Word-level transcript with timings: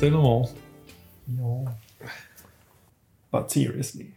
Mal. 0.00 0.48
Ja. 1.26 1.76
But 3.30 3.50
seriously. 3.50 4.12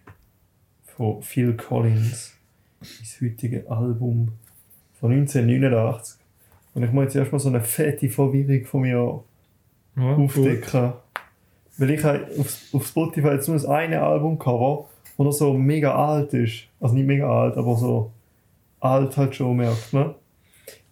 Von 0.83 1.23
Phil 1.23 1.55
Collins. 1.55 2.33
Das 2.79 3.21
heutige 3.21 3.69
Album 3.69 4.33
von 4.99 5.11
1989. 5.11 6.19
Und 6.73 6.83
ich 6.83 6.91
muss 6.91 7.05
jetzt 7.05 7.15
erstmal 7.15 7.39
so 7.39 7.49
eine 7.49 7.61
fette 7.61 8.09
Verwirrung 8.09 8.65
von 8.65 8.81
mir 8.81 9.23
Ja, 9.95 10.15
aufdecken. 10.15 10.93
Weil 11.77 11.89
ich 11.91 12.03
habe 12.03 12.27
auf, 12.37 12.61
auf 12.73 12.87
Spotify 12.87 13.29
jetzt 13.29 13.47
nur 13.47 13.55
das 13.55 13.65
eine 13.65 14.01
Albumcover, 14.01 14.89
das 15.17 15.37
so 15.37 15.53
mega 15.53 15.95
alt 15.95 16.33
ist. 16.33 16.65
Also 16.81 16.93
nicht 16.93 17.07
mega 17.07 17.27
alt, 17.29 17.55
aber 17.55 17.77
so 17.77 18.11
alt 18.81 19.15
halt 19.15 19.33
schon, 19.33 19.57
merkt 19.57 19.93
man. 19.93 20.13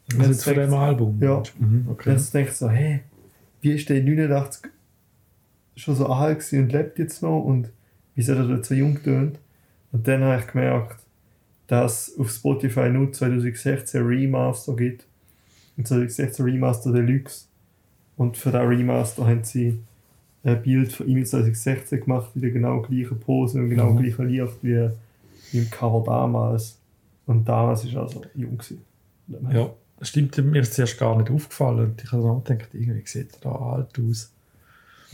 Das 0.08 0.20
ist 0.20 0.28
jetzt 0.28 0.44
von 0.46 0.56
dem 0.56 0.74
Album. 0.74 1.22
Ja. 1.22 1.44
Mhm, 1.60 1.88
okay. 1.92 2.12
Jetzt 2.12 2.34
denke 2.34 2.52
ich 2.52 2.56
so, 2.58 2.70
hä, 2.70 3.02
wie 3.60 3.74
ist 3.74 3.90
der 3.90 4.02
89 4.02 4.72
schon 5.77 5.95
so 5.95 6.08
alt 6.08 6.52
und 6.52 6.72
lebt 6.72 6.99
jetzt 6.99 7.22
noch 7.22 7.40
und 7.41 7.70
wieso 8.16 8.34
hat 8.34 8.40
er 8.40 8.48
dort 8.48 8.66
so 8.66 8.73
jung 8.73 9.02
tönt? 9.02 9.40
Und 9.91 10.08
dann 10.08 10.23
habe 10.23 10.41
ich 10.41 10.48
gemerkt, 10.48 11.00
dass 11.67 12.09
es 12.09 12.20
auf 12.20 12.30
Spotify 12.31 12.90
nur 12.90 13.12
2016 13.13 14.05
Remaster 14.05 14.76
gibt. 14.76 15.05
Und 15.77 15.88
2016 15.88 16.44
Remaster 16.45 16.91
Deluxe. 16.91 17.45
Und 18.16 18.36
für 18.38 18.52
den 18.52 18.67
Remaster 18.67 19.27
haben 19.27 19.44
sie 19.44 19.80
ein 20.44 20.62
Bild 20.62 20.91
von 20.94 21.08
ihm 21.08 21.23
2016 21.26 22.02
gemacht, 22.02 22.31
in 22.36 22.41
der 22.41 22.52
genau 22.52 22.81
gleichen 22.81 23.20
Pose 23.20 23.59
und 23.59 23.70
genau 23.70 23.91
Mhm. 23.91 23.98
gleichen 23.98 24.28
Licht 24.30 24.58
wie 24.64 24.89
im 25.53 25.70
Cover 25.70 26.03
damals. 26.05 26.80
Und 27.25 27.47
damals 27.47 27.84
ist 27.84 27.94
er 27.94 28.02
also 28.03 28.22
jung 28.34 28.58
gewesen. 28.58 28.81
Ja, 29.52 29.69
stimmt. 30.02 30.38
Mir 30.38 30.62
ist 30.62 30.73
zuerst 30.73 30.97
gar 30.97 31.17
nicht 31.17 31.30
aufgefallen. 31.30 31.91
Und 31.91 32.03
ich 32.03 32.12
habe 32.12 32.23
dann 32.23 32.44
gedacht, 32.44 32.69
irgendwie 32.73 33.06
sieht 33.06 33.34
er 33.34 33.52
da 33.52 33.56
alt 33.56 34.00
aus. 34.00 34.31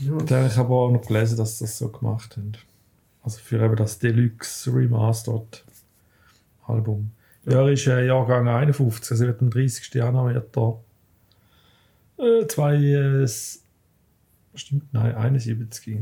Ja. 0.00 0.12
Habe 0.12 0.46
ich 0.46 0.58
aber 0.58 0.74
auch 0.74 0.90
noch 0.90 1.06
gelesen, 1.06 1.36
dass 1.36 1.58
sie 1.58 1.64
das 1.64 1.78
so 1.78 1.88
gemacht 1.88 2.36
haben. 2.36 2.52
Also 3.22 3.38
für 3.38 3.64
eben 3.64 3.76
das 3.76 3.98
Deluxe 3.98 4.74
Remastered 4.74 5.64
Album. 6.66 7.10
Ja, 7.46 7.60
er 7.60 7.72
ist 7.72 7.86
äh, 7.86 8.06
Jahrgang 8.06 8.48
51, 8.48 9.10
also 9.10 9.26
wird 9.26 9.40
am 9.40 9.50
30. 9.50 9.94
Januar 9.94 10.34
wird 10.34 10.56
er 10.56 10.80
äh, 12.18 12.46
zwei, 12.46 12.76
äh, 12.76 13.28
stimmt, 14.54 14.92
nein, 14.92 15.14
71. 15.14 15.98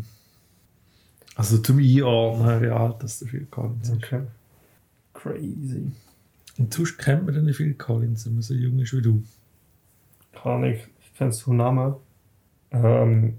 Also 1.34 1.58
zum 1.58 1.78
Einordnen, 1.78 2.62
wie 2.62 2.68
alt 2.68 3.02
das 3.02 3.20
der 3.20 3.28
Phil 3.28 3.46
Collins 3.46 3.88
ist. 3.88 3.96
Okay. 3.96 4.22
Crazy. 5.14 5.90
Und 6.58 6.74
sonst 6.74 6.98
kennt 6.98 7.24
man 7.24 7.34
den 7.34 7.46
nicht 7.46 7.56
Phil 7.56 7.74
Collins, 7.74 8.26
wenn 8.26 8.34
man 8.34 8.42
so 8.42 8.54
jung 8.54 8.78
ist 8.78 8.92
wie 8.92 9.02
du. 9.02 9.22
Kann 10.32 10.64
ich, 10.64 10.86
ich 11.00 11.14
kenne 11.14 11.30
es 11.30 11.40
vom 11.40 11.56
Namen. 11.56 11.94
Ähm, 12.70 13.38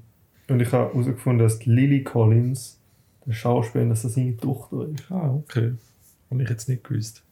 und 0.49 0.59
ich 0.61 0.71
habe 0.71 0.91
herausgefunden, 0.93 1.45
dass 1.45 1.59
die 1.59 1.69
Lily 1.69 2.03
Collins, 2.03 2.79
der 3.25 3.33
Schauspieler, 3.33 3.85
dass 3.85 4.01
das 4.03 4.15
seine 4.15 4.35
Tochter 4.37 4.87
ist. 4.93 5.09
Ah, 5.11 5.33
okay. 5.33 5.73
Habe 6.29 6.43
ich 6.43 6.49
jetzt 6.49 6.67
nicht 6.69 6.83
gewusst. 6.83 7.23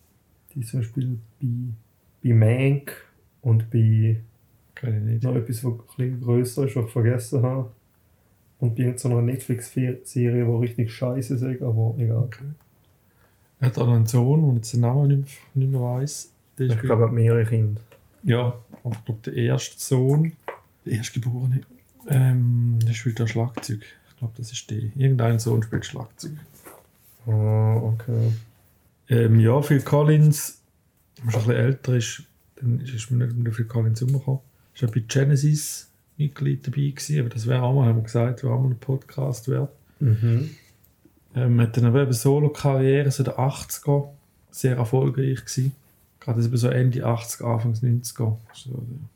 Die 0.56 0.62
zum 0.62 0.80
Beispiel 0.82 1.18
bei, 1.42 1.48
bei 2.24 2.34
Mank 2.34 2.94
und 3.42 3.70
bei 3.70 4.18
Kann 4.76 4.96
ich 4.98 5.04
nicht. 5.04 5.24
noch 5.24 5.36
etwas, 5.36 5.64
was 5.64 5.74
ein 5.74 5.78
bisschen 5.98 6.22
grösser 6.22 6.66
ist, 6.66 6.76
was 6.76 6.86
ich 6.86 6.92
vergessen 6.92 7.42
habe. 7.44 7.72
Und 8.60 8.76
bei 8.76 8.96
so 8.96 9.10
einer 9.10 9.22
Netflix-Serie, 9.24 10.46
die 10.46 10.52
richtig 10.60 10.92
scheiße 10.94 11.34
ist, 11.36 11.62
aber 11.62 11.96
egal. 11.98 12.18
Okay. 12.26 12.44
Er 13.60 13.68
hat 13.68 13.78
auch 13.80 13.88
noch 13.88 13.96
einen 13.96 14.06
Sohn, 14.06 14.44
und 14.44 14.56
jetzt 14.58 14.74
den 14.74 14.82
Namen 14.82 15.08
nicht, 15.08 15.18
mehr- 15.56 15.64
nicht 15.64 15.72
mehr 15.72 15.82
weiss. 15.82 16.32
Der 16.58 16.68
Ich 16.68 16.80
glaube, 16.80 17.04
er 17.04 17.08
hat 17.08 17.14
mehrere 17.14 17.46
Kinder. 17.46 17.82
Ja, 18.24 18.54
aber 18.84 18.96
ich 18.96 19.06
glaube, 19.06 19.22
der 19.26 19.34
erste 19.34 19.80
Sohn, 19.80 20.34
der 20.86 20.94
Erstgeborene, 20.94 21.62
ähm, 22.10 22.80
der 22.86 22.94
spielt 22.94 23.20
da 23.20 23.28
Schlagzeug. 23.28 23.82
Ich 24.10 24.18
glaube, 24.18 24.34
das 24.38 24.52
ist 24.52 24.70
der. 24.70 24.78
Irgendein 24.96 25.40
Sohn 25.40 25.64
spielt 25.64 25.86
Schlagzeug. 25.86 26.34
Ah, 27.28 27.76
okay. 27.76 28.32
Ähm, 29.10 29.40
ja, 29.40 29.62
Phil 29.62 29.82
Collins, 29.82 30.62
wenn 31.18 31.26
man 31.26 31.34
schon 31.34 31.42
ein 31.42 31.48
bisschen 31.48 31.66
älter 31.66 31.96
ist, 31.96 32.24
dann 32.58 32.80
ist 32.82 33.12
man 33.12 33.20
nicht 33.28 33.38
mit 33.38 33.56
Phil 33.56 33.66
Collins 33.66 34.02
umgekommen. 34.02 34.40
Ist 34.74 34.82
ja 34.82 34.88
bei 34.88 35.02
Genesis 35.08 35.90
Mitglied 36.18 36.66
dabei 36.68 36.90
gewesen, 36.90 37.20
aber 37.20 37.30
das 37.30 37.48
wäre 37.48 37.62
auch 37.64 37.74
mal, 37.74 37.88
haben 37.88 37.98
wir 37.98 38.04
gesagt, 38.04 38.44
wäre 38.44 38.54
auch 38.54 38.62
mal 38.62 38.70
ein 38.70 38.80
Podcast 38.80 39.48
wert. 39.48 39.72
Mhm. 40.00 40.50
Ähm, 41.36 41.62
hat 41.62 41.78
dann 41.78 41.86
aber 41.86 42.02
eben 42.04 42.14
Solo-Karriere, 42.14 43.10
so 43.12 43.24
den 43.24 43.34
80er, 43.34 44.10
sehr 44.52 44.76
erfolgreich 44.78 45.40
gewesen. 45.46 45.74
Gerade 46.20 46.44
eben 46.44 46.58
so 46.58 46.68
Ende 46.68 47.06
80er, 47.06 47.46
Anfangs 47.46 47.82
90er. 47.82 48.38
So, 48.54 48.70
der- 48.72 49.10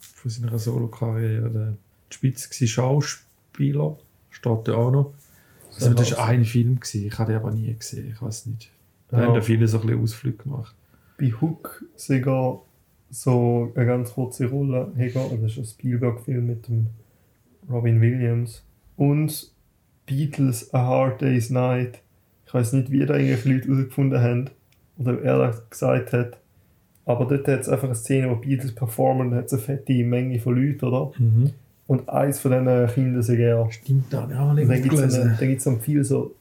von 0.00 0.30
seiner 0.30 0.58
Solo-Karriere 0.58 1.76
Spitze 2.10 2.48
gewesen. 2.48 2.66
Schauspieler, 2.68 3.96
steht 4.30 4.68
da 4.68 4.74
auch 4.74 4.90
noch. 4.90 5.14
Also, 5.74 5.94
das 5.94 6.16
war 6.16 6.26
ein 6.26 6.44
Film, 6.44 6.80
gewesen. 6.80 7.06
ich 7.06 7.18
habe 7.18 7.32
den 7.32 7.40
aber 7.40 7.52
nie 7.52 7.72
gesehen, 7.74 8.10
ich 8.12 8.20
weiß 8.20 8.46
nicht. 8.46 8.70
Da 9.08 9.20
Ja. 9.20 9.26
haben 9.26 9.34
da 9.34 9.40
viele 9.40 9.66
so 9.68 9.80
ein 9.80 9.86
bisschen 9.86 10.02
Ausflüge 10.02 10.42
gemacht. 10.44 10.74
bei 11.18 11.32
Hook 11.32 11.84
sogar 11.96 12.62
so 13.10 13.72
eine 13.74 13.86
ganz 13.86 14.12
kurze 14.12 14.46
Rolle 14.46 14.92
haben. 14.96 15.42
Das 15.42 15.52
ist 15.52 15.58
ein 15.58 15.64
Spielberg-Film 15.64 16.46
mit 16.46 16.68
dem 16.68 16.88
Robin 17.70 18.00
Williams. 18.00 18.62
Und 18.96 19.50
Beatles 20.06 20.72
A 20.72 20.78
Hard 20.86 21.20
Day's 21.22 21.50
Night. 21.50 22.00
Ich 22.46 22.54
weiß 22.54 22.72
nicht, 22.74 22.90
wie 22.92 23.04
da 23.04 23.16
irgendwelche 23.16 23.48
Leute 23.52 23.68
herausgefunden 23.68 24.20
haben. 24.20 24.50
Oder 24.98 25.14
das 25.16 25.68
gesagt 25.70 26.12
hat. 26.12 26.38
Aber 27.04 27.24
dort 27.24 27.48
hat 27.48 27.60
es 27.60 27.68
einfach 27.68 27.84
eine 27.88 27.94
Szene, 27.94 28.30
wo 28.30 28.36
Beatles 28.36 28.74
performen, 28.74 29.30
da 29.30 29.38
hat 29.38 29.46
es 29.46 29.54
eine 29.54 29.62
fette 29.62 30.04
Menge 30.04 30.38
von 30.38 30.54
Leuten, 30.56 30.84
oder? 30.84 31.12
Mhm. 31.18 31.50
Und 31.88 32.08
eins 32.08 32.38
von 32.38 32.52
diesen 32.52 32.86
Kindern 32.94 33.18
ist 33.18 33.28
er. 33.28 33.68
Stimmt, 33.72 34.12
da 34.12 34.22
habe 34.22 34.32
ich 34.32 34.38
auch 34.38 34.54
dann 34.54 34.82
gibt 35.48 35.58
es 35.58 35.64
dann 35.64 35.80
viel 35.80 36.04
so 36.04 36.36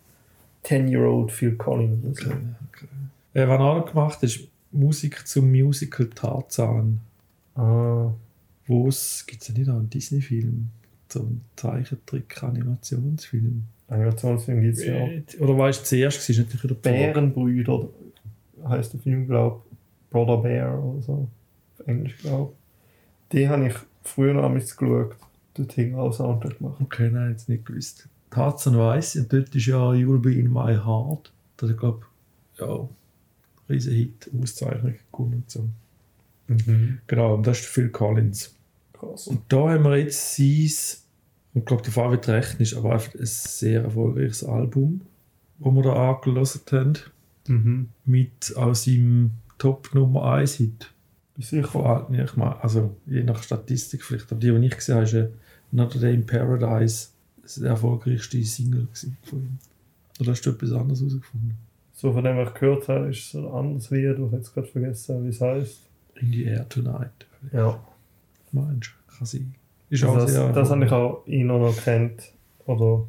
10-year-old 0.65 1.31
Phil 1.31 1.55
Collins. 1.55 2.19
Okay, 2.19 2.35
okay. 2.69 2.85
Äh, 3.33 3.47
was 3.47 3.59
er 3.59 3.61
auch 3.61 3.77
noch 3.77 3.91
gemacht 3.91 4.21
ist 4.23 4.41
Musik 4.71 5.25
zum 5.25 5.49
Musical 5.49 6.07
Tarzan. 6.13 6.99
Ah, 7.55 8.11
Wo 8.67 8.89
es, 8.89 9.23
gibt 9.25 9.41
es 9.41 9.47
ja 9.47 9.55
nicht 9.55 9.67
auch 9.69 9.77
einen 9.77 9.89
Disney-Film? 9.89 10.69
So 11.09 11.21
einen 11.21 11.41
Zeichentrick-Animationsfilm. 11.55 13.63
Animationsfilm 13.87 14.61
gibt 14.61 14.77
es 14.77 14.85
ja. 14.85 14.95
Äh, 14.95 15.23
Oder 15.39 15.57
weißt 15.57 15.79
du, 15.79 15.85
zuerst 15.85 16.17
war 16.17 16.29
es 16.29 16.37
natürlich 16.37 16.65
wieder 16.65 16.75
Bärenbrüder 16.75 17.87
heißt 18.67 18.93
der 18.93 18.99
Film, 18.99 19.27
glaube 19.27 19.61
ich. 19.63 19.67
Brother 20.09 20.37
Bear 20.37 20.83
oder 20.83 21.01
so. 21.01 21.27
Auf 21.79 21.87
Englisch, 21.87 22.17
glaube 22.17 22.51
ich. 22.51 22.57
Den 23.31 23.49
habe 23.49 23.67
ich 23.67 23.73
früher 24.03 24.33
noch 24.33 24.45
einmal 24.45 24.61
geschaut. 24.61 25.15
Dort 25.57 25.73
hing 25.73 25.95
auch 25.95 26.13
Soundtrack 26.13 26.59
gemacht. 26.59 26.77
Okay, 26.81 27.09
nein, 27.11 27.31
jetzt 27.31 27.49
nicht 27.49 27.65
gewusst. 27.65 28.07
Tarzan 28.29 28.77
weiss 28.77 29.15
ich, 29.15 29.21
und 29.21 29.33
dort 29.33 29.55
ist 29.55 29.65
ja 29.65 29.91
You'll 29.91 30.19
Be 30.19 30.33
In 30.33 30.51
My 30.51 30.75
Heart. 30.75 31.31
Da 31.57 31.67
hat 31.67 31.77
glaube 31.77 32.05
ja, 32.59 32.87
riesen 33.69 33.93
Hit, 33.93 34.29
Auszeichnung 34.41 34.95
gewonnen 35.11 35.33
und 35.33 35.49
so. 35.49 35.69
Mhm. 36.47 36.99
Genau, 37.07 37.35
und 37.35 37.47
das 37.47 37.59
ist 37.59 37.67
Phil 37.67 37.89
Collins. 37.89 38.53
Krass. 38.93 39.27
Und 39.27 39.41
da 39.49 39.69
haben 39.69 39.83
wir 39.83 39.97
jetzt 39.97 40.35
sein, 40.35 40.69
und 41.53 41.61
ich 41.61 41.65
glaube, 41.65 41.83
Fall 41.91 42.11
wird 42.11 42.27
rechnen, 42.27 42.61
ist 42.61 42.75
aber 42.75 42.93
einfach 42.93 43.13
ein 43.15 43.25
sehr 43.25 43.83
erfolgreiches 43.83 44.43
Album, 44.43 45.01
das 45.59 45.73
wir 45.73 45.81
da 45.83 46.11
angelassen 46.13 46.61
haben, 46.71 46.93
Mhm. 47.47 47.89
mit 48.03 48.53
aus 48.57 48.83
seinem 48.83 49.31
Top 49.57 49.93
Nummer 49.95 50.33
1 50.33 50.55
Hit. 50.55 50.91
Du 51.35 51.41
Vor 51.41 51.49
sicher? 51.49 51.85
allem, 51.85 52.13
ich 52.19 52.35
meine, 52.35 52.61
also 52.61 52.97
je 53.05 53.23
nach 53.23 53.41
Statistik 53.41 54.03
vielleicht, 54.03 54.29
aber 54.31 54.41
die, 54.41 54.51
die 54.51 54.65
ich 54.65 54.75
gesehen 54.75 54.95
habe, 54.95 55.05
ist 55.05 55.13
äh, 55.13 55.29
Another 55.71 55.99
Day 55.99 56.13
in 56.13 56.25
Paradise 56.25 57.09
das 57.47 57.55
der 57.55 57.69
erfolgreichste 57.69 58.43
Single 58.43 58.87
von 59.23 59.39
ihm. 59.39 59.57
Oder 60.19 60.31
hast 60.31 60.45
du 60.45 60.49
etwas 60.49 60.71
anderes 60.73 60.99
herausgefunden? 60.99 61.57
So 61.93 62.11
von 62.11 62.23
dem, 62.23 62.37
was 62.37 62.49
ich 62.49 62.55
gehört 62.55 62.87
habe, 62.89 63.09
ist 63.09 63.19
es 63.19 63.31
so 63.31 63.49
anders 63.51 63.89
wie 63.91 64.01
du. 64.03 64.11
Ich 64.11 64.19
habe 64.19 64.35
jetzt 64.37 64.53
gerade 64.53 64.67
vergessen, 64.67 65.23
wie 65.23 65.29
es 65.29 65.41
heißt. 65.41 65.81
In 66.15 66.31
the 66.31 66.43
Air 66.43 66.67
Tonight. 66.67 67.25
Ja. 67.53 67.79
Meinst 68.51 68.89
du? 68.89 69.17
Kann 69.17 69.25
sein. 69.25 69.55
Ist 69.89 70.03
auch 70.03 70.15
Das, 70.15 70.31
sehr 70.31 70.51
das 70.51 70.69
habe 70.69 70.85
ich 70.85 70.91
auch 70.91 71.25
ihn 71.25 71.47
noch 71.47 71.75
kennt. 71.83 72.33
Oder 72.65 73.05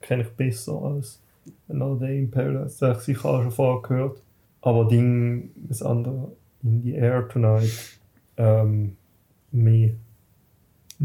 kenne 0.00 0.22
ich 0.22 0.28
besser 0.30 0.80
als 0.82 1.20
Another 1.68 2.06
Day 2.06 2.20
in 2.20 2.30
Paradise. 2.30 2.78
Das 2.80 2.82
habe 2.82 2.98
ich 2.98 3.04
sicher 3.04 3.28
auch 3.28 3.42
schon 3.42 3.50
vorher 3.50 3.82
gehört. 3.82 4.22
Aber 4.62 4.88
Ding, 4.88 5.50
das 5.68 5.82
andere, 5.82 6.32
In 6.62 6.82
the 6.82 6.92
Air 6.92 7.28
Tonight, 7.28 7.98
ähm, 8.36 8.96
mehr. 9.50 9.90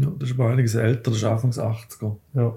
Ja, 0.00 0.12
das 0.18 0.30
ist 0.30 0.34
aber 0.38 0.50
einiges 0.50 0.74
älter, 0.74 1.10
das 1.10 1.16
ist 1.18 1.24
Anfangs 1.24 1.58
80er. 1.58 2.16
Ja. 2.34 2.54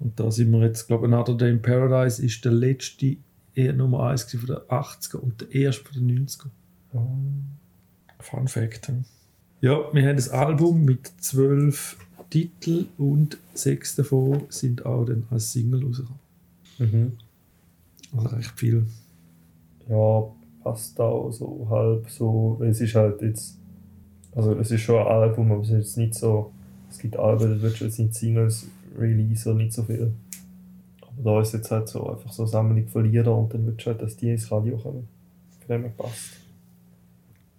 Und 0.00 0.18
da 0.18 0.30
sind 0.30 0.50
wir 0.50 0.60
jetzt, 0.60 0.86
glaube 0.86 1.06
ich, 1.06 1.12
Another 1.12 1.36
Day 1.36 1.50
in 1.50 1.62
Paradise 1.62 2.24
ist 2.24 2.44
der 2.44 2.52
letzte 2.52 3.16
eher 3.54 3.72
Nummer 3.74 4.08
1 4.08 4.24
von 4.24 4.46
den 4.46 4.56
80er 4.56 5.16
und 5.16 5.40
der 5.40 5.54
erste 5.54 5.84
von 5.84 6.06
den 6.06 6.26
90er. 6.26 6.46
Fun 8.18 8.48
Fact. 8.48 8.92
Ja, 9.60 9.78
wir 9.92 10.08
haben 10.08 10.16
das 10.16 10.30
Album 10.30 10.84
mit 10.84 11.12
zwölf 11.20 11.96
Titeln 12.30 12.86
und 12.96 13.38
sechs 13.54 13.96
davon 13.96 14.42
sind 14.48 14.86
auch 14.86 15.04
dann 15.04 15.26
als 15.30 15.52
Single 15.52 15.84
rausgekommen. 15.84 16.20
Mhm. 16.78 17.12
Also 18.16 18.36
recht 18.36 18.58
viel. 18.58 18.86
Ja, 19.88 20.22
passt 20.62 20.98
auch 21.00 21.30
so 21.30 21.66
halb 21.68 22.08
so. 22.08 22.60
Es 22.62 22.80
ist 22.80 22.94
halt 22.94 23.20
jetzt. 23.22 23.58
Also, 24.32 24.54
es 24.54 24.70
ist 24.70 24.82
schon 24.82 24.98
ein 24.98 25.06
Album, 25.08 25.50
aber 25.50 25.62
es 25.62 25.70
ist 25.70 25.76
jetzt 25.76 25.96
nicht 25.96 26.14
so 26.14 26.52
Es 26.90 26.98
gibt 26.98 27.16
Alben, 27.16 27.50
da 27.50 27.62
willst 27.62 27.80
du 27.80 27.90
sind 27.90 28.14
Singles 28.14 28.68
Releaser 28.98 29.54
nicht 29.54 29.72
so 29.72 29.84
viel. 29.84 30.12
Aber 31.02 31.22
da 31.22 31.40
ist 31.40 31.52
jetzt 31.52 31.70
halt 31.70 31.88
so 31.88 32.10
einfach 32.10 32.32
so 32.32 32.42
eine 32.42 32.50
Sammlung 32.50 32.88
von 32.88 33.04
Liedern 33.04 33.34
und 33.34 33.54
dann 33.54 33.66
willst 33.66 33.86
du 33.86 33.90
halt, 33.90 34.02
dass 34.02 34.16
die 34.16 34.30
ins 34.30 34.50
Radio 34.50 34.76
kommen. 34.76 35.08
Für 35.60 35.78
den 35.78 35.92
passt. 35.96 36.38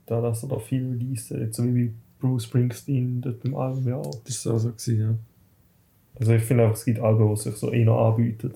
Da 0.05 0.21
dass 0.21 0.43
er 0.43 0.49
da 0.49 0.59
viel 0.59 0.85
release, 0.89 1.37
jetzt 1.37 1.55
so 1.55 1.63
wie 1.63 1.93
Bruce 2.19 2.43
Springsteen 2.43 3.21
dort 3.21 3.41
beim 3.41 3.55
Album 3.55 3.87
ja 3.87 3.95
auch. 3.97 4.21
Das 4.25 4.45
war 4.45 4.59
so, 4.59 4.69
gewesen, 4.69 4.99
ja. 4.99 5.15
Also 6.19 6.33
ich 6.33 6.43
finde 6.43 6.63
einfach, 6.63 6.77
es 6.77 6.85
gibt 6.85 6.99
Alben, 6.99 7.29
die 7.29 7.41
sich 7.41 7.55
so 7.55 7.71
eher 7.71 7.91
anbieten. 7.91 8.53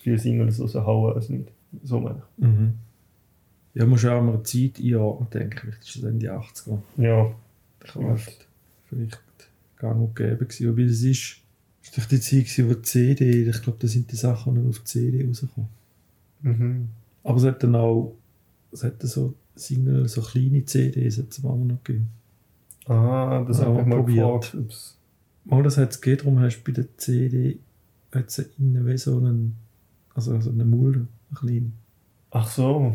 Viele 0.00 0.18
Singles 0.18 0.60
raushauen 0.60 1.14
als 1.14 1.28
nicht. 1.28 1.48
So 1.84 2.00
meine 2.00 2.22
ich. 2.38 2.44
Mhm. 2.44 2.74
Ja, 3.74 3.86
musst 3.86 4.04
du 4.04 4.10
auch 4.10 4.22
mal 4.22 4.34
eine 4.34 4.42
Zeit 4.42 4.80
einordnen, 4.82 5.28
denke 5.30 5.54
ich. 5.54 5.60
Vielleicht 5.60 5.82
ist 5.82 5.96
es 5.96 6.02
Ende 6.02 6.32
80er. 6.32 6.78
Ja, 6.96 7.30
Vielleicht, 7.80 8.46
vielleicht 8.86 9.20
gang 9.78 10.00
und 10.00 10.16
gäbe 10.16 10.46
gewesen. 10.46 10.76
Weil 10.76 10.86
es 10.86 11.02
ist, 11.02 11.38
ist 11.82 11.98
doch 11.98 12.04
die 12.06 12.20
Zeit 12.20 12.44
gewesen, 12.44 12.68
wo 12.68 12.74
die 12.74 12.82
CD, 12.82 13.48
ich 13.48 13.62
glaube, 13.62 13.78
da 13.80 13.88
sind 13.88 14.10
die 14.10 14.16
Sachen 14.16 14.54
nur 14.54 14.68
auf 14.68 14.78
die 14.80 14.84
CD 14.84 15.26
rausgekommen. 15.26 15.70
mhm. 16.42 16.88
Aber 17.24 17.36
es 17.36 17.44
hat 17.44 17.62
dann 17.62 17.74
auch, 17.74 18.14
es 18.72 18.84
hat 18.84 19.02
dann 19.02 19.08
so 19.08 19.34
Single, 19.54 20.08
so 20.08 20.22
kleine 20.22 20.64
CDs 20.64 21.18
hat 21.18 21.30
es 21.30 21.38
Anfang 21.38 21.66
noch 21.66 21.82
gegeben. 21.82 22.08
Ah, 22.86 23.44
das 23.46 23.60
habe 23.60 23.80
ich 23.80 23.86
mal 23.86 23.96
probiert. 23.96 24.52
gefragt. 24.52 24.94
Mal, 25.44 25.62
das 25.62 25.76
hat 25.76 25.90
es 25.90 26.00
gegeben, 26.00 26.22
darum 26.24 26.40
hast 26.40 26.58
du 26.58 26.64
bei 26.64 26.72
der 26.72 26.96
CD 26.96 27.58
hat's 28.14 28.38
innen 28.38 28.86
wie 28.86 28.96
so 28.96 29.18
einen, 29.18 29.56
also 30.14 30.40
so 30.40 30.50
eine 30.50 30.64
Mulde, 30.64 31.06
eine 31.30 31.38
kleine. 31.38 31.72
Ach 32.30 32.48
so. 32.48 32.94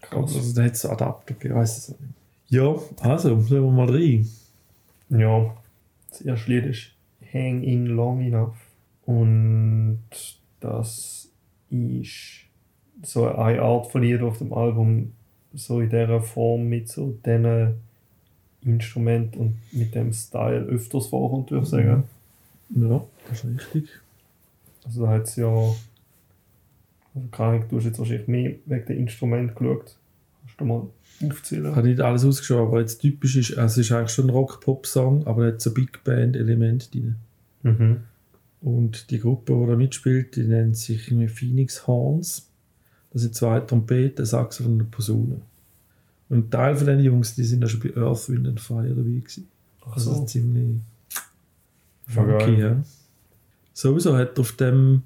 Krass. 0.00 0.34
Also 0.34 0.54
da 0.54 0.64
hat 0.64 0.72
es 0.72 0.84
Adapter 0.84 1.34
gegeben, 1.34 1.54
ich 1.54 1.60
weiss 1.60 1.78
es 1.78 1.94
auch 1.94 2.00
nicht. 2.00 2.14
Ja, 2.48 2.76
also, 3.00 3.40
schauen 3.40 3.48
wir 3.48 3.70
mal 3.70 3.90
rein. 3.90 4.28
Ja, 5.08 5.56
erste 6.20 6.50
Lied 6.50 6.66
ist 6.66 6.92
Hang 7.32 7.62
in 7.62 7.86
Long 7.86 8.20
Enough. 8.20 8.56
Und 9.06 10.00
das 10.60 11.28
ist 11.70 12.44
so 13.02 13.28
eine 13.28 13.60
Art 13.60 13.90
von 13.90 14.02
Lied 14.02 14.22
auf 14.22 14.38
dem 14.38 14.52
Album, 14.52 15.12
so 15.52 15.80
in 15.80 15.90
dieser 15.90 16.20
Form 16.20 16.68
mit 16.68 16.88
so 16.88 17.16
diesen 17.24 17.74
Instrument 18.62 19.36
und 19.36 19.56
mit 19.72 19.94
dem 19.94 20.12
Style 20.12 20.64
öfters 20.64 21.08
vorkommt, 21.08 21.50
würde 21.50 21.64
ich 21.64 21.70
sagen. 21.70 22.04
Ja, 22.70 23.04
das 23.28 23.44
ist 23.44 23.74
richtig. 23.74 23.90
Also 24.84 25.04
da 25.04 25.10
hat 25.10 25.24
es 25.24 25.36
ja. 25.36 25.48
Also 27.14 27.28
keine 27.30 27.50
Ahnung, 27.50 27.64
du 27.68 27.76
hast 27.76 27.84
jetzt 27.84 27.98
wahrscheinlich 27.98 28.26
mehr 28.26 28.54
wegen 28.64 28.86
dem 28.86 28.98
Instrument 28.98 29.54
geschaut. 29.54 29.96
Du 30.56 30.64
mal 30.64 30.88
Ich 31.20 31.30
aufzählen? 31.30 31.74
habe 31.74 31.88
nicht 31.88 32.00
alles 32.00 32.24
ausgeschaut, 32.24 32.68
aber 32.68 32.80
jetzt 32.80 32.98
typisch 32.98 33.36
ist, 33.36 33.56
also 33.58 33.80
es 33.80 33.86
ist 33.86 33.92
eigentlich 33.92 34.10
schon 34.10 34.26
ein 34.26 34.30
Rock-Pop-Song, 34.30 35.26
aber 35.26 35.46
er 35.46 35.52
hat 35.52 35.60
so 35.60 35.72
Big 35.72 36.02
Band-Element 36.04 36.94
drin. 36.94 37.16
Mhm. 37.62 37.96
Und 38.60 39.10
die 39.10 39.18
Gruppe, 39.20 39.54
die 39.54 39.66
da 39.66 39.76
mitspielt, 39.76 40.36
die 40.36 40.44
nennt 40.44 40.76
sich 40.76 41.08
irgendwie 41.08 41.28
Phoenix 41.28 41.86
Horns. 41.86 42.48
Das 43.12 43.22
sind 43.22 43.34
zwei 43.34 43.60
Trompeten, 43.60 44.22
ein 44.22 44.26
Saxophon 44.26 44.72
und 44.74 44.80
eine 44.80 44.88
Posaune. 44.90 45.40
Und 46.30 46.38
ein 46.46 46.50
Teil 46.50 46.74
von 46.76 46.86
den 46.86 47.00
Jungs, 47.00 47.34
die 47.34 47.44
sind 47.44 47.62
ja 47.62 47.68
schon 47.68 47.80
bei 47.80 47.94
Earth, 48.00 48.28
Wind 48.28 48.48
and 48.48 48.60
Fire 48.60 48.88
dabei 48.88 49.02
gewesen. 49.02 49.48
Also 49.82 50.14
so. 50.14 50.24
ziemlich 50.24 50.80
Schon 52.08 52.26
funky, 52.26 52.60
ja. 52.60 52.82
Sowieso 53.72 54.16
hat 54.16 54.38
auf 54.38 54.52
dem, 54.52 55.02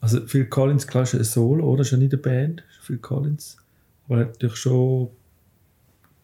also 0.00 0.26
Phil 0.26 0.46
Collins, 0.46 0.86
klar 0.86 1.02
ist 1.02 1.14
ein 1.14 1.24
Solo, 1.24 1.70
oder? 1.70 1.82
Ist 1.82 1.90
ja 1.90 1.98
nicht 1.98 2.12
eine 2.12 2.22
Band, 2.22 2.62
Phil 2.80 2.98
Collins. 2.98 3.56
Aber 4.12 4.20
hat 4.20 4.32
natürlich 4.32 4.56
schon 4.56 5.08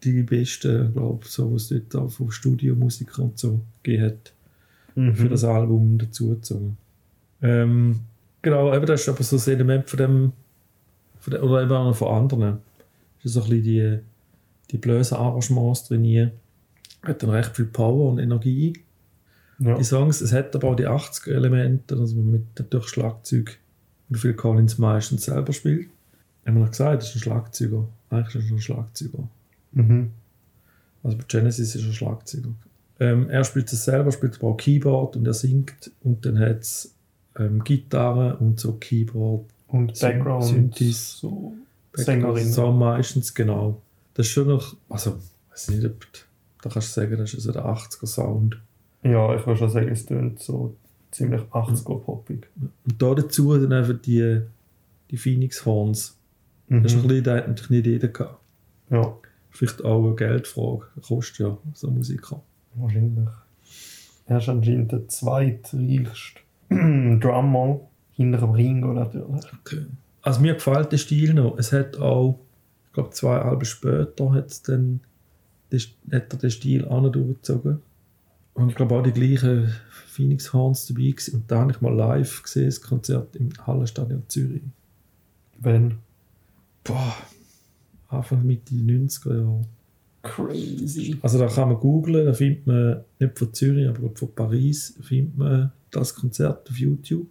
die 0.04 0.22
besten, 0.22 0.92
glaube 0.92 1.20
ich, 1.24 1.30
so, 1.30 1.52
was 1.52 1.70
es 1.70 1.84
dort 1.90 2.04
auch 2.04 2.10
von 2.10 2.30
Studiomusikern 2.30 3.26
und 3.26 3.38
so 3.38 3.60
gegeben 3.82 4.04
hat 4.04 4.32
Mhm. 4.98 5.14
für 5.14 5.28
das 5.28 5.44
Album 5.44 5.96
dazugezogen. 5.96 6.76
Ähm, 7.40 8.00
genau, 8.42 8.74
eben 8.74 8.84
das 8.84 9.02
ist 9.02 9.08
aber 9.08 9.22
so 9.22 9.36
ein 9.36 9.54
Element 9.54 9.88
von 9.88 9.96
dem, 9.96 10.32
von 11.20 11.32
dem 11.32 11.42
oder 11.42 11.62
eben 11.62 11.70
auch 11.70 11.84
noch 11.84 11.96
von 11.96 12.08
anderen. 12.08 12.58
Das 13.18 13.26
ist 13.26 13.32
so 13.34 13.42
ein 13.44 13.50
bisschen 13.50 13.62
die, 13.64 13.98
die 14.72 14.78
blösen 14.78 15.16
Arrangements 15.16 15.86
drin. 15.86 16.32
Hat 17.02 17.22
dann 17.22 17.30
recht 17.30 17.54
viel 17.54 17.66
Power 17.66 18.10
und 18.10 18.18
Energie. 18.18 18.72
Ja. 19.60 19.78
Die 19.78 19.84
Songs, 19.84 20.20
es 20.20 20.32
hat 20.32 20.54
aber 20.56 20.68
auch 20.68 20.76
die 20.76 20.88
80er-Elemente, 20.88 21.96
also 21.96 22.16
mit 22.16 22.42
natürlich 22.58 22.88
Schlagzeug, 22.88 23.58
und 24.08 24.16
Phil 24.16 24.34
Collins 24.34 24.78
meistens 24.78 25.26
selber 25.26 25.52
spielt. 25.52 25.90
Haben 26.48 26.56
wir 26.56 26.62
noch 26.64 26.70
gesagt, 26.70 27.02
das 27.02 27.10
ist 27.10 27.16
ein 27.16 27.20
Schlagzeuger. 27.20 27.86
Eigentlich 28.10 28.34
ist 28.36 28.50
er 28.50 28.56
ein 28.56 28.60
Schlagzeuger. 28.60 29.28
Mhm. 29.72 30.10
Also 31.02 31.16
bei 31.18 31.24
Genesis 31.28 31.74
ist 31.74 31.86
er 31.86 31.92
Schlagzeuger. 31.92 32.48
Ähm, 33.00 33.28
er 33.30 33.44
spielt 33.44 33.72
es 33.72 33.84
selber, 33.84 34.10
spielt 34.10 34.36
aber 34.38 34.48
auch 34.48 34.56
Keyboard 34.56 35.16
und 35.16 35.26
er 35.26 35.34
singt 35.34 35.90
und 36.02 36.24
dann 36.26 36.38
hat 36.38 36.60
es 36.62 36.94
ähm, 37.38 37.62
Gitarre 37.62 38.36
und 38.38 38.58
so 38.58 38.72
Keyboard, 38.72 39.44
Und 39.68 39.96
Syn- 39.96 40.08
Background. 40.18 40.44
Synthes. 40.44 41.18
So. 41.18 41.54
Background 41.92 42.06
Sängerin. 42.38 42.52
Song 42.52 42.78
meistens, 42.78 43.32
genau. 43.34 43.80
Das 44.14 44.26
ist 44.26 44.32
schon 44.32 44.48
noch, 44.48 44.74
also, 44.88 45.10
ich 45.46 45.52
weiß 45.52 45.68
nicht, 45.70 45.84
ob, 45.86 46.06
da 46.62 46.70
kannst 46.70 46.96
du 46.96 47.00
sagen, 47.00 47.16
das 47.18 47.34
ist 47.34 47.44
so 47.44 47.52
der 47.52 47.64
80er 47.66 48.06
Sound. 48.06 48.58
Ja, 49.04 49.36
ich 49.36 49.46
würde 49.46 49.58
schon 49.58 49.70
sagen, 49.70 49.88
es 49.88 50.04
tönt 50.06 50.40
so 50.40 50.74
ziemlich 51.12 51.42
80er-poppig. 51.42 52.42
Und 52.56 53.00
da 53.00 53.14
dazu 53.14 53.56
dann 53.56 53.72
einfach 53.72 54.00
die, 54.02 54.40
die 55.10 55.16
Phoenix 55.16 55.64
Horns. 55.64 56.16
Mhm. 56.68 56.82
Das 56.82 56.92
ist 56.92 57.02
ein 57.02 57.08
bisschen, 57.08 57.24
natürlich 57.24 57.70
nicht 57.70 57.86
jeder 57.86 58.08
gehabt. 58.08 58.40
Ja, 58.90 59.14
Vielleicht 59.50 59.84
auch 59.84 60.04
eine 60.06 60.14
Geldfrage, 60.14 60.84
kostet 61.06 61.38
ja 61.38 61.58
so 61.74 61.90
Musiker. 61.90 62.42
wahrscheinlich. 62.74 63.28
Er 64.26 64.38
ist 64.38 64.48
anscheinend 64.48 64.92
der 64.92 65.08
zweitreichste 65.08 66.40
Drummer 66.68 67.80
hinter 68.12 68.38
dem 68.38 68.50
Ringo 68.50 68.92
natürlich. 68.92 69.46
Okay. 69.60 69.86
Also 70.22 70.40
mir 70.40 70.54
gefällt 70.54 70.92
der 70.92 70.98
Stil 70.98 71.34
noch. 71.34 71.58
Es 71.58 71.72
hat 71.72 71.96
auch, 71.96 72.38
ich 72.86 72.92
glaube 72.92 73.10
zwei 73.10 73.38
Alben 73.38 73.64
später 73.64 74.32
hat's 74.32 74.62
dann, 74.62 75.00
hat 75.72 76.32
er 76.32 76.38
den 76.38 76.50
Stil 76.50 76.84
auch 76.86 77.00
noch 77.00 77.10
durchgezogen. 77.10 77.80
Und 78.54 78.68
ich 78.68 78.74
glaube 78.74 78.96
auch 78.96 79.02
die 79.02 79.12
gleichen 79.12 79.72
Phoenix 80.08 80.52
Horns 80.52 80.86
dabei 80.86 81.10
gewesen. 81.10 81.36
Und 81.36 81.50
da 81.50 81.60
habe 81.60 81.70
ich 81.70 81.80
mal 81.80 81.94
live 81.94 82.42
gesehen, 82.42 82.66
das 82.66 82.80
Konzert 82.80 83.34
im 83.36 83.50
Hallenstadion 83.66 84.24
Zürich. 84.28 84.62
Wenn. 85.58 85.98
Boah, 86.84 87.16
Anfang 88.08 88.46
Mitte 88.46 88.74
90er 88.74 89.36
Jahre. 89.36 89.64
Crazy. 90.22 91.16
Also 91.22 91.38
da 91.38 91.46
kann 91.46 91.68
man 91.68 91.80
googlen, 91.80 92.26
da 92.26 92.32
findet 92.32 92.66
man 92.66 93.04
nicht 93.18 93.38
von 93.38 93.54
Zürich, 93.54 93.88
aber 93.88 94.10
von 94.14 94.34
Paris 94.34 94.98
findet 95.00 95.38
man 95.38 95.72
das 95.90 96.14
Konzert 96.14 96.68
auf 96.68 96.76
YouTube. 96.76 97.26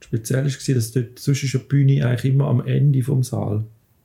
Speziell 0.00 0.44
war, 0.44 0.74
dass 0.74 0.92
dort, 0.92 1.18
sonst 1.18 1.42
ist 1.42 1.54
die 1.54 1.58
Bühne 1.58 2.06
eigentlich 2.06 2.32
immer 2.32 2.48
am 2.48 2.64
Ende 2.64 3.02
vom 3.02 3.22
Saal. 3.22 3.64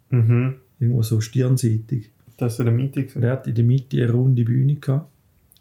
Mhm. 0.10 0.55
Irgendwo 0.79 1.01
so 1.01 1.22
stirnseitig. 1.22 2.12
Das 2.38 2.53
ist 2.53 2.60
ja 2.60 2.65
der 2.65 2.74
Mitte. 2.74 3.07
Und 3.15 3.24
er 3.24 3.31
hat 3.31 3.48
in 3.48 3.55
der 3.55 3.63
Mitte 3.63 3.98
eine 4.01 4.12
runde 4.12 4.43
Bühne 4.43 4.75
gehabt. 4.75 5.10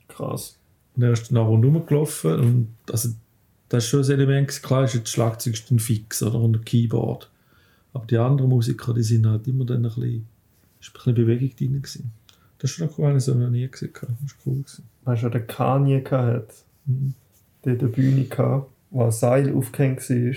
Krass. 0.09 0.59
Und 0.95 1.03
er 1.03 1.13
ist 1.13 1.31
dann 1.31 1.39
auch 1.39 1.49
rundherum 1.49 1.87
gelaufen. 1.87 2.35
Und 2.35 2.69
also, 2.91 3.11
das 3.69 3.85
ist 3.85 3.91
schon 3.91 4.05
ein 4.05 4.11
Element. 4.11 4.49
gewesen. 4.49 4.63
Klar 4.63 4.85
ist 4.85 4.95
jetzt 4.95 5.05
das 5.05 5.13
Schlagzeug 5.13 5.55
ist 5.55 5.71
dann 5.71 5.79
fix 5.79 6.23
oder 6.23 6.39
und 6.39 6.57
ein 6.57 6.65
Keyboard. 6.65 7.31
Aber 7.93 8.07
die 8.07 8.19
anderen 8.19 8.51
Musiker, 8.51 8.93
die 8.95 9.03
sind 9.03 9.27
halt 9.27 9.47
immer 9.49 9.65
dann 9.65 9.79
ein 9.79 9.83
bisschen, 9.83 10.27
ist 10.81 10.89
ein 10.91 10.93
bisschen 10.95 11.15
Bewegung 11.15 11.57
drin 11.57 11.83
gewesen. 11.83 12.13
Das 12.59 12.71
ist 12.71 12.77
schon 12.77 12.89
cool, 12.97 13.07
habe 13.07 13.19
ich 13.19 13.27
noch 13.27 13.51
nie 13.51 13.69
gesehen. 13.69 13.91
habe. 14.01 14.13
Das 14.23 14.33
ist 14.33 14.39
cool. 14.47 14.55
Gewesen. 14.57 14.85
Weißt 15.05 15.23
du, 15.23 15.29
der 15.29 15.47
Kanye 15.47 16.03
hatte, 16.05 16.49
Mhm. 16.87 17.15
der 17.65 17.79
eine 17.79 17.89
Bühne 17.89 18.27
hatte, 18.31 18.67
wo 18.91 19.03
ein 19.05 19.11
Seil 19.11 19.53
aufgehängt 19.55 20.09
war. 20.09 20.35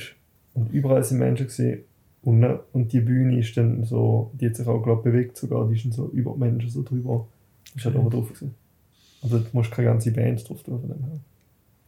Und 0.55 0.71
überall 0.73 1.03
sind 1.03 1.19
Menschen. 1.19 1.47
Gewesen. 1.47 1.79
Und, 2.21 2.39
ne- 2.39 2.59
und 2.73 2.91
die 2.91 2.99
Bühne 2.99 3.39
ist 3.39 3.55
dann 3.55 3.83
so, 3.85 4.31
die 4.39 4.47
hat 4.47 4.55
sich 4.57 4.67
auch, 4.67 4.81
glaube 4.83 5.03
bewegt 5.03 5.37
sogar, 5.37 5.67
die 5.69 5.75
ist 5.75 5.85
dann 5.85 5.91
so 5.93 6.07
über 6.09 6.33
die 6.33 6.39
Menschen 6.39 6.69
so 6.69 6.83
drüber. 6.83 7.27
Ist 7.75 7.85
halt 7.85 7.95
Okay. 7.95 8.05
oben 8.05 8.09
drauf 8.15 8.27
gewesen. 8.33 8.55
Aber 9.21 9.39
du 9.39 9.45
musst 9.53 9.71
keine 9.71 9.87
ganze 9.89 10.11
Band 10.11 10.47
drauf 10.49 10.63
tun 10.63 10.79
von 10.79 10.89
dem 10.89 10.99
her. 11.03 11.19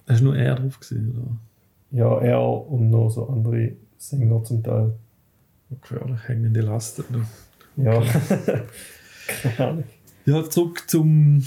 Hast 0.08 0.22
du 0.22 0.25
nur 0.25 0.36
er 0.38 0.56
drauf 0.56 0.80
gesehen? 0.80 1.12
Oder? 1.12 1.98
Ja, 2.00 2.20
er 2.22 2.41
und 2.41 2.89
noch 2.89 3.10
so 3.10 3.27
andere 3.27 3.74
Sänger 3.98 4.44
zum 4.44 4.63
Teil. 4.63 4.94
Gefährlich 5.81 6.19
hängende 6.27 6.61
Lasten. 6.61 7.05
noch. 7.11 7.85
Ja. 7.85 8.01
Keine 9.27 9.59
Ahnung. 9.69 9.83
Ja, 10.25 10.49
zurück 10.49 10.83
zum, 10.87 11.43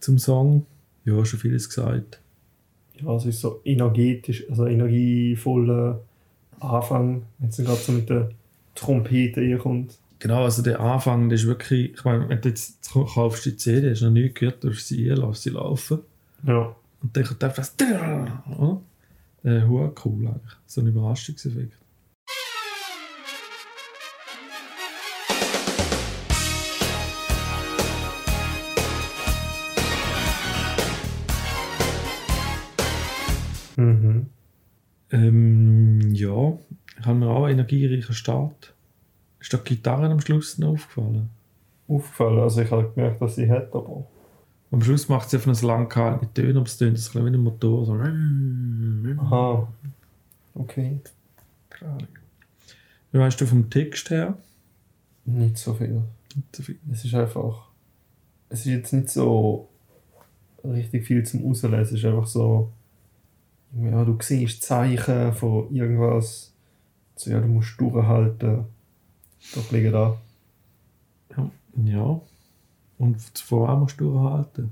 zum 0.00 0.18
Song. 0.18 0.66
Ja, 1.04 1.24
schon 1.24 1.38
vieles 1.38 1.68
gesagt. 1.68 2.20
Ja, 3.00 3.16
es 3.16 3.24
ist 3.24 3.40
so 3.40 3.60
energetisch, 3.64 4.44
also 4.50 4.66
energievoller 4.66 6.00
Anfang, 6.58 7.22
wenn 7.38 7.48
es 7.48 7.56
dann 7.56 7.66
gerade 7.66 7.80
so 7.80 7.92
mit 7.92 8.10
der 8.10 8.30
Trompete 8.74 9.40
hier 9.40 9.58
kommt. 9.58 9.96
Genau, 10.18 10.44
also 10.44 10.60
der 10.62 10.80
Anfang, 10.80 11.30
das 11.30 11.40
ist 11.40 11.46
wirklich, 11.46 11.94
ich 11.94 12.04
meine, 12.04 12.28
wenn 12.28 12.40
du 12.42 12.50
jetzt 12.50 12.90
kaufst 12.92 13.46
die 13.46 13.56
CD, 13.56 13.90
hast 13.90 14.02
du 14.02 14.06
noch 14.06 14.12
nie 14.12 14.30
gehört, 14.30 14.62
du 14.62 14.68
hast 14.70 14.86
sie 14.88 14.98
hier, 14.98 15.16
lass 15.16 15.42
sie 15.42 15.50
laufen. 15.50 16.00
Ja. 16.46 16.76
Und 17.02 17.16
dann 17.16 17.24
kommt 17.24 17.42
einfach 17.42 17.66
das, 17.74 17.74
oder? 18.58 18.80
Äh, 19.42 19.62
cool 20.04 20.26
eigentlich. 20.26 20.52
So 20.66 20.82
ein 20.82 20.88
Überraschungseffekt. 20.88 21.79
Ähm, 35.12 36.12
ja, 36.12 36.58
ich 36.98 37.06
habe 37.06 37.18
mir 37.18 37.28
auch 37.28 37.44
einen 37.44 37.58
energiereichen 37.58 38.14
Start. 38.14 38.74
Ist 39.40 39.52
dir 39.52 39.58
die 39.58 39.76
Gitarre 39.76 40.06
am 40.06 40.20
Schluss 40.20 40.58
noch 40.58 40.70
aufgefallen? 40.70 41.30
Aufgefallen, 41.88 42.40
also 42.40 42.60
ich 42.60 42.70
habe 42.70 42.90
gemerkt, 42.94 43.20
dass 43.20 43.34
sie 43.34 43.50
hat, 43.50 43.74
aber 43.74 44.06
Am 44.70 44.82
Schluss 44.82 45.08
macht 45.08 45.30
sie 45.30 45.36
einfach 45.36 45.54
so 45.54 45.66
lang 45.66 45.88
gehaltene 45.88 46.32
Töne, 46.32 46.58
aber 46.58 46.66
es 46.66 46.76
tönt 46.76 46.90
ein 46.90 46.94
bisschen 46.94 47.24
wie 47.24 47.30
ein 47.30 47.40
Motor. 47.40 47.86
So. 47.86 47.94
aha. 47.94 49.68
Okay. 50.54 51.00
Ahnung. 51.80 52.08
Wie 53.12 53.18
meinst 53.18 53.40
du 53.40 53.46
vom 53.46 53.68
Text 53.70 54.10
her? 54.10 54.36
Nicht 55.24 55.58
so 55.58 55.74
viel. 55.74 56.02
Nicht 56.34 56.56
so 56.56 56.62
viel. 56.62 56.78
Es 56.92 57.04
ist 57.04 57.14
einfach. 57.14 57.68
Es 58.48 58.60
ist 58.60 58.66
jetzt 58.66 58.92
nicht 58.92 59.10
so 59.10 59.68
richtig 60.64 61.06
viel 61.06 61.24
zum 61.24 61.48
Auslesen. 61.48 61.80
Es 61.80 61.92
ist 61.92 62.04
einfach 62.04 62.26
so. 62.26 62.70
Ja, 63.72 64.04
du 64.04 64.16
siehst 64.20 64.62
Zeichen 64.62 65.32
von 65.32 65.72
irgendwas. 65.74 66.52
So, 67.16 67.30
ja, 67.30 67.40
du 67.40 67.46
musst 67.46 67.80
durchhalten. 67.80 68.64
Doch 69.54 69.70
liegen 69.70 69.92
da. 69.92 70.16
Ja. 71.84 72.20
Und 72.98 73.20
zuvor 73.36 73.70
auch 73.70 73.78
musst 73.78 74.00
du 74.00 74.10
durchhalten. 74.10 74.70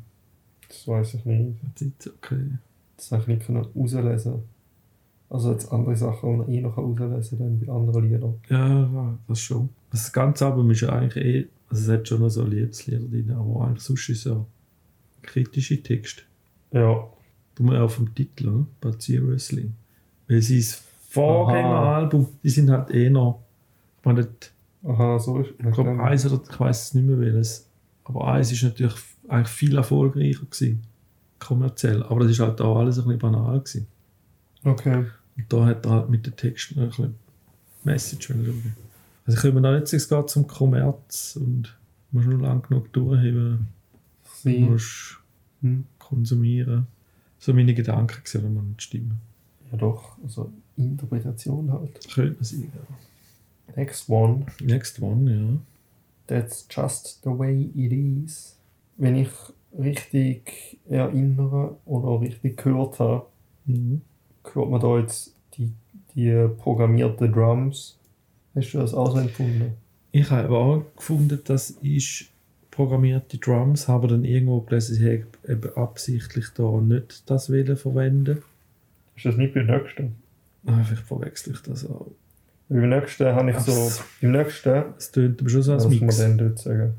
Das 0.69 0.87
weiß 0.87 1.15
ich 1.15 1.25
nicht. 1.25 1.57
Das 1.75 1.83
ist 1.83 2.07
okay. 2.09 2.59
Das 2.97 3.13
habe 3.13 3.23
ich 3.23 3.29
nicht 3.29 3.47
können 3.47 3.65
rauslesen. 3.65 4.43
Also 5.31 5.53
jetzt 5.53 5.71
andere 5.73 5.97
Sachen, 5.97 6.47
die 6.47 6.57
ich 6.57 6.63
noch 6.63 6.77
rauslesen 6.77 7.39
kann, 7.39 7.61
bei 7.61 7.73
anderen 7.73 8.11
Liedern. 8.11 8.35
Ja, 8.49 9.19
das 9.29 9.41
schon. 9.41 9.69
Das 9.91 10.13
ganze 10.13 10.47
Album 10.47 10.71
ist 10.71 10.81
ja 10.81 10.91
eigentlich 10.91 11.25
eh, 11.25 11.49
also 11.71 11.83
es 11.83 11.99
hat 11.99 12.09
schon 12.09 12.21
noch 12.21 12.31
so 12.31 12.45
Liebeslieder 12.45 13.01
drin, 13.01 13.31
aber 13.31 13.67
eigentlich 13.67 13.83
sonst 13.83 14.09
ist 14.09 14.19
es 14.19 14.25
ja 14.25 14.45
kritische 15.23 15.83
Text. 15.83 16.25
Ja. 16.73 17.07
Du 17.59 17.65
musst 17.65 17.77
auch 17.79 17.91
vom 17.91 18.15
Titel, 18.15 18.47
ne? 18.51 18.67
Bad 18.81 19.03
Seriously. 19.03 19.69
Weil 20.29 20.41
sein 20.43 20.65
Vorgängeralbum, 21.09 22.29
die 22.45 22.51
sind 22.51 22.71
halt 22.71 22.91
eh 22.93 23.11
noch, 23.11 23.43
ich 23.99 24.05
meine, 24.05 24.25
das- 24.25 24.53
Aha, 24.85 25.19
so 25.19 25.41
ist 25.41 25.51
ich 25.59 25.73
glaube, 25.75 26.01
eins 26.01 26.25
oder 26.25 26.41
ich 26.49 26.61
weiß 26.61 26.85
es 26.85 26.95
nicht 26.95 27.05
mehr 27.05 27.19
welches, 27.19 27.69
aber 28.05 28.29
eins 28.29 28.53
ist 28.53 28.63
natürlich 28.63 28.95
eigentlich 29.27 29.49
viel 29.49 29.77
erfolgreicher 29.77 30.45
gewesen, 30.49 30.83
kommerziell, 31.41 32.05
aber 32.05 32.21
das 32.21 32.31
ist 32.31 32.39
halt 32.41 32.61
auch 32.61 32.79
alles 32.79 32.99
ein 32.99 33.05
bisschen 33.07 33.19
banal 33.19 33.59
gewesen. 33.59 33.89
Okay. 34.63 35.07
Und 35.37 35.53
da 35.53 35.67
hat 35.67 35.85
er 35.85 35.91
halt 35.91 36.11
mit 36.11 36.27
den 36.27 36.37
Texten 36.37 36.79
ein 36.79 36.89
bisschen 36.89 37.15
Message 37.83 38.31
wollen. 38.31 38.75
Also 39.27 39.37
ich 39.37 39.43
komme 39.43 39.61
noch 39.61 39.73
nicht, 39.79 39.93
es 39.93 40.09
geht 40.09 40.31
zum 40.31 40.47
Kommerz 40.47 41.37
und 41.41 41.77
musst 42.13 42.29
nur 42.29 42.41
lang 42.41 42.63
genug 42.63 42.93
durchheben, 42.93 43.67
du 44.23 44.31
Sie. 44.51 44.59
musst 44.61 45.17
Hm. 45.63 45.85
konsumieren. 45.99 46.87
So 47.39 47.53
meine 47.55 47.75
Gedanken 47.75 48.23
gesehen, 48.23 48.45
wenn 48.45 48.55
man 48.55 48.69
nicht 48.71 48.83
stimmen. 48.83 49.21
Ja 49.71 49.79
doch, 49.79 50.17
also 50.23 50.51
Interpretation 50.77 51.71
halt. 51.73 52.09
Könnte 52.13 52.35
man 52.35 52.45
sagen. 52.45 52.73
Next 53.77 54.09
one. 54.09 54.47
Next 54.61 55.01
one, 55.03 55.31
ja. 55.31 55.59
That's 56.27 56.67
just 56.71 57.21
the 57.23 57.31
way 57.31 57.71
it 57.75 57.93
is. 57.93 58.57
Wenn 58.97 59.17
ich 59.17 59.29
richtig 59.79 60.79
erinnere 60.89 61.77
oder 61.85 62.09
auch 62.09 62.21
richtig 62.21 62.57
gehört 62.57 62.99
habe, 62.99 63.27
Mhm. 63.67 64.01
hört 64.55 64.71
man 64.71 64.81
da 64.81 64.99
jetzt 64.99 65.35
die, 65.55 65.71
die 66.15 66.49
programmierten 66.57 67.31
Drums. 67.33 67.99
Hast 68.55 68.73
du 68.73 68.79
das 68.79 68.95
auch 68.95 69.13
so 69.13 69.19
empfunden? 69.19 69.75
Ich 70.11 70.31
habe 70.31 70.57
auch 70.57 70.83
gefunden, 70.97 71.39
dass 71.45 71.77
ich 71.83 72.31
programmierte 72.79 73.39
Drums 73.39 73.89
habe 73.89 74.07
dann 74.07 74.23
irgendwo 74.23 74.61
gelesen, 74.61 74.95
ich 74.95 75.03
habe 75.03 75.53
eben 75.53 75.77
absichtlich 75.77 76.47
da 76.55 76.63
nicht 76.81 77.29
das 77.29 77.51
Wählen 77.51 77.77
verwenden. 77.77 78.39
Ist 79.17 79.25
das 79.27 79.37
nicht 79.37 79.53
beim 79.53 79.67
nächsten? 79.67 80.15
Ah, 80.65 80.85
Vielleicht 80.85 81.03
verwechsel 81.03 81.55
ich 81.55 81.63
das 81.63 81.85
auch. 81.91 82.07
Beim 82.69 82.89
nächsten 82.89 83.27
habe 83.35 83.51
ich 83.51 83.57
Ach 83.57 83.61
so. 83.67 84.03
Im 84.21 84.31
nächsten, 84.31 84.85
Es 84.97 85.11
tönt 85.11 85.41
aber 85.41 85.51
schon 85.51 85.63
so 85.63 85.73
als 85.73 85.87
was 85.87 85.91
muss 85.91 85.99
man 86.01 86.07
Mix. 86.07 86.17
denn 86.19 86.39
dort 86.39 86.59
sagen? 86.61 86.95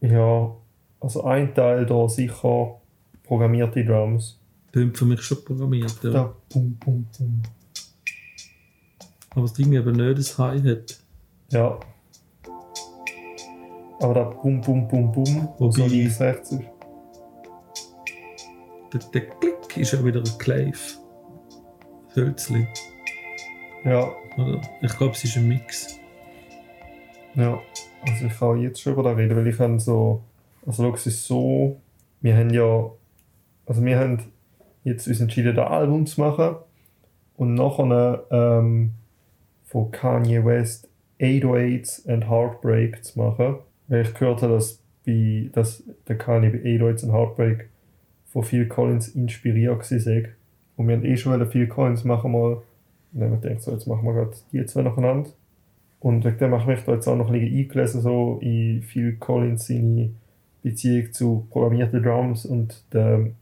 Ja, 0.00 0.56
also 1.00 1.24
ein 1.24 1.54
Teil 1.54 1.84
da 1.84 2.08
sicher 2.08 2.80
programmierte 3.24 3.84
Drums. 3.84 4.38
Tönt 4.72 4.96
für 4.96 5.04
mich 5.04 5.20
schon 5.20 5.44
programmiert, 5.44 5.98
ja. 6.02 6.10
Da, 6.12 6.34
bum, 6.48 6.78
bum, 6.80 7.06
bum. 7.18 7.42
Aber 9.32 9.42
das 9.42 9.52
Ding 9.52 9.70
eben 9.74 9.92
nicht 9.92 10.38
ein 10.40 10.44
Hi-Hat. 10.64 10.98
Ja. 11.50 11.78
Aber 14.00 14.14
da 14.14 14.24
bum, 14.24 14.60
bum, 14.60 14.88
bum, 14.88 15.12
bum, 15.12 15.48
wo 15.58 15.70
so 15.70 15.82
Wobei- 15.82 15.88
links, 15.90 16.20
rechts 16.20 16.52
ist. 16.52 16.62
Der, 18.92 19.00
der 19.14 19.20
Klick 19.38 19.76
ist 19.76 19.92
ja 19.92 20.04
wieder 20.04 20.20
ein 20.20 20.38
Clave. 20.38 20.72
Hölzli. 22.16 22.66
Ja, 23.84 24.10
Oder? 24.36 24.60
Ich 24.82 24.96
glaube, 24.96 25.12
es 25.12 25.24
ist 25.24 25.36
ein 25.36 25.48
Mix. 25.48 25.98
ja. 27.34 27.58
Also 28.02 28.24
ich 28.26 28.38
kann 28.38 28.60
jetzt 28.62 28.80
schon 28.80 28.94
über 28.94 29.02
das 29.02 29.16
reden, 29.18 29.36
weil 29.36 29.46
ich 29.46 29.58
habe 29.58 29.78
so... 29.78 30.22
Also 30.66 30.82
schau, 30.84 30.94
es 30.94 31.06
ist 31.06 31.26
so... 31.26 31.76
Wir 32.22 32.34
haben 32.36 32.48
ja... 32.50 32.90
Also 33.66 33.84
wir 33.84 33.98
haben 33.98 34.32
jetzt 34.84 35.06
uns 35.06 35.20
entschieden, 35.20 35.58
ein 35.58 35.66
Album 35.66 36.06
zu 36.06 36.18
machen. 36.22 36.56
Und 37.36 37.54
nachher 37.54 38.24
ähm, 38.30 38.92
von 39.66 39.90
Kanye 39.90 40.42
West 40.44 40.88
808s 41.20 42.08
and 42.08 42.28
Heartbreak 42.28 43.04
zu 43.04 43.18
machen. 43.18 43.58
Weil 43.90 44.02
ich 44.02 44.14
gehört 44.14 44.40
habe, 44.40 44.54
dass, 44.54 44.80
bei, 45.04 45.50
dass 45.52 45.82
der 46.08 46.16
Kanye 46.16 46.48
bei 46.48 46.58
808s 46.58 47.04
and 47.04 47.12
Heartbreak 47.12 47.68
von 48.26 48.44
Phil 48.44 48.66
Collins 48.66 49.08
inspiriert 49.08 49.90
war. 49.90 50.22
Und 50.76 50.88
wir 50.88 50.96
haben 50.96 51.04
eh 51.04 51.16
schon 51.16 51.46
Phil 51.50 51.66
Collins 51.66 52.04
machen 52.04 52.32
mal. 52.32 52.52
Und 53.12 53.20
dann 53.20 53.24
haben 53.24 53.42
wir 53.42 53.48
gedacht, 53.48 53.62
so, 53.62 53.72
jetzt 53.72 53.86
machen 53.86 54.04
wir 54.04 54.14
gerade 54.14 54.36
die 54.52 54.64
zwei 54.64 54.82
nacheinander. 54.82 55.30
Und 55.98 56.24
wegen 56.24 56.38
dem 56.38 56.52
habe 56.52 56.62
ich 56.62 56.78
mich 56.78 56.84
da 56.84 56.94
jetzt 56.94 57.08
auch 57.08 57.16
noch 57.16 57.30
ein 57.30 57.38
bisschen 57.38 57.58
eingelesen, 57.58 58.00
so 58.00 58.38
in 58.40 58.82
Phil 58.82 59.16
Collins 59.16 59.66
seine 59.66 60.10
Beziehung 60.62 61.12
zu 61.12 61.46
programmierten 61.50 62.02
Drums 62.02 62.46
und 62.46 62.84
dem 62.94 63.34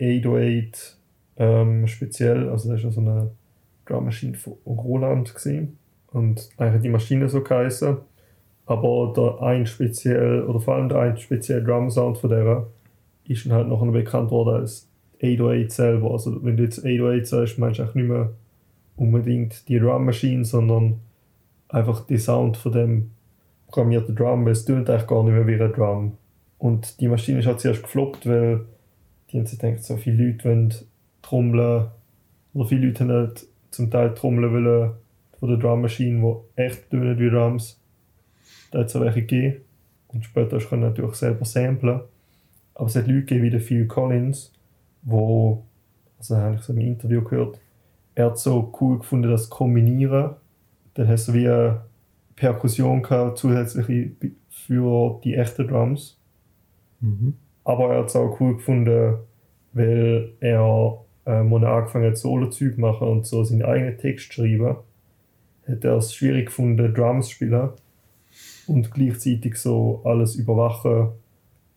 808 0.00 0.96
ähm, 1.36 1.86
speziell. 1.86 2.48
Also 2.48 2.72
das 2.72 2.82
war 2.82 2.90
so 2.90 3.00
eine 3.00 3.30
Drummaschine 3.86 4.34
von 4.34 4.54
Roland. 4.66 5.34
Gewesen. 5.34 5.78
Und 6.08 6.48
eigentlich 6.56 6.74
hat 6.74 6.84
die 6.84 6.88
Maschine 6.88 7.28
so 7.28 7.42
geheißen. 7.42 7.98
Aber 8.70 9.12
der 9.16 9.44
ein 9.44 9.66
speziell, 9.66 10.44
oder 10.44 10.60
vor 10.60 10.76
allem 10.76 10.88
der 10.88 11.00
ein 11.00 11.16
spezielle 11.16 11.64
Drum-Sound 11.64 12.18
von 12.18 12.30
der 12.30 12.68
ist 13.26 13.44
dann 13.44 13.52
halt 13.52 13.66
noch 13.66 13.84
bekannt 13.90 14.30
worden 14.30 14.60
als 14.60 14.88
808 15.20 15.72
selber. 15.72 16.12
Also 16.12 16.44
wenn 16.44 16.56
du 16.56 16.62
jetzt 16.62 16.78
808 16.78 17.26
sagst, 17.26 17.58
meinst 17.58 17.80
du 17.80 17.82
eigentlich 17.82 17.96
nicht 17.96 18.08
mehr 18.08 18.30
unbedingt 18.94 19.68
die 19.68 19.80
Drum-Maschine, 19.80 20.44
sondern 20.44 21.00
einfach 21.68 22.06
die 22.06 22.18
Sound 22.18 22.58
von 22.58 22.70
dem 22.70 23.10
programmierten 23.66 24.14
Drum, 24.14 24.44
weil 24.44 24.52
es 24.52 24.64
tönt 24.64 24.88
eigentlich 24.88 25.08
gar 25.08 25.24
nicht 25.24 25.32
mehr 25.32 25.48
wie 25.48 25.60
ein 25.60 25.72
Drum. 25.72 26.12
Und 26.58 27.00
die 27.00 27.08
Maschine 27.08 27.40
ist 27.40 27.46
halt 27.46 27.58
zuerst 27.58 27.82
gefloppt, 27.82 28.24
weil 28.28 28.66
die 29.32 29.38
haben 29.38 29.46
sich 29.46 29.58
gedacht, 29.58 29.82
so 29.82 29.96
viele 29.96 30.28
Leute 30.28 30.44
wollen 30.44 30.74
trommeln, 31.22 31.88
oder 32.54 32.66
viele 32.66 32.86
Leute 32.86 33.00
haben 33.00 33.10
halt 33.10 33.46
zum 33.72 33.90
Teil 33.90 34.14
trommeln 34.14 34.52
wollen 34.52 34.92
von 35.40 35.48
der 35.48 35.58
Drummaschine, 35.58 36.20
die 36.56 36.62
echt 36.62 36.88
tönen 36.88 37.18
wie 37.18 37.30
Drums. 37.30 37.79
Da 38.70 38.80
hat 38.80 38.86
es 38.86 38.96
auch 38.96 39.00
welche 39.00 39.22
gegeben. 39.22 39.60
Und 40.08 40.24
später 40.24 40.58
können 40.58 40.82
natürlich 40.82 41.14
selber 41.14 41.44
samplen. 41.44 42.00
Aber 42.74 42.86
es 42.86 42.96
hat 42.96 43.06
Leute 43.06 43.20
gegeben 43.20 43.44
wie 43.44 43.50
der 43.50 43.60
Phil 43.60 43.86
Collins, 43.86 44.52
wo, 45.02 45.64
also 46.18 46.36
habe 46.36 46.56
ich 46.56 46.62
so 46.62 46.72
im 46.72 46.80
Interview 46.80 47.22
gehört, 47.22 47.60
er 48.14 48.26
hat 48.26 48.38
so 48.38 48.72
cool 48.80 48.98
gefunden, 48.98 49.30
das 49.30 49.50
Kombinieren. 49.50 50.30
Dann 50.94 51.08
hast 51.08 51.28
du 51.28 51.34
wie 51.34 51.48
eine 51.48 51.82
Perkussion 52.36 53.02
gehabt, 53.02 53.38
zusätzliche 53.38 54.12
für 54.48 55.20
die 55.22 55.34
echten 55.34 55.68
Drums. 55.68 56.18
Mhm. 57.00 57.34
Aber 57.64 57.92
er 57.92 58.00
hat 58.00 58.08
es 58.08 58.16
auch 58.16 58.40
cool 58.40 58.56
gefunden, 58.56 59.18
weil 59.72 60.32
er 60.40 60.98
ähm, 61.26 61.52
als 61.52 61.62
er 61.62 61.72
angefangen 61.72 62.06
hat, 62.06 62.18
Solo-Zeug 62.18 62.78
machen 62.78 63.08
und 63.08 63.26
so 63.26 63.44
seinen 63.44 63.62
eigenen 63.62 63.98
Text 63.98 64.32
zu 64.32 64.42
schreiben, 64.42 64.76
hat 65.68 65.84
er 65.84 65.96
es 65.96 66.14
schwierig 66.14 66.46
gefunden, 66.46 66.92
Drums 66.94 67.26
zu 67.26 67.32
spielen 67.32 67.70
und 68.70 68.90
gleichzeitig 68.92 69.56
so 69.56 70.00
alles 70.04 70.36
überwachen 70.36 71.08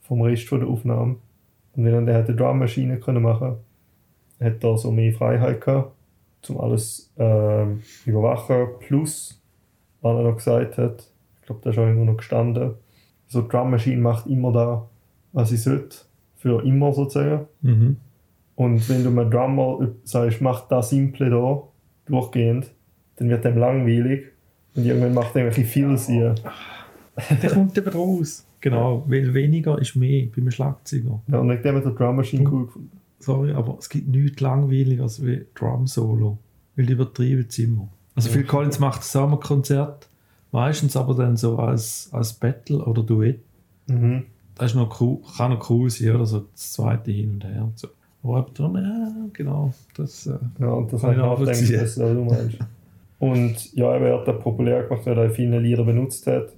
vom 0.02 0.22
Rest 0.22 0.48
von 0.48 0.60
der 0.60 0.70
Aufnahme. 0.70 1.16
Und 1.76 1.86
wenn 1.86 2.08
er 2.08 2.24
eine 2.24 2.36
Drummaschine 2.36 3.00
können 3.00 3.24
machen, 3.24 3.56
hat 4.40 4.64
er 4.64 4.78
so 4.78 4.92
mehr 4.92 5.14
Freiheit 5.14 5.62
gehabt, 5.62 5.92
um 6.50 6.60
alles 6.60 7.12
ähm, 7.18 7.82
überwachen. 8.06 8.68
Plus, 8.80 9.42
was 10.02 10.16
er 10.16 10.24
noch 10.24 10.36
gesagt 10.36 10.78
hat, 10.78 11.10
ich 11.40 11.48
glaube, 11.48 11.62
da 11.64 11.70
ist 11.72 11.78
auch 11.78 11.84
irgendwo 11.84 12.06
noch 12.06 12.18
gestanden, 12.18 12.76
so 13.28 13.42
die 13.42 13.50
Drummaschine 13.50 14.02
macht 14.02 14.28
immer 14.28 14.52
da, 14.52 14.88
was 15.32 15.50
sie 15.50 15.58
sollte, 15.58 15.98
für 16.36 16.64
immer 16.64 16.94
sozusagen. 16.94 17.48
Mhm. 17.62 17.98
Und 18.56 18.88
wenn 18.88 19.04
du 19.04 19.10
einem 19.10 19.32
Drummer 19.32 19.80
sagst, 20.04 20.42
mach 20.42 20.68
das 20.68 20.92
Simple 20.92 21.30
da, 21.30 21.64
durchgehend, 22.06 22.72
dann 23.16 23.30
wird 23.30 23.46
dem 23.46 23.58
langweilig 23.58 24.26
und 24.76 24.86
irgendwann 24.86 25.14
macht 25.14 25.36
er 25.36 25.44
irgendwelche 25.44 25.68
Feels 25.68 26.08
hier. 26.08 26.36
Der 27.42 27.50
kommt 27.52 27.78
eben 27.78 27.90
raus. 27.90 28.46
Genau, 28.62 29.04
weil 29.08 29.34
weniger 29.34 29.78
ist 29.80 29.96
mehr 29.96 30.26
bei 30.34 30.42
einem 30.42 30.52
Schlagzeuger. 30.52 31.22
Ja, 31.28 31.40
und 31.40 31.50
wegen 31.50 31.62
dem 31.64 31.76
hat 31.76 31.86
der 31.86 31.92
Drum 31.92 32.16
Machine 32.16 32.50
cool 32.50 32.66
gefunden. 32.66 32.92
Sorry, 33.20 33.52
aber 33.52 33.78
es 33.80 33.90
gibt 33.90 34.08
nichts 34.08 34.42
langweiliger 34.42 35.04
als 35.04 35.24
wie 35.26 35.46
Drum 35.56 35.86
Solo. 35.88 36.38
Weil 36.76 36.86
die 36.86 36.94
übertreiben 36.94 37.46
es 37.48 37.60
immer. 37.60 37.88
Also 38.16 38.30
Ja, 38.30 38.36
Phil 38.36 38.44
Collins 38.46 38.80
macht 38.80 39.00
das 39.02 39.12
Sommerkonzert, 39.12 40.10
meistens 40.52 40.96
aber 40.96 41.14
dann 41.14 41.38
so 41.38 41.58
als, 41.58 42.10
als 42.12 42.34
Battle 42.34 42.84
oder 42.84 43.04
Duett. 43.04 43.40
Mhm. 43.88 44.24
Das 44.56 44.72
ist 44.72 44.76
noch 44.76 45.00
cool, 45.02 45.20
kann 45.38 45.52
noch 45.52 45.70
cool 45.70 45.90
sein, 45.90 46.16
oder 46.16 46.26
so 46.26 46.40
das 46.52 46.74
zweite 46.74 47.12
hin 47.12 47.34
und 47.36 47.44
her. 47.44 47.64
Und 47.64 47.78
so. 47.80 47.88
Aber 48.24 48.40
eben 48.40 48.54
darum, 48.54 48.76
ja, 48.78 49.12
genau, 49.34 49.74
das... 49.98 50.28
Äh, 50.28 50.38
Ja, 50.60 50.68
und 50.68 50.94
das 50.94 51.02
Kann 51.02 51.18
habe 51.18 51.44
ich 51.44 51.50
nachvollziehen. 51.50 51.80
dass 51.80 51.96
du 51.96 52.24
meinst. 52.24 52.58
Und 53.20 53.74
ja, 53.74 53.96
er 53.96 54.20
hat 54.20 54.28
das 54.28 54.40
populär 54.42 54.84
gemacht, 54.84 55.06
weil 55.06 55.18
er 55.18 55.30
viele 55.30 55.60
Lieder 55.60 55.84
benutzt 55.84 56.26
hat. 56.28 56.50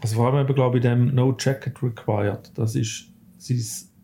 Also 0.00 0.16
vor 0.16 0.32
allem 0.32 0.44
eben, 0.44 0.54
glaube 0.54 0.78
ich, 0.78 0.82
dem 0.82 1.14
No 1.14 1.34
Jacket 1.38 1.82
Required, 1.82 2.52
das 2.56 2.74
ist 2.74 3.06
sein 3.38 3.60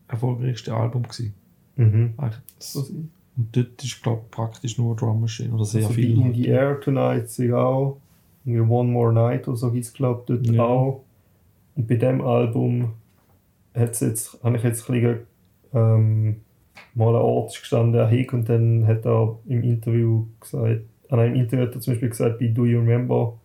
erfolgreichste 0.08 0.74
Album 0.74 1.02
gewesen. 1.04 1.34
Mhm. 1.76 2.14
So 2.58 2.80
sein. 2.82 3.10
Und 3.36 3.56
dort 3.56 3.82
ist, 3.82 4.02
glaube 4.02 4.22
ich, 4.24 4.30
praktisch 4.30 4.78
nur 4.78 4.94
Drum 4.96 5.20
Machine 5.20 5.52
oder 5.54 5.64
sehr 5.64 5.82
Also 5.82 5.94
viel. 5.94 6.20
In 6.20 6.34
the 6.34 6.46
Air 6.46 6.80
Tonight 6.80 7.28
sich 7.30 7.52
auch. 7.52 8.00
Irgendwie 8.44 8.70
One 8.70 8.90
More 8.90 9.12
Night 9.12 9.48
oder 9.48 9.56
so 9.56 9.72
hieß 9.72 9.88
es, 9.88 9.92
glaube 9.92 10.20
ich, 10.20 10.26
dort 10.42 10.54
Ja. 10.56 10.62
auch. 10.62 11.04
Und 11.74 11.88
bei 11.88 11.96
dem 11.96 12.20
Album 12.20 12.92
hat's 13.74 14.00
jetzt, 14.00 14.38
habe 14.44 14.56
ich 14.56 14.62
jetzt 14.62 14.88
ein 14.88 14.94
bisschen, 15.00 15.18
ähm, 15.72 16.36
mal 16.94 17.08
ein 17.08 17.22
Ort 17.22 17.58
gestanden, 17.58 17.92
der 17.94 18.06
Hick, 18.06 18.32
und 18.32 18.48
dann 18.48 18.86
hat 18.86 19.04
er 19.04 19.36
im 19.46 19.62
Interview 19.64 20.26
gesagt, 20.38 20.82
an 21.08 21.18
einem 21.18 21.34
Interview 21.34 21.66
hat 21.66 21.74
er 21.74 21.80
zum 21.80 21.92
Beispiel 21.94 22.10
gesagt, 22.10 22.38
bei 22.38 22.46
Do 22.48 22.64
You 22.66 22.78
Remember, 22.80 23.36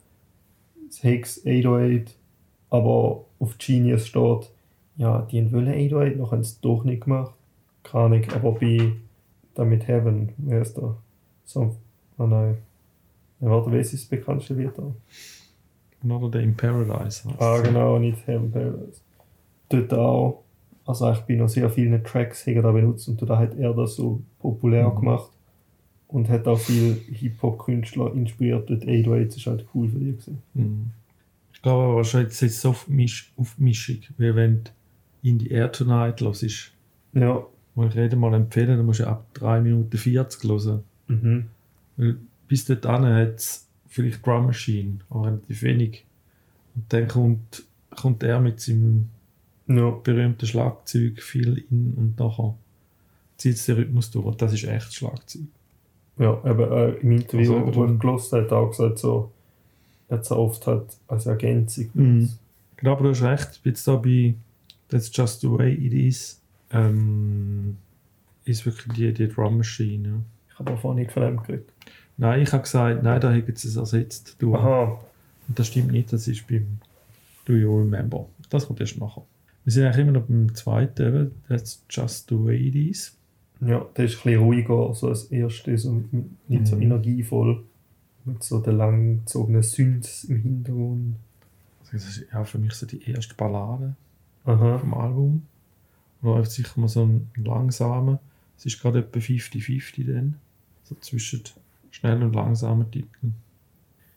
das 0.88 1.00
Hicks 1.02 1.42
808, 1.48 2.16
aber 2.70 3.26
auf 3.40 3.58
Genius 3.58 4.08
steht, 4.08 4.52
ja, 4.98 5.22
die 5.32 5.52
wollen 5.52 5.68
808, 5.70 6.18
noch 6.18 6.32
haben 6.32 6.42
es 6.42 6.60
doch 6.60 6.84
nicht 6.84 7.04
gemacht. 7.04 7.34
Keine 7.84 8.04
Ahnung, 8.06 8.24
aber 8.34 8.52
bei 8.54 8.92
damit 9.56 9.88
Heaven, 9.88 10.30
wer 10.38 10.62
ist 10.62 10.78
da? 10.78 10.96
So, 11.46 11.76
oh 12.18 12.26
nein. 12.28 12.58
Ja, 13.40 13.50
warte, 13.50 13.72
wer 13.72 13.80
ist 13.80 13.94
das 13.94 14.06
bekannteste 14.06 14.54
Lied 14.54 14.72
da? 14.78 14.84
Another 16.04 16.30
Day 16.30 16.44
in 16.44 16.56
Paradise. 16.56 17.28
Ah, 17.40 17.60
genau, 17.62 17.98
nicht 18.00 18.26
Heaven 18.28 18.52
Paradise. 18.52 19.02
Dort 19.70 19.94
auch, 19.94 20.44
also 20.86 21.06
eigentlich 21.06 21.26
bei 21.26 21.36
noch 21.36 21.50
sehr 21.50 21.70
vielen 21.70 22.04
Tracks 22.04 22.46
er 22.48 22.62
da 22.62 22.72
benutzt 22.72 23.08
und 23.08 23.22
da 23.22 23.38
hat 23.38 23.56
er 23.58 23.74
das 23.74 23.96
so 23.96 24.22
populär 24.40 24.90
Mhm. 24.90 24.96
gemacht 24.96 25.32
und 26.08 26.28
hat 26.30 26.48
auch 26.48 26.58
viele 26.60 26.94
Hip-Hop-Künstler 26.94 28.14
inspiriert. 28.14 28.70
Dort 28.70 28.84
808 28.84 29.38
ist 29.38 29.46
halt 29.48 29.66
cool 29.74 29.88
für 29.90 30.00
die 30.00 30.12
gewesen. 30.12 30.42
Mhm. 30.54 30.92
Ich 31.60 31.64
glaube 31.64 31.84
aber 31.84 31.96
wahrscheinlich 31.98 32.32
ist 32.32 32.42
es 32.42 32.62
so 32.62 32.70
auf, 32.70 32.88
Misch, 32.88 33.34
auf 33.36 33.58
Mischung, 33.58 33.98
wenn 34.18 34.64
du 34.64 34.72
in 35.24 35.38
die 35.40 35.52
Air 35.52 35.70
Tonight 35.74 36.22
los 36.22 36.42
ist. 36.42 36.72
Ja. 37.12 37.44
Wo 37.76 37.84
ich 37.84 37.96
rede 37.96 38.16
mal 38.16 38.34
empfehlen, 38.34 38.78
dann 38.78 38.86
musst 38.86 39.02
du 39.02 39.08
ab 39.08 39.26
3 39.34 39.60
Minuten 39.60 39.98
40 39.98 40.50
hören. 40.50 40.84
Mhm. 41.08 41.48
Weil 41.98 42.16
bis 42.48 42.64
dort 42.64 42.86
hat 42.86 43.36
es 43.36 43.68
vielleicht 43.90 44.26
Drum 44.26 44.46
Machine, 44.46 45.00
aber 45.10 45.26
relativ 45.28 45.62
wenig. 45.64 46.06
Und 46.76 46.86
dann 46.94 47.10
kommt, 47.10 47.64
kommt 47.90 48.24
er 48.24 48.40
mit 48.40 48.62
seinem 48.62 49.10
Ja. 49.68 49.90
berühmten 49.90 50.46
Schlagzeug 50.46 51.22
viel 51.22 51.66
in 51.70 51.94
und 51.98 52.18
nachher 52.20 52.56
zieht 53.36 53.56
es 53.56 53.66
den 53.66 53.76
Rhythmus 53.76 54.12
durch. 54.12 54.26
Und 54.26 54.42
das 54.42 54.54
ist 54.54 54.64
echt 54.64 54.94
Schlagzeug. 54.94 55.42
Ja, 56.18 56.42
eben 56.46 56.72
äh, 56.72 56.90
im 57.02 57.12
Interview, 57.12 57.54
Also, 57.66 57.76
wo 57.76 57.86
ich 57.86 58.00
gelesen 58.00 58.32
habe, 58.32 58.44
hat 58.44 58.52
er 58.52 58.58
auch 58.58 58.70
gesagt, 58.70 59.00
so, 59.00 59.32
er 60.10 60.20
es 60.20 60.32
oft 60.32 60.66
halt 60.68 60.86
als 61.08 61.26
Ergänzung. 61.26 61.90
Mhm. 61.94 62.30
Genau, 62.78 62.94
aber 62.94 63.04
du 63.04 63.10
hast 63.10 63.22
recht. 63.24 63.62
Jetzt 63.64 63.88
da 63.88 63.96
bei 63.96 64.34
That's 64.90 65.12
Just 65.14 65.42
the 65.42 65.50
Way 65.52 65.74
It 65.76 65.94
Is 65.94 66.42
ähm, 66.72 67.78
ist 68.46 68.66
wirklich 68.66 68.94
die, 68.96 69.14
die 69.14 69.28
Drum 69.28 69.58
Machine. 69.58 70.08
Ja. 70.08 70.16
Ich 70.54 70.60
habe 70.60 70.72
auch 70.72 70.94
nicht 70.94 71.12
von 71.12 71.24
dem 71.24 71.38
geredet. 71.44 71.70
Nein, 72.18 72.42
ich 72.42 72.52
habe 72.52 72.64
gesagt, 72.64 73.04
nein, 73.04 73.22
da 73.22 73.32
hätten 73.32 73.56
sie 73.56 73.68
es 73.70 73.76
ersetzt. 73.76 74.36
Du. 74.40 74.56
Aha. 74.56 75.00
Und 75.48 75.58
das 75.60 75.68
stimmt 75.68 75.92
nicht, 75.92 76.12
das 76.12 76.28
ist 76.28 76.48
beim 76.48 76.80
Do 77.46 77.54
You 77.54 77.78
Remember. 77.80 78.28
Das 78.50 78.68
kommt 78.68 78.80
erst 78.82 79.00
nachher. 79.00 79.24
Wir 79.64 79.74
sind 79.74 79.86
eigentlich 79.86 79.98
immer 80.00 80.12
noch 80.14 80.24
beim 80.26 80.54
zweiten, 80.56 81.08
eben, 81.08 81.32
That's 81.48 81.84
Just 81.90 82.30
the 82.30 82.36
Way 82.36 82.68
It 82.68 82.76
Is. 82.76 83.16
Ja, 83.62 83.86
der 83.96 84.06
ist 84.06 84.16
ein 84.18 84.24
bisschen 84.24 84.40
ruhiger, 84.42 84.94
so 84.94 85.10
als 85.10 85.26
erstes 85.26 85.86
und 85.86 86.10
nicht 86.50 86.66
so 86.68 86.76
Mhm. 86.78 86.82
energievoll. 86.84 87.64
Mit 88.30 88.44
so 88.44 88.60
den 88.60 88.78
langgezogenen 88.78 89.64
Synths 89.64 90.24
im 90.26 90.42
Hintergrund. 90.42 91.16
Also 91.82 91.92
Das 91.94 92.06
ist 92.06 92.26
ja 92.32 92.44
für 92.44 92.60
mich 92.60 92.74
so 92.74 92.86
die 92.86 93.04
erste 93.10 93.36
Ballade 93.36 93.96
Aha. 94.46 94.78
vom 94.78 94.94
Album. 94.94 95.48
Läuft 96.22 96.52
sicher 96.52 96.80
mal 96.80 96.88
so 96.88 97.06
ein 97.06 97.30
langsamer. 97.36 98.20
Es 98.58 98.66
ist 98.66 98.82
gerade 98.82 99.00
etwa 99.00 99.20
50-50 99.20 100.12
dann. 100.12 100.36
So 100.84 100.96
zwischen 100.96 101.44
schnell 101.92 102.22
und 102.24 102.34
langsamen 102.34 102.90
Titeln. 102.92 103.36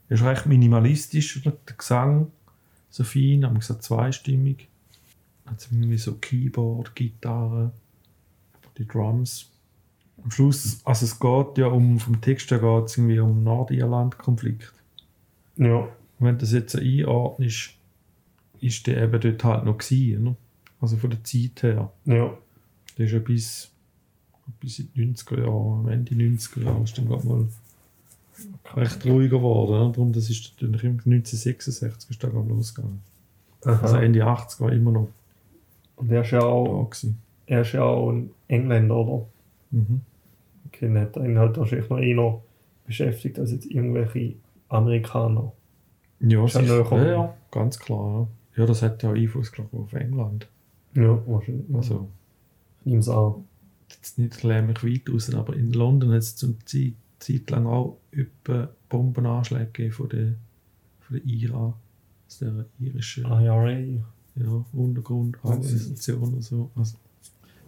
Er 0.09 0.16
ist 0.16 0.25
recht 0.25 0.46
minimalistisch, 0.46 1.38
oder? 1.38 1.57
der 1.66 1.77
Gesang 1.77 2.31
so 2.92 3.05
fein, 3.05 3.44
haben 3.44 3.59
gesagt 3.59 3.83
zweistimmig. 3.83 4.68
Hat 5.46 5.66
irgendwie 5.70 5.96
so 5.98 6.14
Keyboard, 6.14 6.94
Gitarre, 6.94 7.72
die 8.77 8.87
Drums. 8.87 9.51
Am 10.22 10.31
Schluss, 10.31 10.81
also 10.85 11.05
es 11.05 11.18
geht 11.18 11.59
ja 11.59 11.66
um, 11.66 11.98
vom 11.98 12.20
Text 12.20 12.51
her 12.51 12.59
geht 12.59 12.85
es 12.85 12.96
irgendwie 12.96 13.18
um 13.18 13.42
Nordirland-Konflikt. 13.42 14.72
Ja. 15.57 15.79
Und 15.79 15.88
wenn 16.18 16.38
das 16.38 16.53
jetzt 16.53 16.77
einordnest, 16.77 17.70
ist 18.61 18.87
der 18.87 19.03
eben 19.03 19.20
dort 19.20 19.44
halt 19.44 19.64
noch 19.64 19.79
gewesen, 19.79 20.25
ne? 20.25 20.37
Also 20.81 20.96
von 20.96 21.11
der 21.11 21.22
Zeit 21.25 21.62
her. 21.62 21.92
Ja. 22.05 22.37
Der 22.98 23.07
ist 23.07 23.12
ja 23.12 23.18
bis, 23.18 23.70
bis 24.61 24.81
in 24.81 24.88
die 24.94 25.07
90er 25.07 25.38
Jahre, 25.38 25.79
am 25.81 25.88
Ende 25.88 26.14
90er 26.14 26.64
Jahre, 26.64 26.83
ist 26.85 26.96
dann 26.98 27.09
gerade 27.09 27.27
mal 27.27 27.48
recht 28.75 29.05
ruhiger 29.05 29.38
geworden. 29.38 29.87
Ne? 29.87 29.92
Darum, 29.92 30.12
das 30.12 30.31
ist 30.31 30.61
dann 30.61 30.75
1966 30.75 32.11
ist 32.11 32.22
da 32.22 32.29
gerade 32.29 32.48
losgegangen. 32.48 33.01
Aha. 33.64 33.81
Also 33.81 33.96
Ende 33.96 34.25
80 34.25 34.61
war 34.61 34.72
immer 34.72 34.90
noch 34.90 35.09
und 36.03 36.11
er 36.11 36.22
ist 36.22 36.33
ja 36.33 36.40
auch, 36.40 36.90
er 37.46 37.62
ist 37.62 37.72
ja 37.72 37.83
auch 37.85 38.11
ein 38.11 38.31
Engländer, 38.48 38.96
oder? 38.96 39.27
Mhm. 39.72 40.00
Okay, 40.68 40.88
hat 41.00 41.16
ihn 41.16 41.38
halt 41.38 41.56
wahrscheinlich 41.58 41.90
noch 41.90 41.98
eher 41.98 42.40
beschäftigt 42.87 43.38
als 43.38 43.52
jetzt 43.52 43.66
irgendwelche 43.66 44.37
Amerikaner. 44.68 45.52
Ja, 46.20 46.46
sicher. 46.46 46.85
ja, 46.96 47.04
ja, 47.04 47.35
ganz 47.50 47.78
klar. 47.78 48.28
Ja. 48.56 48.62
ja, 48.62 48.66
das 48.66 48.82
hat 48.82 49.02
ja 49.02 49.11
Einfluss, 49.11 49.50
glaube 49.50 49.70
ich, 49.72 49.78
auf 49.78 49.92
England. 49.92 50.48
Ja, 50.94 51.20
wahrscheinlich. 51.26 51.66
Also, 51.74 51.94
Also, 51.94 52.08
ich 52.80 52.87
nehme 52.87 53.00
es 53.00 53.08
an. 53.08 53.35
jetzt 53.90 54.18
nicht 54.18 54.44
mich 54.44 54.85
weit 54.85 55.12
raus, 55.12 55.35
aber 55.35 55.56
in 55.56 55.72
London 55.72 56.11
hat 56.11 56.18
es 56.18 56.37
zum 56.37 56.56
Zeit, 56.64 56.94
Zeit 57.18 57.50
lang 57.50 57.66
auch 57.66 57.98
etwa 58.12 58.68
Bombenanschläge 58.88 59.66
gegeben 59.66 59.92
von 59.92 60.08
der, 60.11 60.35
von 61.00 61.16
der 61.16 61.24
IRA, 61.26 61.74
aus 62.28 62.38
der 62.38 62.66
irischen 62.78 63.24
IRA. 63.24 63.70
ja, 63.70 64.64
Untergrundorganisation 64.72 66.32
oder 66.35 66.42
so. 66.42 66.70
Also, 66.76 66.96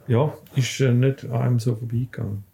ja, 0.08 0.36
ist 0.56 0.80
äh, 0.80 0.92
nicht 0.92 1.24
an 1.24 1.32
einem 1.32 1.58
so 1.58 1.74
vorbeigegangen. 1.74 2.44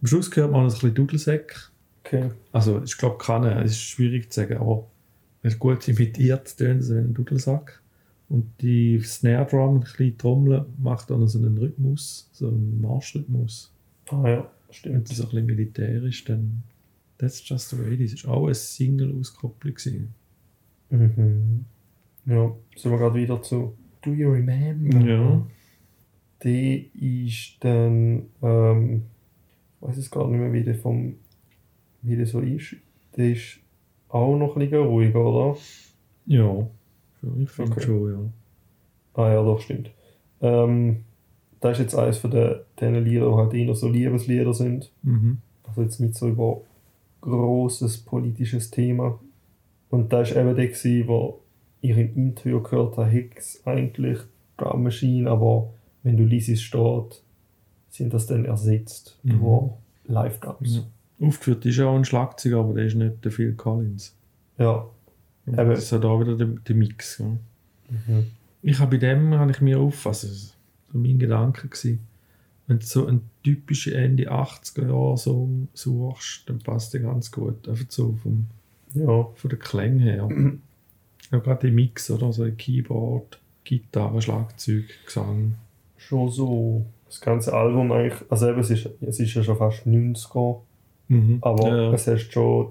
Am 0.00 0.06
Schluss 0.06 0.30
gehört 0.30 0.50
man 0.52 0.62
noch 0.64 0.70
ein 0.70 0.74
bisschen 0.74 0.94
Dudelsäck. 0.94 1.70
Okay. 2.04 2.30
Also, 2.52 2.82
ich 2.82 2.96
glaube, 2.98 3.18
kann 3.18 3.44
es 3.44 3.72
ist 3.72 3.80
schwierig 3.82 4.32
zu 4.32 4.40
sagen, 4.40 4.56
aber 4.58 4.86
wenn 5.42 5.50
es 5.52 5.58
gut 5.58 5.86
imitiert, 5.88 6.56
tönt 6.56 6.82
es 6.82 6.90
wie 6.90 6.98
ein 6.98 7.14
Dudelsack. 7.14 7.80
Und 8.28 8.46
die 8.60 8.98
Snare 9.00 9.46
Drum, 9.46 9.76
ein 9.76 9.84
kleine 9.84 10.16
Trommel, 10.16 10.64
macht 10.78 11.10
dann 11.10 11.26
so 11.28 11.38
einen 11.38 11.58
Rhythmus, 11.58 12.28
so 12.32 12.48
einen 12.48 12.80
Marschrhythmus. 12.80 13.70
Ah 14.08 14.28
ja, 14.28 14.36
Wenn 14.68 14.74
stimmt. 14.74 15.10
das 15.10 15.20
ein 15.20 15.26
bisschen 15.26 15.46
militärisch, 15.46 16.24
dann 16.24 16.62
That's 17.18 17.46
Just 17.48 17.70
the 17.70 17.78
Way 17.78 17.94
It 17.94 18.00
Is. 18.00 18.26
War 18.26 18.34
auch 18.34 18.46
eine 18.46 18.54
Single-Auskopplung. 18.54 19.74
gewesen. 19.74 20.14
Mhm. 20.90 21.64
Ja, 22.26 22.52
sind 22.76 22.90
wir 22.90 22.98
gerade 22.98 23.14
wieder 23.20 23.40
zu 23.42 23.76
Do 24.02 24.12
You 24.12 24.30
Remember? 24.32 24.98
Ja. 25.00 25.46
Die 26.44 26.90
ist 26.94 27.56
dann, 27.60 28.26
ähm, 28.42 29.02
ich 29.80 29.88
weiß 29.88 29.96
es 29.96 30.10
gar 30.10 30.26
nicht 30.28 30.40
mehr, 30.40 30.52
wie 30.52 30.62
der, 30.62 30.74
vom, 30.74 31.14
wie 32.02 32.16
der 32.16 32.26
so 32.26 32.40
ist. 32.40 32.76
Der 33.16 33.32
ist 33.32 33.58
auch 34.08 34.36
noch 34.36 34.56
ein 34.56 34.60
bisschen 34.68 34.84
ruhiger, 34.86 35.24
oder? 35.24 35.56
Ja, 36.26 36.66
ich 37.38 37.50
finde 37.50 37.72
Okay. 37.72 37.80
schon, 37.82 38.12
ja. 38.12 39.22
Ah 39.22 39.32
ja, 39.32 39.42
doch, 39.42 39.60
stimmt. 39.60 39.90
Ähm, 40.40 41.04
das 41.60 41.78
ist 41.78 41.84
jetzt 41.84 41.94
eines 41.94 42.18
von 42.18 42.30
den, 42.30 42.56
den 42.80 43.04
Lieder, 43.04 43.28
die 43.28 43.36
halt 43.36 43.54
eher 43.54 43.74
so 43.74 43.88
Liebeslieder 43.88 44.52
sind. 44.52 44.90
Mhm. 45.02 45.38
Also 45.64 45.82
jetzt 45.82 46.00
nicht 46.00 46.14
so 46.16 46.28
über 46.28 46.60
großes 47.20 47.98
politisches 47.98 48.70
Thema. 48.70 49.20
Und 49.90 50.12
da 50.12 50.22
ist 50.22 50.32
eben 50.34 50.56
der, 50.56 50.66
gewesen, 50.66 51.06
wo 51.06 51.40
ich 51.80 51.90
im 51.96 52.14
Interview 52.16 52.60
gehört 52.60 52.96
habe, 52.96 53.08
Hicks 53.08 53.62
eigentlich 53.64 54.18
Drum 54.56 54.82
Machine, 54.82 55.30
aber 55.30 55.70
wenn 56.02 56.16
du 56.16 56.24
liest 56.24 56.60
steht, 56.62 57.22
sind 57.90 58.12
das 58.12 58.26
dann 58.26 58.44
ersetzt 58.44 59.18
Mhm. 59.22 59.70
Live 60.06 60.40
Drums. 60.40 60.76
Ja. 61.20 61.26
Aufgeführt 61.28 61.64
ist 61.66 61.78
auch 61.80 61.94
ein 61.94 62.04
Schlagzeuger, 62.04 62.58
aber 62.58 62.74
der 62.74 62.86
ist 62.86 62.94
nicht 62.96 63.24
der 63.24 63.30
Phil 63.30 63.52
Collins. 63.54 64.14
Ja. 64.58 64.86
Und 65.46 65.58
Eben. 65.58 65.70
Das 65.70 65.80
ist 65.84 65.90
ja 65.92 65.98
da 65.98 66.18
wieder 66.20 66.36
der, 66.36 66.46
der 66.48 66.74
Mix. 66.76 67.18
Ja. 67.18 67.26
Mhm. 67.26 68.26
Ich 68.62 68.78
habe 68.78 68.92
bei 68.92 69.06
dem, 69.06 69.34
habe 69.34 69.50
ich 69.50 69.60
mir 69.60 69.78
auf, 69.78 70.06
also 70.06 70.26
so 70.28 70.52
mein 70.92 71.18
Gedanke 71.18 71.68
gewesen, 71.68 72.00
wenn 72.66 72.78
du 72.78 72.86
so 72.86 73.06
einen 73.06 73.28
typischen 73.42 73.92
Ende 73.92 74.30
80er 74.32 74.86
Jahre 74.88 75.18
Song 75.18 75.68
suchst, 75.74 76.48
dann 76.48 76.58
passt 76.60 76.94
der 76.94 77.00
ganz 77.02 77.30
gut. 77.30 77.68
Einfach 77.68 77.86
so 77.88 78.16
vom, 78.22 78.46
Ja. 78.94 79.24
von 79.34 79.48
der 79.50 79.58
Klänge 79.58 80.02
her. 80.02 80.28
ja, 81.32 81.38
gerade 81.38 81.66
die 81.68 81.72
Mix, 81.74 82.10
oder? 82.10 82.32
So 82.32 82.44
ein 82.44 82.56
Keyboard, 82.56 83.38
Gitarre, 83.64 84.22
Schlagzeug, 84.22 84.84
Gesang. 85.06 85.54
Schon 86.08 86.28
so 86.30 86.84
das 87.06 87.20
ganze 87.20 87.52
Album 87.54 87.92
eigentlich, 87.92 88.20
also 88.30 88.48
eben, 88.50 88.60
es 88.60 88.70
ist, 88.70 88.88
es 89.00 89.20
ist 89.20 89.34
ja 89.34 89.42
schon 89.42 89.56
fast 89.56 89.86
90er, 89.86 90.60
Mhm. 91.08 91.38
aber 91.42 91.68
ja, 91.68 91.92
es 91.92 92.06
ist 92.06 92.32
schon, 92.32 92.70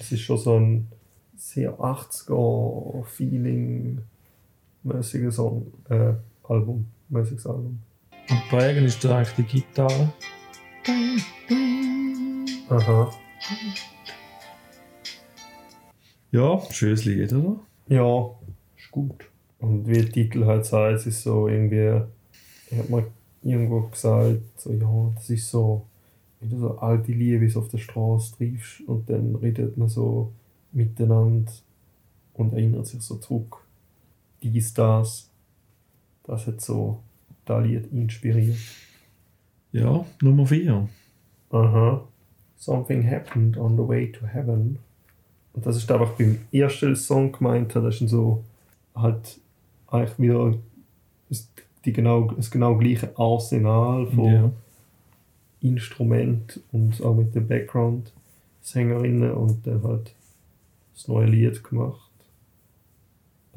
es 0.00 0.10
ist 0.12 0.20
schon 0.20 0.38
so 0.38 0.56
ein 0.58 0.88
sehr 1.36 1.78
80er 1.78 3.04
Feeling 3.04 4.00
mäßiges 4.82 5.36
Song, 5.36 5.72
äh, 5.88 6.14
Album, 6.48 6.86
mäßiges 7.08 7.46
Album. 7.46 7.80
Und 8.28 8.48
prägend 8.48 8.86
ist 8.86 9.04
da 9.04 9.18
eigentlich 9.18 9.34
die 9.46 9.60
Gitarre. 9.60 10.12
Aha. 12.68 13.10
Ja, 16.32 16.60
schönes 16.70 17.04
Lied, 17.04 17.32
oder? 17.32 17.56
Ja, 17.88 18.30
ist 18.76 18.90
gut. 18.90 19.28
Und 19.58 19.86
wie 19.86 19.94
der 19.94 20.10
Titel 20.10 20.44
halt 20.44 20.66
sagt, 20.66 20.96
es 20.96 21.06
ist 21.06 21.22
so 21.22 21.48
irgendwie, 21.48 22.02
ich 22.70 22.78
hab 22.78 22.88
mal 22.90 23.06
irgendwo 23.42 23.82
gesagt, 23.82 24.42
so, 24.56 24.72
ja, 24.72 25.12
das 25.14 25.30
ist 25.30 25.50
so, 25.50 25.86
wie 26.40 26.48
du 26.48 26.58
so 26.58 26.78
alte 26.78 27.12
Liebe 27.12 27.58
auf 27.58 27.68
der 27.68 27.78
Straße 27.78 28.36
triffst 28.36 28.80
und 28.86 29.08
dann 29.08 29.36
redet 29.36 29.76
man 29.76 29.88
so 29.88 30.32
miteinander 30.72 31.52
und 32.34 32.52
erinnert 32.52 32.86
sich 32.86 33.02
so 33.02 33.16
zurück. 33.16 33.58
Dies, 34.42 34.74
das. 34.74 35.30
Das 36.24 36.46
hat 36.46 36.60
so 36.60 37.00
das 37.44 37.64
Lied 37.64 37.92
inspiriert. 37.92 38.58
Ja, 39.72 40.04
Nummer 40.20 40.46
4. 40.46 40.88
Aha. 41.50 42.04
Something 42.56 43.08
happened 43.08 43.56
on 43.56 43.76
the 43.76 43.86
way 43.86 44.10
to 44.10 44.26
heaven. 44.26 44.78
Und 45.52 45.64
das 45.64 45.76
ist 45.76 45.90
einfach 45.90 46.12
beim 46.14 46.38
ersten 46.52 46.96
Song 46.96 47.32
gemeint, 47.32 47.74
das 47.74 48.00
ist 48.00 48.10
so 48.10 48.42
halt 48.94 49.38
eigentlich 49.88 50.18
wieder 50.18 50.54
die 51.86 51.92
genau, 51.92 52.30
das 52.32 52.50
genau 52.50 52.76
gleiche 52.76 53.16
Arsenal 53.16 54.06
von 54.08 54.32
Ja. 54.32 54.52
Instrument 55.60 56.60
und 56.72 57.00
auch 57.02 57.14
mit 57.16 57.34
den 57.34 57.48
Background-Sängerinnen 57.48 59.32
und 59.32 59.66
dann 59.66 59.82
halt 59.82 60.14
das 60.94 61.08
neue 61.08 61.26
Lied 61.26 61.64
gemacht. 61.64 62.10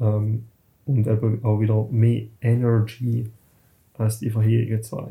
Ähm, 0.00 0.44
und 0.86 1.06
eben 1.06 1.44
auch 1.44 1.60
wieder 1.60 1.86
mehr 1.90 2.24
Energy 2.40 3.30
als 3.94 4.18
die 4.18 4.30
vorherigen 4.30 4.82
zwei. 4.82 5.08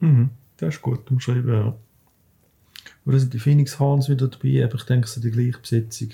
Mhm. 0.00 0.30
Das 0.56 0.76
ist 0.76 0.82
gut 0.82 1.10
umschrieben, 1.10 1.52
ja. 1.52 1.74
Und 3.04 3.12
da 3.12 3.18
sind 3.18 3.34
die 3.34 3.38
Phoenix 3.38 3.78
Horns 3.80 4.08
wieder 4.08 4.28
dabei, 4.28 4.64
aber 4.64 4.76
ich 4.76 4.84
denke, 4.84 5.06
es 5.06 5.16
ist 5.16 5.24
die 5.24 5.30
gleiche 5.30 5.58
Besetzung 5.58 6.10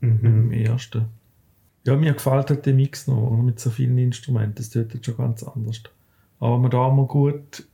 wie 0.00 0.26
im 0.26 0.52
ersten. 0.52 1.06
Ja, 1.84 1.96
mir 1.96 2.14
gefällt 2.14 2.48
halt 2.48 2.64
der 2.64 2.74
Mix 2.74 3.06
noch 3.06 3.36
mit 3.36 3.60
so 3.60 3.70
vielen 3.70 3.98
Instrumenten. 3.98 4.54
Das 4.56 4.70
tut 4.70 4.94
jetzt 4.94 5.04
schon 5.04 5.16
ganz 5.16 5.42
anders. 5.42 5.82
Aber 6.40 6.58
man 6.58 6.70
da 6.70 6.88
mal 6.88 7.06
gut. 7.06 7.66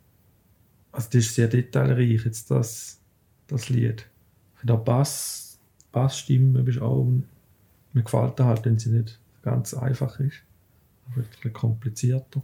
Also, 0.93 1.09
das 1.13 1.27
ist 1.27 1.35
sehr 1.37 1.47
detailreich, 1.47 2.25
jetzt 2.25 2.51
das, 2.51 3.01
das 3.47 3.69
Lied. 3.69 4.07
Für 4.57 4.67
den 4.67 4.85
Bass, 4.85 5.59
Bassstimme 5.93 6.61
ist 6.69 6.81
auch. 6.81 7.07
Mir 7.93 8.03
gefällt 8.03 8.39
das 8.39 8.47
halt, 8.47 8.65
wenn 8.65 8.79
sie 8.79 8.91
nicht 8.91 9.19
ganz 9.43 9.75
einfach 9.75 10.19
ist. 10.19 10.43
Vielleicht 11.13 11.31
ein 11.31 11.35
bisschen 11.37 11.53
komplizierter. 11.53 12.43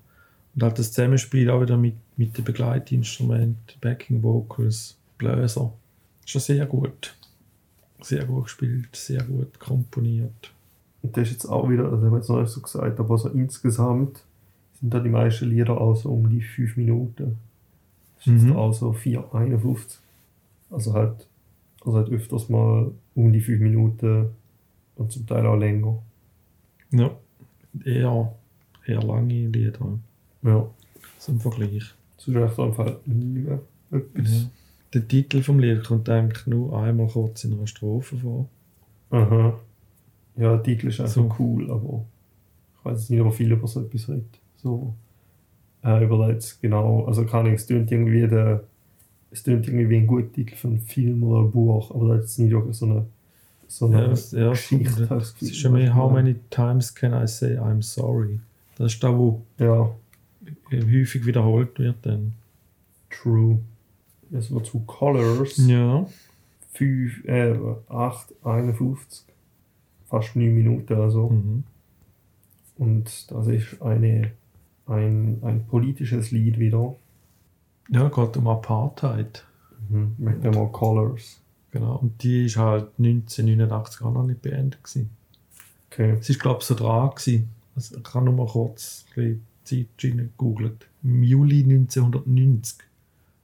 Und 0.54 0.62
halt 0.62 0.78
das 0.78 0.92
Zusammenspiel 0.92 1.50
auch 1.50 1.60
wieder 1.60 1.76
mit, 1.76 1.96
mit 2.16 2.38
den 2.38 2.44
Begleitinstrumenten, 2.44 3.80
Backing 3.80 4.22
Vocals, 4.22 4.96
Bläser. 5.18 5.72
Schon 6.24 6.40
sehr 6.40 6.66
gut. 6.66 7.14
Sehr 8.00 8.24
gut 8.24 8.44
gespielt, 8.44 8.94
sehr 8.94 9.22
gut 9.22 9.58
komponiert. 9.58 10.52
Und 11.06 11.16
das 11.16 11.28
ist 11.28 11.32
jetzt 11.34 11.46
auch 11.46 11.68
wieder, 11.70 11.84
also 11.84 12.04
haben 12.04 12.10
wir 12.10 12.16
jetzt 12.18 12.28
noch 12.28 12.40
nicht 12.40 12.50
so 12.50 12.60
gesagt, 12.60 12.98
aber 12.98 13.16
so 13.16 13.28
insgesamt 13.28 14.24
sind 14.80 14.92
da 14.92 14.98
die 15.00 15.08
meisten 15.08 15.48
Lieder 15.48 15.80
auch 15.80 15.94
so 15.94 16.10
um 16.10 16.28
die 16.28 16.40
5 16.42 16.76
Minuten. 16.76 17.38
Das 18.16 18.26
ist 18.26 18.42
Mhm. 18.42 18.48
jetzt 18.48 18.56
auch 18.56 18.72
so 18.72 18.92
4,51. 18.92 20.00
Also 20.70 20.94
halt, 20.94 21.28
also 21.84 21.96
halt 21.98 22.08
öfters 22.10 22.48
mal 22.48 22.90
um 23.14 23.32
die 23.32 23.40
5 23.40 23.60
Minuten 23.60 24.30
und 24.96 25.12
zum 25.12 25.26
Teil 25.26 25.46
auch 25.46 25.56
länger. 25.56 25.98
Ja, 26.90 27.10
eher, 27.84 28.32
eher 28.84 29.02
lange 29.02 29.46
Lieder. 29.48 29.98
Ja. 30.42 30.66
So 31.18 31.32
im 31.32 31.40
Vergleich. 31.40 31.94
Das 32.16 32.26
ist 32.28 32.34
echt 32.34 32.58
einfach 32.58 32.96
nicht 33.04 33.46
mehr 33.46 33.60
etwas. 33.92 34.32
Ja. 34.42 34.48
Der 34.94 35.06
Titel 35.06 35.42
vom 35.42 35.60
Lied 35.60 35.84
kommt 35.84 36.08
eigentlich 36.08 36.46
nur 36.48 36.76
einmal 36.76 37.06
kurz 37.08 37.44
in 37.44 37.52
einer 37.52 37.66
Strophe 37.68 38.16
vor. 38.16 38.48
Aha. 39.10 39.54
Ja, 40.36 40.56
der 40.56 40.62
Titel 40.62 40.88
ist 40.88 41.00
einfach 41.00 41.14
So. 41.14 41.34
cool, 41.38 41.70
aber 41.70 42.04
ich 42.78 42.84
weiß 42.84 43.00
jetzt 43.00 43.10
nicht, 43.10 43.20
ob 43.20 43.32
viel 43.34 43.50
über 43.52 43.66
so 43.66 43.80
etwas 43.80 44.08
redet. 44.08 44.38
So. 44.62 44.94
Äh, 45.84 46.04
über 46.04 46.28
jetzt 46.30 46.60
genau, 46.60 47.04
also 47.06 47.24
kann 47.24 47.46
ich, 47.46 47.54
es 47.54 47.66
tönt 47.66 47.90
irgendwie 47.90 48.26
der, 48.26 48.64
es 49.30 49.42
tönt 49.42 49.66
irgendwie 49.66 49.88
wie 49.88 49.96
ein 49.98 50.06
guter 50.06 50.32
Titel 50.32 50.54
für 50.54 50.68
einen 50.68 50.80
Film 50.80 51.22
oder 51.22 51.40
ein 51.46 51.50
Buch, 51.50 51.90
aber 51.94 52.08
das 52.16 52.24
ist 52.24 52.30
jetzt 52.30 52.38
nicht 52.40 52.52
wirklich 52.52 52.76
so 52.76 52.86
eine, 52.86 53.06
so 53.68 53.86
eine 53.86 53.96
Ja, 54.02 54.08
das, 54.08 54.32
ja, 54.32 54.50
Geschichte. 54.50 55.06
das 55.06 55.34
das 55.34 55.42
ist 55.42 55.56
schon 55.56 55.72
mehr 55.72 55.94
How 55.94 56.12
many 56.12 56.36
times 56.50 56.94
can 56.94 57.12
I 57.12 57.26
say 57.26 57.56
I'm 57.58 57.82
sorry? 57.82 58.40
Das 58.76 58.92
ist 58.92 59.02
da, 59.02 59.16
wo 59.16 59.42
Ja, 59.58 59.90
häufig 60.70 61.24
wiederholt 61.24 61.78
wird. 61.78 61.96
Dann. 62.02 62.34
true. 63.10 63.58
Es 64.32 64.52
war 64.52 64.62
zu 64.64 64.80
Colors. 64.80 65.56
Ja. 65.66 66.06
5, 66.74 67.24
äh, 67.26 67.54
8, 67.88 68.34
51. 68.44 69.24
Fast 70.08 70.36
9 70.36 70.54
Minuten 70.54 70.94
also. 70.94 71.30
Mhm. 71.30 71.64
Und 72.78 73.30
das 73.30 73.46
ist 73.46 73.80
eine, 73.82 74.32
ein, 74.86 75.38
ein 75.42 75.66
politisches 75.66 76.30
Lied 76.30 76.58
wieder. 76.58 76.94
Ja, 77.90 78.08
geht 78.08 78.36
um 78.36 78.48
Apartheid. 78.48 79.44
Mhm. 79.88 80.14
Mit 80.18 80.44
dem 80.44 80.72
Colors. 80.72 81.40
Genau. 81.70 81.96
Und 81.96 82.22
die 82.22 82.46
ist 82.46 82.56
halt 82.56 82.88
1989 82.98 84.02
auch 84.02 84.12
noch 84.12 84.26
nicht 84.26 84.42
beendet. 84.42 84.82
Gewesen. 84.82 85.10
Okay. 85.90 86.16
Es 86.20 86.28
ist, 86.28 86.40
glaube 86.40 86.60
ich, 86.60 86.66
so 86.66 86.74
dran. 86.74 87.10
Gewesen. 87.10 87.48
Also, 87.74 87.98
ich 87.98 88.14
habe 88.14 88.24
nur 88.24 88.34
mal 88.34 88.46
kurz 88.46 89.04
ein 89.16 89.40
bisschen 89.64 89.88
Zeit 89.98 90.18
gegoogelt. 90.18 90.86
Im 91.02 91.22
Juli 91.22 91.62
1990 91.62 92.78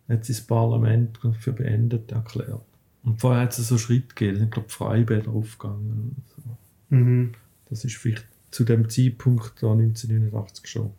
hat 0.09 0.25
sie 0.25 0.33
das 0.33 0.42
Parlament 0.42 1.18
für 1.38 1.53
beendet 1.53 2.12
erklärt. 2.12 2.62
Und 3.05 3.21
vorher 3.21 3.43
hat 3.43 3.59
es 3.59 3.69
so 3.69 3.79
Schritt 3.79 4.15
gegeben, 4.15 4.38
sind, 4.38 4.53
glaube 4.53 4.69
ich, 4.69 4.75
Freibäder 4.75 5.31
aufgegangen. 5.31 6.17
So. 6.37 6.97
Mhm. 6.97 7.33
Das 7.69 7.85
ist 7.85 7.97
vielleicht 7.97 8.27
zu 8.51 8.65
dem 8.65 8.88
Zeitpunkt 8.88 9.55
da 9.61 9.73
1989 9.73 10.67
schon 10.67 10.91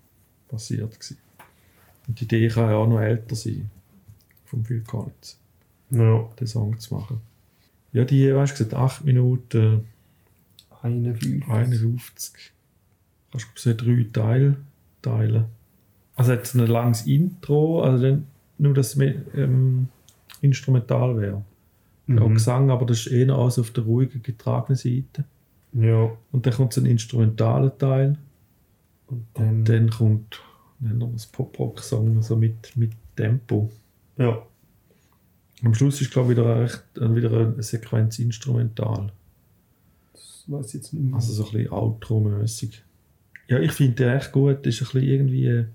passiert 0.50 1.00
gewesen. 1.00 1.18
Und 2.08 2.20
die 2.20 2.26
Idee 2.26 2.48
kann 2.50 2.70
ja 2.70 2.76
auch 2.76 2.88
noch 2.88 3.00
älter 3.00 3.36
sein, 3.36 3.70
vom 4.46 4.66
Phil 4.66 4.82
Collins, 4.82 5.39
Ja. 5.92 6.28
den 6.39 6.48
Song 6.48 6.78
zu 6.80 6.96
machen. 6.96 7.22
Ja, 7.94 8.04
die, 8.04 8.34
weißt 8.36 8.60
du, 8.60 8.66
gesagt, 8.66 8.74
8 8.74 9.06
Minuten 9.06 9.88
51. 10.82 11.48
51. 11.48 12.34
Kannst 13.32 13.48
du 13.56 13.60
so 13.62 13.74
drei 13.74 14.06
Teile 14.12 14.58
teilen. 15.02 15.46
Also 16.16 16.34
jetzt 16.34 16.54
ein 16.56 16.68
langes 16.68 17.06
Intro, 17.08 17.82
also 17.82 18.04
dann 18.04 18.28
nur, 18.58 18.74
dass 18.74 18.89
es 18.89 18.96
mehr, 18.96 19.16
ähm, 19.36 19.88
instrumental 20.42 21.20
wäre. 21.20 21.44
Mhm. 22.15 22.34
Gesang, 22.34 22.71
aber 22.71 22.86
das 22.86 23.06
ist 23.06 23.08
eher 23.08 23.34
alles 23.34 23.60
auf 23.60 23.71
der 23.71 23.84
ruhigen, 23.84 24.21
getragenen 24.21 24.76
Seite. 24.76 25.26
Ja. 25.73 26.12
Und 26.32 26.45
dann 26.45 26.54
kommt 26.54 26.73
so 26.73 26.82
ein 26.82 26.86
instrumentaler 26.86 27.78
Teil. 27.78 28.17
Und 29.08 29.26
dann. 29.34 29.65
Dann 29.65 29.89
kommt 29.89 30.41
nennen 30.84 30.99
wir 30.99 31.08
das 31.08 31.28
Pop-Rock-Song 31.28 32.21
so 32.21 32.36
mit, 32.36 32.76
mit 32.76 32.91
Tempo. 33.15 33.71
Ja. 34.17 34.45
Am 35.63 35.73
Schluss 35.73 36.02
ist, 36.02 36.12
glaube 36.12 36.34
ich, 36.34 36.38
wieder, 36.38 36.60
recht, 36.60 36.84
äh, 36.97 37.15
wieder 37.15 37.32
eine 37.32 37.63
Sequenz 37.63 38.19
instrumental. 38.19 39.12
Das 40.12 40.43
weiß 40.47 40.67
ich 40.67 40.73
jetzt 40.76 40.93
nicht 40.93 41.04
mehr. 41.04 41.15
Also 41.15 41.32
so 41.32 41.45
ein 41.45 41.52
bisschen 41.52 41.71
Outro-mäßig. 41.71 42.82
Ja, 43.47 43.60
ich 43.60 43.71
finde 43.71 43.95
den 43.95 44.10
echt 44.17 44.32
gut. 44.32 44.65
Ist 44.65 44.82
ein 44.82 44.86
bisschen 44.86 45.04
irgendwie 45.04 45.47
äh, 45.47 45.65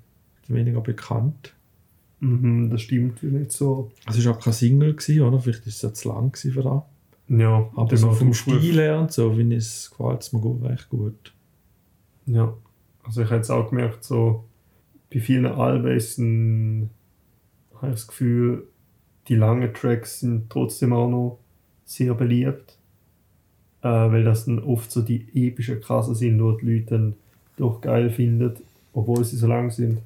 weniger 0.49 0.81
bekannt. 0.81 1.55
Mhm, 2.21 2.71
das 2.71 2.83
stimmt 2.83 3.23
nicht 3.23 3.53
so. 3.53 3.91
Also 4.05 4.19
es 4.19 4.27
war 4.27 4.35
auch 4.35 4.41
kein 4.41 4.53
Single, 4.53 4.95
gewesen, 4.95 5.23
oder? 5.23 5.39
Vielleicht 5.39 5.67
ist 5.67 5.77
es 5.77 5.83
ja 5.83 5.93
zu 5.93 6.09
lang 6.09 6.35
für 6.35 6.63
das. 6.63 6.83
Ja. 7.29 7.71
Aber 7.77 7.97
so 7.97 8.13
vom. 8.13 8.33
Stil 8.33 8.77
her 8.77 9.01
und 9.01 9.13
so, 9.13 9.33
finde 9.33 9.57
ich, 9.57 9.65
es 9.65 9.91
gefällt 9.91 10.23
es 10.23 10.33
mir 10.33 10.41
gut, 10.41 10.63
recht 10.65 10.89
gut. 10.89 11.33
Ja. 12.27 12.55
Also 13.05 13.23
ich 13.23 13.29
habe 13.29 13.37
jetzt 13.37 13.51
auch 13.51 13.71
gemerkt, 13.71 14.05
so 14.05 14.45
bei 15.13 15.21
vielen 15.21 15.47
Alben 15.47 15.97
ist 15.97 16.19
ein, 16.19 16.91
habe 17.77 17.89
ich 17.89 17.95
das 17.95 18.07
Gefühl, 18.09 18.67
die 19.29 19.37
langen 19.37 19.73
Tracks 19.73 20.21
sind 20.21 20.51
trotzdem 20.51 20.93
auch 20.93 21.09
noch 21.09 21.39
sehr 21.85 22.15
beliebt. 22.15 22.77
Äh, 23.81 23.89
weil 23.89 24.25
das 24.25 24.47
dann 24.47 24.59
oft 24.59 24.91
so 24.91 25.03
die 25.03 25.29
epischen 25.35 25.81
Krasse 25.81 26.15
sind, 26.15 26.39
die 26.39 26.57
die 26.61 26.73
Leute 26.73 26.87
dann 26.87 27.15
doch 27.57 27.81
geil 27.81 28.11
finden, 28.11 28.55
obwohl 28.93 29.25
sie 29.25 29.37
so 29.37 29.47
lang 29.47 29.71
sind. 29.71 29.99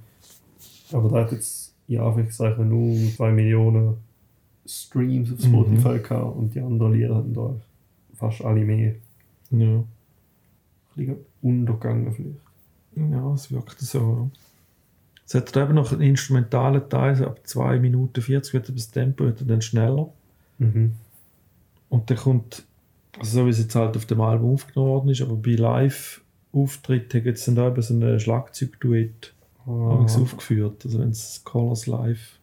Aber 0.93 1.09
da 1.09 1.25
hat 1.25 1.33
jetzt 1.33 1.72
in 1.95 2.01
Anführungszeichen 2.01 2.69
nur 2.69 2.97
2 3.17 3.33
Millionen 3.33 3.97
Streams 4.67 5.33
auf 5.33 5.41
Spotify 5.41 5.99
gehabt 5.99 6.37
und 6.37 6.55
die 6.55 6.61
anderen 6.61 6.93
Lieder 6.93 7.17
haben 7.17 7.35
da 7.35 7.55
fast 8.15 8.45
alle 8.45 8.65
mehr. 8.65 8.95
Ja. 9.51 9.67
Ein 9.67 9.87
bisschen 10.95 11.17
untergegangen 11.43 12.13
vielleicht. 12.13 12.41
Ja, 12.95 13.33
es 13.33 13.51
wirkt 13.51 13.81
so. 13.81 13.99
Ja. 13.99 14.39
Es 15.27 15.35
hat 15.35 15.57
eben 15.57 15.75
noch 15.75 15.93
einen 15.93 16.03
instrumentalen 16.03 16.89
Teil, 16.89 17.17
so 17.17 17.27
ab 17.27 17.41
2 17.43 17.79
Minuten 17.79 18.21
40 18.21 18.53
wird 18.53 18.69
das 18.69 18.91
Tempo 18.91 19.25
wird 19.25 19.49
dann 19.49 19.63
schneller. 19.63 20.11
Mhm. 20.59 20.93
Und 21.89 22.11
dann 22.11 22.19
kommt, 22.19 22.65
also 23.19 23.41
so 23.41 23.47
wie 23.47 23.51
es 23.51 23.59
jetzt 23.59 23.75
halt 23.75 23.97
auf 23.97 24.07
dem 24.07 24.21
Album 24.21 24.55
aufgenommen 24.55 24.91
worden 24.91 25.09
ist, 25.11 25.23
aber 25.23 25.37
bei 25.37 25.53
Live-Auftritten 25.53 27.23
gibt 27.23 27.39
es 27.39 27.45
dann 27.47 27.55
da 27.55 27.69
eben 27.69 27.83
so 27.83 27.95
ein 27.95 28.21
Schlagzeugduett 28.21 29.33
Ah, 29.67 30.05
aufgeführt. 30.05 30.85
Also 30.85 30.99
wenn 30.99 31.13
sie 31.13 31.41
Colors 31.45 31.87
live 31.87 32.39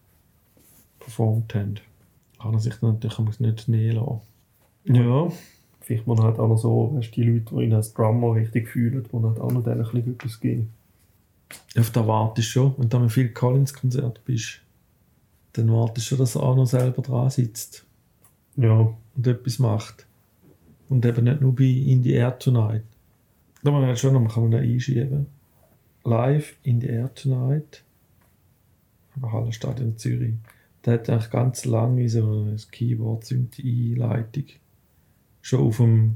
performt 0.99 1.53
haben. 1.55 1.75
Kann 2.41 2.53
er 2.53 2.60
sich 2.60 2.75
dann 2.75 2.93
natürlich 2.93 3.39
nicht 3.39 3.67
nehmen 3.67 3.95
lassen. 3.95 4.21
Ja, 4.86 5.29
Vielleicht 5.82 6.05
man 6.05 6.21
halt 6.21 6.38
auch 6.38 6.47
noch 6.47 6.58
so, 6.58 6.93
weißt, 6.93 7.15
die 7.15 7.23
Leute, 7.23 7.55
die 7.55 7.63
ihn 7.63 7.73
als 7.73 7.95
Drummer 7.95 8.36
richtig 8.36 8.67
fühlen, 8.67 9.03
die 9.12 9.23
halt 9.23 9.39
auch 9.39 9.51
noch 9.51 9.63
denen 9.63 9.84
ein 9.84 9.91
bisschen 9.91 10.13
etwas 10.13 10.39
geben. 10.39 10.69
auf 11.75 11.89
das 11.89 12.08
wartest 12.08 12.49
du 12.49 12.51
schon. 12.51 12.75
Wenn 12.77 12.89
du 12.89 12.97
am 12.97 13.10
Phil 13.10 13.29
Collins 13.29 13.73
Konzert 13.73 14.23
bist, 14.23 14.62
dann 15.53 15.73
wartest 15.73 16.05
du 16.05 16.10
schon, 16.10 16.17
dass 16.19 16.36
er 16.36 16.43
auch 16.43 16.55
noch 16.55 16.67
selber 16.67 17.01
dran 17.01 17.32
sitzt 17.32 17.86
Ja, 18.55 18.93
und 19.15 19.27
etwas 19.27 19.58
macht. 19.58 20.05
Und 20.89 21.03
eben 21.05 21.23
nicht 21.23 21.41
nur 21.41 21.55
bei 21.55 21.63
In 21.63 22.03
the 22.03 22.12
Air 22.12 22.38
Tonight. 22.38 22.84
Da 23.63 23.71
man 23.71 23.84
halt 23.84 23.97
schon 23.97 24.13
noch, 24.13 24.32
kann 24.32 24.43
man 24.43 24.51
da 24.51 24.60
einschieben. 24.60 25.25
Live 26.03 26.55
in 26.63 26.81
the 26.81 26.88
Air 26.88 27.13
Tonight. 27.13 27.83
Aber 29.15 29.31
Hallenstadion 29.31 29.97
Zürich. 29.97 30.35
Der 30.85 30.93
hat 30.93 31.09
eigentlich 31.09 31.29
ganz 31.29 31.65
lange 31.65 32.07
so 32.09 32.43
ein 32.43 32.62
Keyboard 32.71 33.29
Einleitung. 33.31 34.45
Schon 35.41 35.59
auf, 35.62 35.77
dem, 35.77 36.15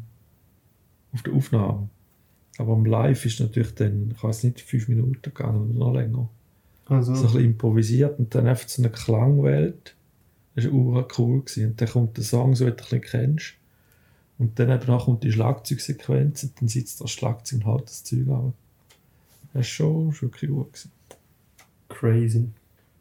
auf 1.11 1.23
der 1.23 1.33
Aufnahme. 1.33 1.89
Aber 2.57 2.73
am 2.73 2.85
Live 2.85 3.25
ist 3.25 3.39
natürlich 3.39 3.73
dann, 3.75 4.11
ich 4.15 4.23
weiß 4.23 4.43
nicht, 4.43 4.61
fünf 4.61 4.87
Minuten 4.87 5.21
gegangen 5.21 5.69
oder 5.69 5.73
noch 5.73 5.93
länger. 5.93 6.29
also. 6.85 7.15
So 7.15 7.21
ein 7.21 7.25
bisschen 7.25 7.45
improvisiert 7.45 8.19
und 8.19 8.33
dann 8.35 8.47
einfach 8.47 8.69
so 8.69 8.81
eine 8.81 8.91
Klangwelt. 8.91 9.95
Das 10.55 10.65
war 10.65 11.07
cool. 11.17 11.41
Gewesen. 11.41 11.71
Und 11.71 11.81
dann 11.81 11.89
kommt 11.89 12.17
der 12.17 12.23
Song, 12.23 12.55
so 12.55 12.65
wie 12.65 12.69
du 12.69 12.75
ein 12.75 12.77
bisschen 12.77 13.01
kennst. 13.01 13.53
Und 14.37 14.59
dann 14.59 14.69
eben 14.69 14.87
nachher 14.87 15.05
kommt 15.05 15.23
die 15.23 15.31
Schlagzeugsequenz 15.31 16.43
und 16.43 16.59
dann 16.59 16.67
sitzt 16.67 17.01
das 17.01 17.11
Schlagzeug 17.11 17.59
und 17.59 17.65
haut 17.65 17.85
das 17.85 18.03
Zeug 18.03 18.27
an. 18.27 18.53
Das 19.53 19.59
war 19.59 19.63
schon, 19.63 20.13
schon 20.13 20.29
wirklich 20.29 20.49
gut. 20.49 20.71
Gewesen. 20.71 20.91
Crazy. 21.89 22.49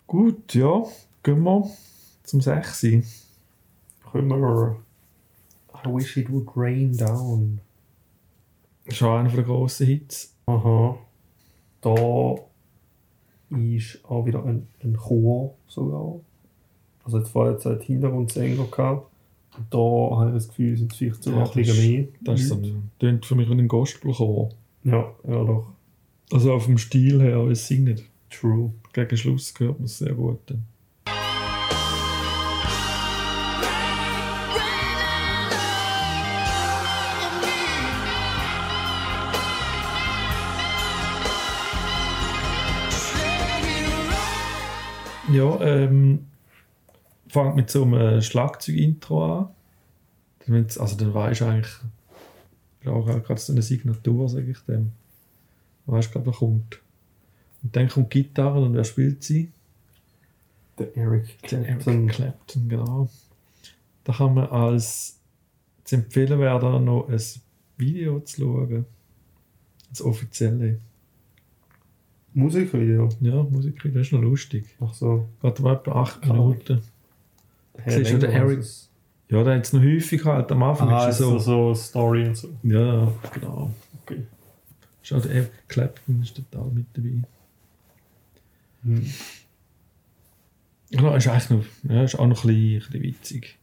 Gut, 0.07 0.55
ja, 0.55 0.83
gehen 1.23 1.43
wir 1.43 1.71
zum 2.25 2.41
6. 2.41 2.81
Können 4.11 4.29
wir. 4.29 4.77
I 5.75 5.89
wish 5.89 6.17
it 6.19 6.31
would 6.31 6.49
rain 6.55 6.97
down. 6.97 7.61
Das 8.85 8.95
ist 8.95 9.03
auch 9.03 9.17
einer 9.17 9.31
der 9.31 9.45
grossen 9.45 9.87
Hits. 9.87 10.35
Aha. 10.47 10.99
Da 11.81 12.37
ist 13.51 14.05
auch 14.05 14.27
wieder 14.27 14.45
ein, 14.45 14.69
ein 14.83 14.97
Chor 14.97 15.55
sogar. 15.67 16.21
Also 17.05 17.19
jetzt 17.19 17.31
vorher 17.31 17.55
jetzt 17.55 17.65
halt 17.65 17.83
Hintergrundsänger 17.83 18.65
gehabt. 18.65 19.11
Und 19.57 19.67
da 19.71 20.17
habe 20.19 20.29
ich 20.29 20.35
das 20.35 20.49
Gefühl, 20.49 20.77
sind 20.77 20.93
es 20.93 20.99
vielleicht 20.99 21.23
sogar 21.23 21.41
Ja, 21.41 21.45
ein 21.45 21.49
das 21.49 21.55
bisschen 21.55 21.93
mehr. 21.93 22.09
Das 22.21 22.41
ist 22.41 22.49
so 22.49 22.61
klingt 22.99 23.27
für 23.27 23.35
mich 23.35 23.49
wie 23.49 23.55
ein 23.55 23.69
Gospelchor. 23.69 24.51
Ja, 24.85 25.13
ja 25.25 25.45
doch. 25.45 25.67
Also 26.33 26.55
auf 26.55 26.65
dem 26.65 26.79
Stil 26.79 27.21
her, 27.21 27.41
es 27.49 27.69
singt 27.69 27.85
nicht. 27.85 28.05
True. 28.31 28.73
Gegen 28.95 29.19
Schluss 29.19 29.53
gehört 29.53 29.79
man 29.79 29.85
es 29.85 29.99
sehr 29.99 30.15
gut. 30.15 30.39
Dann. 30.47 30.65
Ja, 45.31 45.61
ähm, 45.61 46.27
fängt 47.29 47.57
mit 47.57 47.71
so 47.71 47.83
einem 47.83 48.23
Schlagzeug-Intro 48.23 49.39
an. 49.39 49.49
Also 50.79 50.97
dann 50.97 51.13
du 51.43 51.45
eigentlich, 51.47 51.75
ist 52.81 52.91
auch 52.91 53.05
gerade 53.05 53.41
so 53.41 53.53
eine 53.53 53.61
Signatur, 53.61 54.31
sage 54.31 54.51
ich 54.51 54.59
dem. 54.61 54.93
Du 55.87 55.93
weißt 55.93 56.13
gerade, 56.13 56.27
wer 56.27 56.33
kommt. 56.33 56.81
Und 57.63 57.75
dann 57.77 57.89
kommt 57.89 58.13
die 58.15 58.23
Gitarre 58.25 58.61
und 58.65 58.75
wer 58.75 58.85
spielt 58.85 59.23
sie? 59.23 59.51
Der 60.79 60.97
Eric 60.97 61.39
Der 61.51 61.61
Eric 61.61 61.81
Clapton. 61.83 62.07
Clapton, 62.09 62.69
genau. 62.69 63.09
Da 64.05 64.13
kann 64.13 64.35
man 64.35 64.47
als 64.47 65.19
zu 65.85 65.97
empfehlen 65.97 66.39
wäre 66.41 66.81
noch 66.81 67.09
ein 67.09 67.21
Video 67.77 68.21
zu 68.21 68.41
schauen. 68.43 68.87
Das 69.91 70.03
offizielle. 70.03 70.79
Musikvideo. 72.35 73.11
Ja, 73.21 73.43
Musik, 73.43 73.83
das 73.85 74.07
ist 74.07 74.13
noch 74.13 74.23
lustig. 74.23 74.65
Ach 74.81 74.95
so. 74.95 75.29
Geht 75.43 75.59
aber 75.61 75.73
etwa 75.73 75.93
8 76.03 76.21
Ah. 76.25 76.33
Minuten. 76.33 76.81
Hey, 77.77 77.99
Siehst 78.05 78.13
du, 78.23 78.27
als 78.27 78.35
Eric- 78.35 78.59
es- 78.61 78.89
Ja, 79.29 79.43
der 79.45 79.57
hat 79.57 79.65
es 79.67 79.73
noch 79.73 79.83
häufig 79.83 80.25
halt. 80.25 80.51
Am 80.53 80.63
Anfang 80.63 80.89
Ah, 80.91 81.09
ist 81.09 81.19
so, 81.19 81.39
so. 81.39 81.73
so 81.73 81.75
Story 81.75 82.27
und 82.29 82.37
so. 82.37 82.49
Ja, 82.63 83.13
genau. 83.35 83.71
Okay. 84.03 84.23
Schau, 85.03 85.19
der 85.21 85.33
Eric 85.33 85.69
Clapton 85.69 86.23
ist 86.23 86.37
total 86.37 86.71
mit 86.71 86.87
dabei. 86.95 87.23
Hm. 88.85 89.07
Ja, 90.91 91.17
ist 91.17 91.29
eigentlich 91.29 91.51
noch, 91.51 91.91
ja, 91.91 92.05
ist 92.05 92.19
auch 92.19 92.27
noch 92.27 92.45
ein 92.45 92.49
bisschen, 92.49 92.75
ein 92.75 92.79
bisschen 92.81 93.03
witzig. 93.03 93.59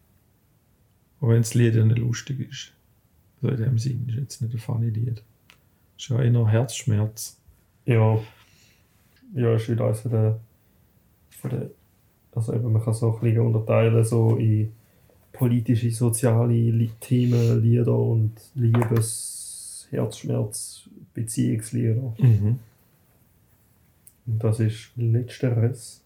Auch 1.21 1.29
wenn 1.29 1.41
das 1.41 1.53
Lied 1.53 1.75
ja 1.75 1.85
nicht 1.85 1.99
lustig 1.99 2.39
ist. 2.49 2.73
So 3.41 3.49
in 3.49 3.57
dem 3.57 3.77
Sinn 3.77 4.05
ist 4.09 4.17
jetzt 4.17 4.41
nicht 4.41 4.53
ein 4.53 4.59
funny 4.59 4.89
Lied. 4.89 5.21
Ist 5.97 6.09
ja 6.09 6.21
eher 6.21 6.47
Herzschmerz. 6.47 7.37
Ja. 7.85 8.19
Ja, 9.35 9.55
ist 9.55 9.69
wieder 9.69 9.85
eines 9.85 10.01
von 10.01 10.11
der, 10.11 10.39
von 11.29 11.49
der. 11.51 11.69
Also 12.31 12.53
eben, 12.53 12.71
man 12.71 12.83
kann 12.83 12.93
so 12.93 13.13
ein 13.13 13.19
bisschen 13.21 13.41
unterteilen 13.41 14.03
so 14.03 14.35
in 14.35 14.71
politische, 15.31 15.91
soziale 15.91 16.89
Themen, 16.99 17.61
Lieder 17.61 17.95
und 17.95 18.33
Liebes, 18.55 19.87
Herzschmerz, 19.89 20.89
Beziehungslieder. 21.13 22.13
Mhm. 22.17 22.59
Und 24.25 24.43
das 24.43 24.59
ist 24.59 24.91
letzteres. 24.95 26.03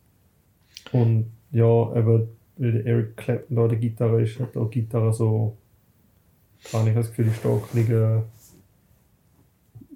Und 0.91 1.25
ja, 1.51 1.95
eben, 1.95 2.27
weil 2.57 2.71
der 2.71 2.85
Eric 2.85 3.17
Clapton 3.17 3.55
da 3.55 3.67
der 3.67 3.77
Gitarre 3.77 4.21
ist, 4.21 4.39
hat 4.39 4.55
auch 4.57 4.69
die 4.69 4.81
Gitarre 4.81 5.13
so. 5.13 5.57
Kann 6.71 6.87
ich 6.87 6.93
das 6.93 7.09
Gefühl, 7.09 7.29
da 7.43 7.49
ein 7.49 7.61
bisschen 7.73 8.23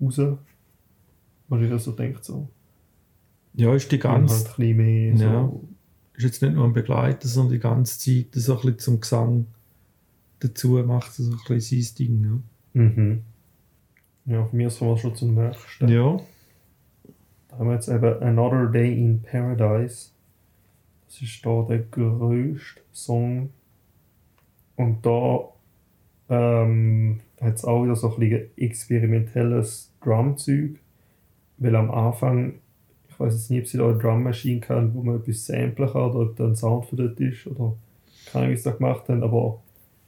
raus. 0.02 0.38
Was 1.48 1.62
ich 1.62 1.70
das 1.70 1.84
so 1.86 1.92
denkt 1.94 2.26
so. 2.26 2.50
Ja, 3.54 3.74
ist 3.74 3.92
die 3.92 4.00
ganze, 4.00 4.50
halt 4.50 4.60
mehr 4.60 5.18
so. 5.18 5.24
Ja. 5.24 5.52
ist 6.16 6.24
jetzt 6.24 6.42
nicht 6.42 6.56
nur 6.56 6.66
ein 6.66 6.74
Begleiter, 6.74 7.28
sondern 7.28 7.54
die 7.54 7.60
ganze 7.60 7.98
Zeit 7.98 8.28
so 8.34 8.54
ein 8.54 8.58
bisschen 8.58 8.80
zum 8.80 9.00
Gesang 9.00 9.46
dazu 10.40 10.84
macht 10.86 11.14
so 11.14 11.32
ein 11.32 11.40
bisschen 11.48 11.82
sein 11.82 11.96
Ding. 11.96 12.44
Mhm. 12.74 13.24
Ja, 14.28 14.44
von 14.44 14.58
mir 14.58 14.70
sind 14.70 14.90
wir 14.90 14.98
schon 14.98 15.16
zum 15.16 15.36
nächsten. 15.36 15.88
Ja. 15.88 16.20
Da 17.48 17.58
haben 17.58 17.68
wir 17.68 17.76
jetzt 17.76 17.88
eben 17.88 18.22
Another 18.22 18.66
Day 18.66 18.94
in 18.94 19.22
Paradise. 19.22 20.10
Das 21.06 21.22
ist 21.22 21.46
da 21.46 21.62
der 21.62 21.80
größte 21.80 22.82
Song. 22.92 23.52
Und 24.76 25.06
da 25.06 25.48
ähm, 26.30 27.22
hat 27.40 27.56
es 27.56 27.64
auch 27.64 27.86
wieder 27.86 27.96
so 27.96 28.14
ein 28.14 28.20
bisschen 28.20 28.50
experimentelles 28.58 29.94
Drumzeug. 30.04 30.78
Weil 31.58 31.76
am 31.78 31.90
Anfang, 31.90 32.56
ich 33.08 33.18
weiß 33.18 33.34
jetzt 33.34 33.50
nicht, 33.50 33.62
ob 33.62 33.68
sie 33.68 33.78
da 33.78 33.88
eine 33.88 33.98
Drum 33.98 34.24
Machine 34.24 34.60
kann, 34.60 34.94
wo 34.94 35.04
man 35.04 35.22
etwas 35.22 35.46
samplen 35.46 35.90
kann 35.90 36.12
oder 36.12 36.30
ob 36.30 36.36
da 36.36 36.44
ein 36.44 36.56
Sound 36.58 36.88
für 36.88 36.98
das 36.98 37.18
ist 37.18 37.48
oder 37.48 37.78
keine 38.26 38.44
Ahnung, 38.44 38.54
wie 38.54 38.58
sie 38.58 38.64
das 38.66 38.78
gemacht 38.78 39.08
haben, 39.08 39.24
aber 39.24 39.62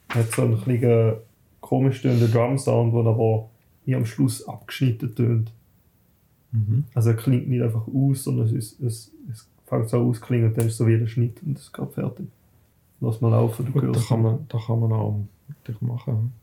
hat 0.10 0.30
so 0.32 0.42
einen 0.42 0.62
kleinen 0.62 1.16
komisch 1.62 2.02
tönenden 2.02 2.32
Drum-Sound, 2.34 2.94
der 2.94 3.06
aber 3.06 3.50
wie 3.90 3.96
am 3.96 4.06
Schluss 4.06 4.48
abgeschnitten 4.48 5.16
tönt. 5.16 5.52
Mhm. 6.52 6.84
Also 6.94 7.10
er 7.10 7.16
klingt 7.16 7.50
nicht 7.50 7.64
einfach 7.64 7.88
aus, 7.88 8.24
sondern 8.24 8.46
es, 8.46 8.54
ist, 8.54 8.80
es, 8.82 9.12
es 9.32 9.48
fängt 9.66 9.90
so 9.90 9.98
ausklingen 9.98 10.50
und 10.50 10.58
dann 10.58 10.68
ist 10.68 10.78
so 10.78 10.86
wie 10.86 10.98
der 10.98 11.08
Schnitt 11.08 11.42
und 11.44 11.58
es 11.58 11.66
ist 11.66 11.74
gerade 11.74 11.92
fertig. 11.92 12.28
Lass 13.02 13.20
mal 13.20 13.30
laufen, 13.30 13.66
du 13.66 13.72
Gut, 13.72 13.84
da 13.84 13.88
hörst. 13.88 14.08
kann 14.08 14.22
man, 14.22 14.46
da 14.48 14.60
kann 14.60 14.80
man 14.80 14.92
auch 14.92 15.20
machen. 15.80 16.34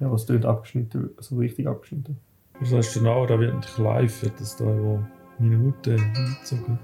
Ja, 0.00 0.10
was 0.10 0.24
tönt 0.24 0.46
abgeschnitten, 0.46 1.10
so 1.18 1.36
richtig 1.36 1.66
abgeschnitten. 1.66 2.16
Was 2.60 2.72
heißt 2.72 2.96
denn 2.96 3.06
auch, 3.06 3.26
da 3.26 3.38
wird 3.38 3.52
natürlich 3.52 3.78
live, 3.78 4.22
wird 4.22 4.40
das 4.40 4.56
da 4.56 4.64
über 4.64 5.06
Minuten 5.38 5.98
hingezogen. 5.98 6.78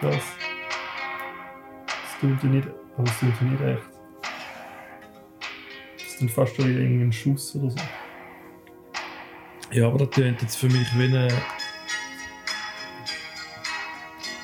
Das. 0.00 0.22
Das 1.86 2.20
tönt 2.20 2.42
ja 2.42 2.48
nicht, 2.48 2.68
aber 2.96 3.04
das 3.04 3.20
tönt 3.20 3.34
ja 3.40 3.46
nicht 3.46 3.62
echt. 3.62 3.95
Tönt 6.18 6.30
fast 6.30 6.56
schon 6.56 6.66
wie 6.68 6.72
irgendein 6.74 7.12
Schuss 7.12 7.54
oder 7.56 7.70
so. 7.70 7.78
Ja, 9.72 9.88
aber 9.88 9.98
das 10.06 10.10
tönt 10.10 10.40
jetzt 10.42 10.56
für 10.56 10.66
mich 10.66 10.86
wie 10.96 11.04
eine. 11.04 11.28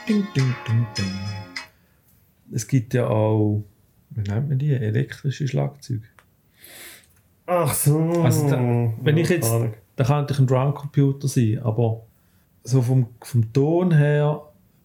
Ding, 0.09 0.27
ding, 0.37 0.55
ding, 0.67 0.87
ding. 0.99 1.15
Es 2.53 2.67
gibt 2.67 2.93
ja 2.93 3.07
auch, 3.07 3.65
wie 4.11 4.21
nennt 4.29 4.49
man 4.49 4.59
die, 4.59 4.73
elektrische 4.73 5.47
Schlagzeuge. 5.49 6.03
Ach 7.47 7.73
so. 7.73 8.23
Also 8.23 8.51
da- 8.51 8.93
wenn 9.03 9.17
ich 9.17 9.29
jetzt-. 9.29 9.51
Da 9.97 10.05
kann 10.05 10.23
natürlich 10.23 10.41
ein 10.41 10.47
Drumcomputer 10.47 11.29
sein, 11.29 11.61
aber 11.63 12.03
so 12.65 12.81
vom, 12.83 13.09
vom 13.21 13.53
Ton 13.53 13.93
her 13.93 14.43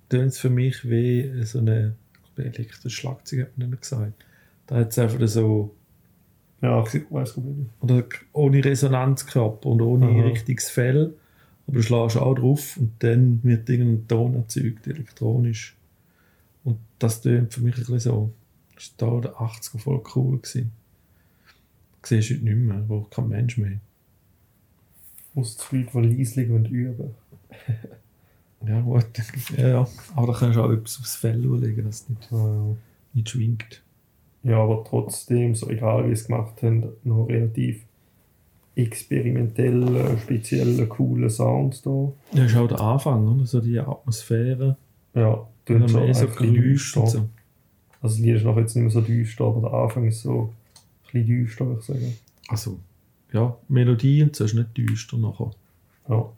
tönt 0.10 0.34
es 0.34 0.40
für 0.40 0.50
mich 0.50 0.88
wie 0.90 1.44
so 1.44 1.60
eine 1.60 1.96
elektrische 2.36 2.90
Schlagzeug, 2.90 3.42
hat 3.48 3.58
man 3.58 3.70
nicht 3.70 3.82
gesagt. 3.82 4.14
Da 4.68 4.76
hat 4.76 4.90
es 4.92 5.00
einfach 5.00 5.26
so, 5.28 5.74
Ja, 6.62 6.84
ich 6.92 7.04
weiß 7.12 7.36
gar 7.36 7.44
nicht. 7.44 7.70
oder 7.82 8.04
ohne 8.34 8.64
Resonanzkörper 8.66 9.70
und 9.70 9.82
ohne 9.82 10.08
Aha. 10.08 10.22
richtiges 10.28 10.70
Fell. 10.70 11.14
Aber 11.68 11.76
du 11.78 11.84
schlägst 11.84 12.18
auch 12.18 12.34
drauf 12.36 12.78
und 12.78 12.94
dann 13.00 13.40
wird 13.44 13.70
irgendein 13.70 14.08
Ton 14.08 14.36
erzeugt, 14.36 14.88
elektronisch. 14.88 15.76
Und 16.64 16.80
das 17.00 17.22
tönt 17.22 17.54
für 17.54 17.62
mich 17.62 17.76
ein 17.76 17.82
bisschen 17.82 18.00
so. 18.00 18.32
Das 18.76 18.94
war 19.00 19.10
da 19.10 19.16
in 19.18 19.22
den 19.24 19.32
80er 19.32 19.78
voll 19.80 20.02
cool. 20.16 20.38
Gewesen. 20.40 20.72
Das 22.02 22.10
siehst 22.10 22.30
du 22.30 22.34
heute 22.36 22.44
nicht 22.46 22.56
mehr, 22.58 22.84
wo 22.88 23.02
kein 23.02 23.28
Mensch 23.28 23.58
mehr. 23.58 23.80
Muss 25.34 25.58
die 25.58 25.78
Leute, 25.84 26.02
die 26.10 26.16
leislich 26.18 26.50
und 26.50 26.68
üben. 26.70 27.12
Ja, 28.68 28.82
gut. 28.82 29.06
Ja, 29.58 29.68
ja. 29.68 29.88
Aber 30.16 30.34
da 30.34 30.40
kannst 30.40 30.58
du 30.58 30.64
auch 30.64 30.72
etwas 30.72 30.98
aufs 31.00 31.16
Fell 31.16 31.40
legen, 31.40 31.86
dass 31.86 32.02
es 32.02 32.10
nicht, 32.10 32.32
Ja. 32.32 32.76
nicht 33.14 33.30
schwingt. 33.30 33.84
Ja, 34.44 34.62
aber 34.62 34.84
trotzdem, 34.88 35.56
so 35.56 35.70
egal 35.70 36.08
wie 36.08 36.14
es 36.14 36.28
gemacht 36.28 36.62
haben, 36.64 36.86
noch 37.04 37.26
relativ 37.28 37.84
experimentelle, 38.76 40.18
spezielle, 40.20 40.86
coole 40.88 41.30
Sounds 41.30 41.82
da. 41.82 42.12
Ja, 42.34 42.46
ist 42.46 42.56
auch 42.56 42.68
der 42.68 42.80
Anfang, 42.80 43.28
oder? 43.28 43.46
So 43.46 43.60
die 43.60 43.80
Atmosphäre. 43.80 44.78
Ja, 45.16 45.48
Dann 45.66 45.92
mehr 45.92 46.14
so 46.14 46.28
und 46.28 46.40
düster. 46.54 47.08
so. 47.08 47.18
Also 48.02 48.18
das 48.18 48.20
Lied 48.20 48.36
ist 48.36 48.44
noch 48.46 48.58
jetzt 48.58 48.76
nicht 48.76 48.84
mehr 48.84 48.92
so 48.92 49.02
düster, 49.02 49.46
aber 49.46 49.62
der 49.62 49.74
Anfang 49.74 50.06
ist 50.06 50.22
so 50.22 50.42
ein 50.42 51.12
bisschen 51.12 51.26
düster, 51.28 51.66
würde 51.66 51.80
ich 51.80 51.86
sagen. 51.88 52.14
Also, 52.50 52.80
ja, 53.34 53.58
Melodie 53.68 54.24
und 54.24 54.36
so 54.36 54.46
ist 54.46 54.54
nicht 54.54 54.78
düster 54.78 55.18
nachher. 55.18 55.52
Ja. 56.08 56.30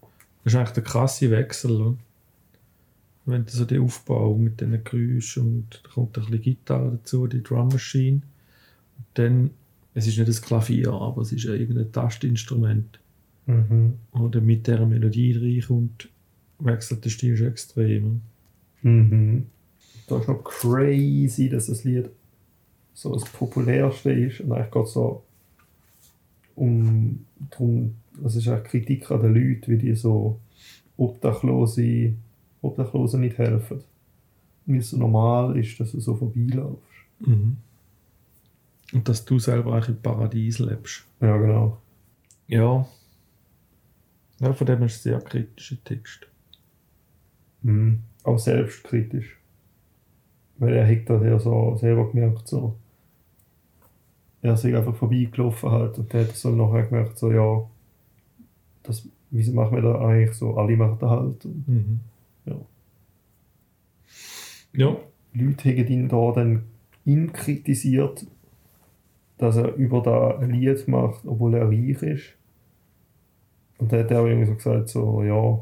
Das 0.44 0.54
ist 0.54 0.56
eigentlich 0.58 0.72
der 0.72 0.84
krasse 0.84 1.30
Wechsel, 1.30 1.82
oder? 1.82 1.96
Wenn 3.30 3.48
so 3.48 3.66
den 3.66 3.82
Aufbau 3.82 4.38
mit 4.38 4.60
diesen 4.60 4.84
Geräuschen 4.84 5.44
und 5.44 5.82
da 5.84 5.90
kommt 5.92 6.18
ein 6.18 6.26
bisschen 6.26 6.42
Gitarre 6.42 6.92
dazu, 6.92 7.28
die 7.28 7.44
Drum 7.44 7.68
Machine. 7.70 8.22
Und 8.98 9.06
dann, 9.14 9.50
es 9.94 10.08
ist 10.08 10.18
nicht 10.18 10.30
das 10.30 10.42
Klavier, 10.42 10.92
aber 10.92 11.22
es 11.22 11.32
ist 11.32 11.44
ja 11.44 11.54
irgendein 11.54 11.92
Tastinstrument. 11.92 13.00
Mhm. 13.46 13.94
Oder 14.12 14.42
mit 14.42 14.68
dieser 14.68 14.86
Melodie 14.86 15.34
reinkommt, 15.34 16.10
wechselt 16.60 17.06
der 17.06 17.10
Stil 17.10 17.36
schon 17.38 17.48
extrem. 17.48 18.22
Mhm. 18.82 19.48
Da 20.08 20.20
ist 20.20 20.28
noch 20.28 20.44
crazy, 20.44 21.50
dass 21.50 21.68
das 21.68 21.84
Lied 21.84 22.10
so 22.94 23.14
das 23.14 23.24
populärste 23.26 24.12
ist 24.12 24.42
und 24.42 24.52
eigentlich 24.52 24.72
geht 24.72 24.84
es 24.84 24.94
so 24.94 25.24
um 26.56 27.26
drum, 27.50 27.96
das 28.22 28.36
ist 28.36 28.48
eine 28.48 28.62
Kritik 28.62 29.10
an 29.12 29.22
den 29.22 29.34
Leuten, 29.34 29.72
wie 29.72 29.78
die 29.78 29.96
so 29.96 30.40
Obdachlose, 30.98 32.14
Obdachlose 32.62 33.20
nicht 33.20 33.38
helfen. 33.38 33.84
Wie 34.66 34.78
es 34.78 34.92
so 34.92 34.98
normal 34.98 35.58
ist, 35.58 35.80
dass 35.80 35.92
du 35.92 36.00
so 36.00 36.16
vorbeilaufst. 36.16 36.84
Mhm. 37.20 37.58
Und 38.94 39.08
dass 39.08 39.26
du 39.26 39.40
selber 39.40 39.74
eigentlich 39.74 39.90
im 39.90 40.02
Paradies 40.02 40.60
lebst. 40.60 41.06
Ja, 41.22 41.38
genau. 41.38 41.78
Ja. 42.48 42.88
Ja, 44.40 44.54
von 44.54 44.68
dem 44.68 44.84
ist 44.84 44.96
es 44.96 45.06
ein 45.06 45.12
sehr 45.12 45.22
kritischer 45.22 45.84
Text. 45.84 46.28
Mhm. 47.62 48.00
Auch 48.24 48.40
selbstkritisch. 48.40 49.38
Weil 50.58 50.74
er 50.74 50.88
hat 50.88 51.10
das 51.10 51.24
ja 51.24 51.40
so 51.40 51.78
selber 51.78 52.10
gemerkt, 52.12 52.48
so. 52.48 52.76
Er 54.42 54.54
ist 54.54 54.66
einfach 54.66 54.96
vorbeigelaufen 54.96 55.70
halt 55.70 55.98
und 55.98 56.12
der 56.14 56.26
hat 56.26 56.36
so 56.36 56.50
nachher 56.52 56.84
gemerkt, 56.84 57.18
so, 57.18 57.32
ja, 57.32 57.62
das, 58.84 59.08
wieso 59.32 59.54
machen 59.54 59.76
wir 59.76 59.82
da 59.82 60.00
eigentlich 60.00 60.34
so, 60.34 60.56
alle 60.56 60.78
machen 60.78 60.98
das 61.00 61.10
halt. 61.10 61.46
Mhm. 61.46 62.00
Ja. 64.74 64.98
Leute 65.34 65.70
haben 65.70 65.88
ihn 65.88 66.10
da 66.10 66.32
dann 66.32 66.64
ihn 67.06 67.32
kritisiert, 67.34 68.26
dass 69.38 69.56
er 69.56 69.76
über 69.76 70.02
da 70.02 70.38
ein 70.38 70.52
Lied 70.52 70.88
macht, 70.88 71.26
obwohl 71.26 71.56
er 71.56 71.70
reich 71.70 72.02
ist. 72.04 72.34
Und 73.78 73.92
dann 73.92 74.02
hat 74.02 74.12
er 74.12 74.26
irgendwie 74.26 74.48
so 74.48 74.56
gesagt, 74.56 74.90
so, 74.90 75.24
ja, 75.24 75.60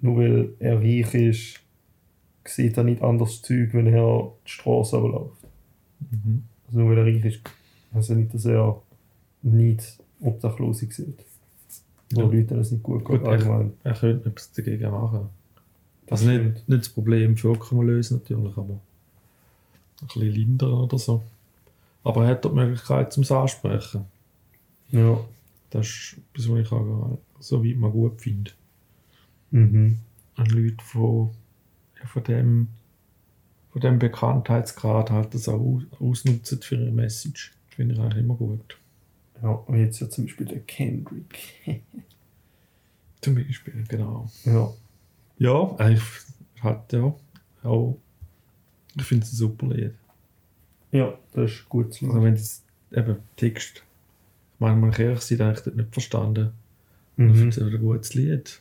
nur 0.00 0.16
weil 0.16 0.50
er 0.58 0.80
reich 0.80 1.14
ist, 1.14 1.60
sieht 2.44 2.76
er 2.76 2.84
nicht 2.84 3.02
anders 3.02 3.42
Zeug, 3.42 3.72
wenn 3.72 3.86
er 3.86 4.32
die 4.44 4.50
Straße 4.50 4.96
runterläuft. 4.96 5.46
Mhm. 6.10 6.44
Also 6.66 6.80
nur 6.80 6.90
weil 6.90 6.98
er 6.98 7.04
reich 7.04 7.24
ist, 7.24 7.40
also 7.92 8.14
nicht, 8.14 8.34
dass 8.34 8.44
er 8.44 8.82
nicht 9.42 9.98
Obdachlose 10.20 10.86
sieht. 10.86 11.24
Wo 12.12 12.22
Ja. 12.22 12.26
Leute 12.26 12.56
das 12.56 12.72
nicht 12.72 12.82
gut 12.82 13.04
Gut, 13.04 13.20
geht, 13.20 13.28
allgemein. 13.28 13.72
Er 13.84 13.94
könnte 13.94 14.28
etwas 14.30 14.52
dagegen 14.52 14.90
machen. 14.90 15.28
Das 16.08 16.20
Also 16.20 16.30
nicht, 16.32 16.68
nicht 16.68 16.80
das 16.82 16.88
Problem 16.88 17.36
vollkommen 17.36 17.86
lösen 17.86 18.18
natürlich, 18.18 18.56
aber 18.56 18.74
ein 20.00 20.06
bisschen 20.06 20.22
lindern 20.32 20.72
oder 20.72 20.98
so. 20.98 21.22
Aber 22.04 22.24
er 22.24 22.30
hat 22.30 22.44
dort 22.44 22.54
die 22.54 22.60
Möglichkeit 22.60 23.12
zum 23.12 23.24
Ansprechen. 23.36 24.04
Ja. 24.90 25.20
Das 25.70 25.86
ist 25.86 26.16
etwas, 26.32 26.48
was 26.48 26.58
ich 26.60 26.72
auch 26.72 27.18
so 27.40 27.64
weit 27.64 27.76
mal 27.76 27.90
gut 27.90 28.20
finde. 28.20 28.50
Mhm. 29.50 29.98
An 30.36 30.46
Leute, 30.46 30.82
von, 30.84 31.30
ja, 32.00 32.06
von 32.06 32.24
dem 32.24 32.68
von 33.70 33.82
dem 33.82 33.98
Bekanntheitsgrad 33.98 35.10
halt 35.10 35.34
das 35.34 35.46
auch 35.48 35.60
aus- 35.60 35.82
ausnutzen 36.00 36.62
für 36.62 36.76
ihre 36.76 36.90
Message. 36.90 37.52
Finde 37.68 37.94
ich 37.94 38.00
eigentlich 38.00 38.24
immer 38.24 38.34
gut. 38.34 38.78
Ja, 39.42 39.50
und 39.50 39.78
jetzt 39.78 40.00
ja 40.00 40.08
zum 40.08 40.24
Beispiel 40.24 40.46
der 40.46 40.60
Kendrick. 40.60 41.38
Zum 43.20 43.34
Beispiel, 43.34 43.84
genau. 43.88 44.30
ja. 44.44 44.72
Ja, 45.38 45.74
eigentlich 45.78 46.02
hat 46.60 46.92
ja 46.92 47.14
auch. 47.62 47.96
Ich 48.96 49.02
finde 49.04 49.24
es 49.24 49.32
ein 49.32 49.36
super 49.36 49.66
Lied. 49.68 49.94
Ja, 50.90 51.14
das 51.32 51.52
ist 51.52 51.68
gut 51.68 51.94
zu 51.94 52.06
Also 52.06 52.22
wenn 52.22 52.34
das 52.34 52.62
eben 52.92 53.16
Text, 53.36 53.76
ich 54.54 54.60
meine, 54.60 54.76
man 54.76 54.92
ehrlich 54.92 55.20
sein, 55.20 55.40
habe 55.40 55.52
ich 55.52 55.60
das 55.60 55.74
nicht 55.74 55.92
verstanden. 55.92 56.50
Ich 57.16 57.24
Mhm. 57.24 57.34
finde 57.34 57.48
es 57.48 57.58
ein 57.74 57.80
gutes 57.80 58.14
Lied. 58.14 58.48
Ist 58.48 58.60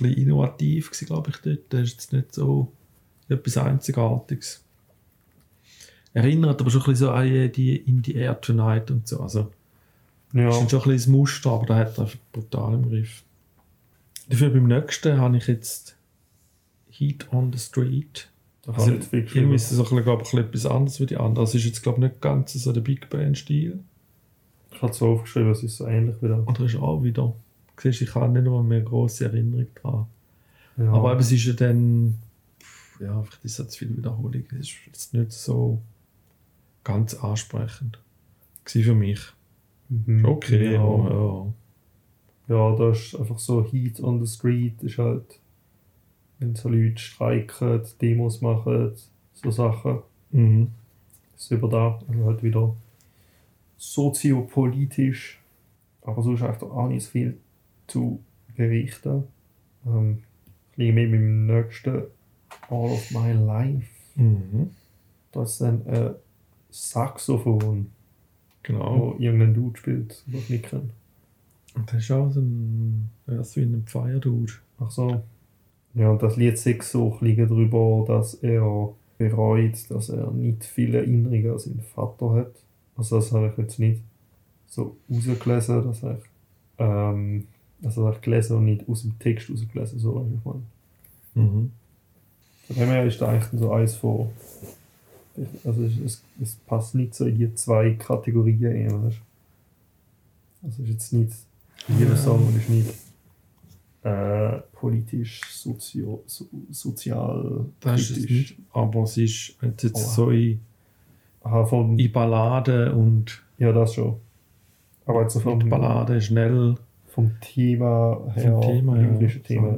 ein 0.00 0.08
bisschen 0.08 0.12
innovativ 0.22 0.90
glaube 0.90 1.30
ich, 1.30 1.36
dort. 1.38 1.60
Das 1.72 1.80
ist 1.82 1.92
jetzt 1.92 2.12
nicht 2.12 2.34
so 2.34 2.72
etwas 3.28 3.56
Einzigartiges. 3.56 4.62
Erinnert 6.12 6.60
aber 6.60 6.70
schon 6.70 6.82
ein 6.82 6.86
bisschen 6.90 7.06
so 7.08 7.10
an 7.10 7.52
die 7.52 7.76
In 7.76 8.02
the 8.04 8.14
Air 8.14 8.40
Tonight 8.40 8.90
und 8.90 9.06
so. 9.08 9.20
Also, 9.20 9.50
Ja, 10.32 10.46
das 10.48 10.62
ist 10.62 10.70
schon 10.70 10.80
ein 10.80 10.84
bisschen 10.90 10.96
das 10.96 11.06
Muster, 11.08 11.50
aber 11.50 11.66
da 11.66 11.76
hat 11.76 11.98
er 11.98 12.04
einfach 12.04 12.18
brutal 12.32 12.74
im 12.74 12.88
Griff. 12.88 13.22
Dafür 14.28 14.50
beim 14.50 14.66
nächsten 14.66 15.18
habe 15.18 15.36
ich 15.36 15.46
jetzt 15.46 15.96
Heat 16.90 17.32
on 17.32 17.52
the 17.52 17.58
Street. 17.58 18.30
da 18.62 18.72
Also, 18.72 18.92
ich 18.94 19.12
irgendwie 19.12 19.56
ist 19.56 19.70
es 19.70 19.88
glaube 19.88 20.02
ich, 20.02 20.08
ein 20.08 20.18
bisschen 20.18 20.38
etwas 20.40 20.66
anderes 20.66 21.00
wie 21.00 21.06
die 21.06 21.16
anderen. 21.16 21.46
Es 21.46 21.54
ist 21.54 21.64
jetzt, 21.64 21.82
glaube 21.82 21.98
ich, 21.98 22.10
nicht 22.10 22.20
ganz 22.20 22.52
so 22.52 22.72
der 22.72 22.80
Big 22.80 23.10
Band-Stil. 23.10 23.80
Ich 24.72 24.82
habe 24.82 24.92
zwar 24.92 25.08
aufgeschrieben, 25.08 25.50
es 25.50 25.62
ist 25.62 25.76
so 25.76 25.86
ähnlich 25.86 26.16
wie 26.20 26.28
der. 26.28 26.46
Oder 26.46 26.64
ist 26.64 26.76
auch 26.76 27.02
wieder. 27.02 27.34
Siehst, 27.80 28.02
ich 28.02 28.14
habe 28.14 28.32
nicht 28.32 28.42
mehr 28.42 28.62
mehr 28.62 28.78
eine 28.78 28.84
grosse 28.84 29.24
Erinnerung 29.24 29.66
daran. 29.82 30.06
Ja. 30.76 30.92
Aber 30.92 31.12
eben, 31.12 31.20
es 31.20 31.32
ist 31.32 31.44
ja 31.44 31.52
dann. 31.52 32.14
Ja, 33.00 33.22
vielleicht 33.22 33.44
ist 33.44 33.58
es 33.58 33.68
zu 33.68 33.78
viel 33.78 33.96
Wiederholung. 33.96 34.44
Es 34.52 34.68
ist 34.68 34.76
jetzt 34.86 35.14
nicht 35.14 35.32
so 35.32 35.82
ganz 36.84 37.14
ansprechend. 37.14 37.98
Gewesen 38.64 38.84
für 38.84 38.94
mich. 38.94 39.20
Mhm. 39.88 40.24
Okay, 40.24 40.74
Ja. 40.74 40.82
ja. 40.82 41.10
ja. 41.10 41.52
Ja, 42.48 42.76
da 42.76 42.90
ist 42.90 43.14
einfach 43.14 43.38
so 43.38 43.64
Heat 43.64 44.00
on 44.02 44.24
the 44.24 44.30
Street, 44.32 44.82
ist 44.82 44.98
halt, 44.98 45.40
wenn 46.38 46.54
so 46.54 46.68
Leute 46.68 46.98
streiken, 46.98 47.82
Demos 48.00 48.40
machen, 48.40 48.92
so 49.34 49.50
Sachen. 49.50 50.00
Mhm. 50.30 50.68
ist 51.36 51.50
über 51.50 51.68
da, 51.68 52.00
also 52.08 52.24
halt 52.24 52.42
wieder 52.42 52.74
soziopolitisch, 53.76 55.40
aber 56.02 56.22
sonst 56.22 56.42
eigentlich 56.42 56.62
auch 56.62 56.88
nicht 56.88 57.04
so 57.04 57.10
viel 57.10 57.38
zu 57.86 58.20
berichten. 58.56 59.24
Ähm, 59.86 60.22
ich 60.72 60.78
liege 60.78 60.92
mit 60.92 61.10
meinem 61.10 61.46
nächsten 61.46 62.02
All 62.68 62.90
of 62.90 63.10
My 63.10 63.32
Life. 63.32 63.88
Mhm. 64.16 64.70
Da 65.32 65.42
ist 65.42 65.60
dann 65.60 65.86
ein 65.86 66.14
Saxophon, 66.70 67.90
Genau. 68.62 68.98
wo 68.98 69.16
irgendein 69.18 69.54
Dude 69.54 69.78
spielt, 69.78 70.22
den 70.26 70.38
ich 70.38 70.50
nicht 70.50 70.64
kenne. 70.64 70.90
Und 71.74 71.92
das 71.92 72.02
ist 72.02 72.10
auch 72.10 72.30
so 72.30 72.40
ein. 72.40 73.10
Ja, 73.26 73.42
so 73.42 73.60
wie 73.60 73.64
ein 73.64 73.84
Feierdude. 73.86 74.52
Ach 74.78 74.90
so. 74.90 75.22
Ja, 75.94 76.10
und 76.10 76.22
das 76.22 76.36
Lied 76.36 76.58
6 76.58 76.90
so 76.90 77.16
liegt 77.20 77.38
darüber, 77.40 78.04
dass 78.06 78.34
er 78.34 78.94
bereut, 79.18 79.90
dass 79.90 80.08
er 80.08 80.30
nicht 80.32 80.64
viele 80.64 80.98
Erinnerungen 80.98 81.52
an 81.52 81.58
seinen 81.58 81.82
Vater 81.82 82.34
hat. 82.34 82.52
Also 82.96 83.16
das 83.16 83.32
habe 83.32 83.48
ich 83.48 83.58
jetzt 83.58 83.78
nicht 83.78 84.02
so 84.66 84.96
rausgelesen, 85.10 85.84
dass 85.84 86.02
ich, 86.02 86.24
ähm, 86.78 87.46
also 87.82 88.02
das 88.02 88.06
habe 88.06 88.16
ich 88.16 88.22
gelesen 88.22 88.56
und 88.56 88.64
nicht 88.64 88.88
aus 88.88 89.02
dem 89.02 89.18
Text 89.18 89.50
rausgelesen, 89.50 89.98
so 89.98 90.16
weiß 90.16 90.26
ich 90.36 90.44
mal. 90.44 90.60
Mhm. 91.34 91.70
Von 92.66 92.76
dem 92.76 92.88
her 92.88 93.06
ist 93.06 93.20
das 93.20 93.28
eigentlich 93.28 93.60
so 93.60 93.72
eins 93.72 93.94
von. 93.94 94.30
Also 95.64 95.82
es, 95.82 95.98
es, 95.98 96.22
es 96.40 96.54
passt 96.54 96.94
nicht 96.94 97.14
so 97.14 97.26
in 97.26 97.38
die 97.38 97.54
zwei 97.54 97.94
Kategorien 97.94 99.04
weißt? 99.04 99.20
Also 100.62 100.82
es 100.82 100.88
ist 100.88 100.88
jetzt 100.88 101.12
nicht. 101.12 101.32
Jeder. 101.88 102.16
Song 102.16 102.54
ist 102.56 102.68
nicht 102.68 102.94
äh, 104.02 104.60
politisch, 104.72 105.40
sozio, 105.50 106.22
so, 106.26 106.46
sozial, 106.70 107.66
Das 107.80 108.00
ist 108.00 108.10
es 108.10 108.30
nicht. 108.30 108.56
Aber 108.72 109.02
es 109.02 109.16
ist, 109.16 109.56
wenn 109.60 109.74
jetzt 109.80 109.94
Oha. 109.94 110.02
so 110.04 110.30
in, 110.30 110.60
Aha, 111.42 111.64
vom, 111.64 111.98
in 111.98 112.12
Balladen 112.12 112.92
und 112.92 113.42
ja, 113.58 113.72
das 113.72 113.94
schon. 113.94 114.16
Aber 115.06 115.22
jetzt 115.22 115.34
so 115.34 115.40
vom, 115.40 115.58
mit 115.58 115.68
Balladen 115.68 116.20
schnell 116.20 116.76
vom 117.06 117.32
Thema 117.40 118.32
her, 118.34 118.52
vom 118.52 118.60
Thema 118.62 118.96
her. 118.96 119.10
lyrische 119.12 119.42
Thema. 119.42 119.68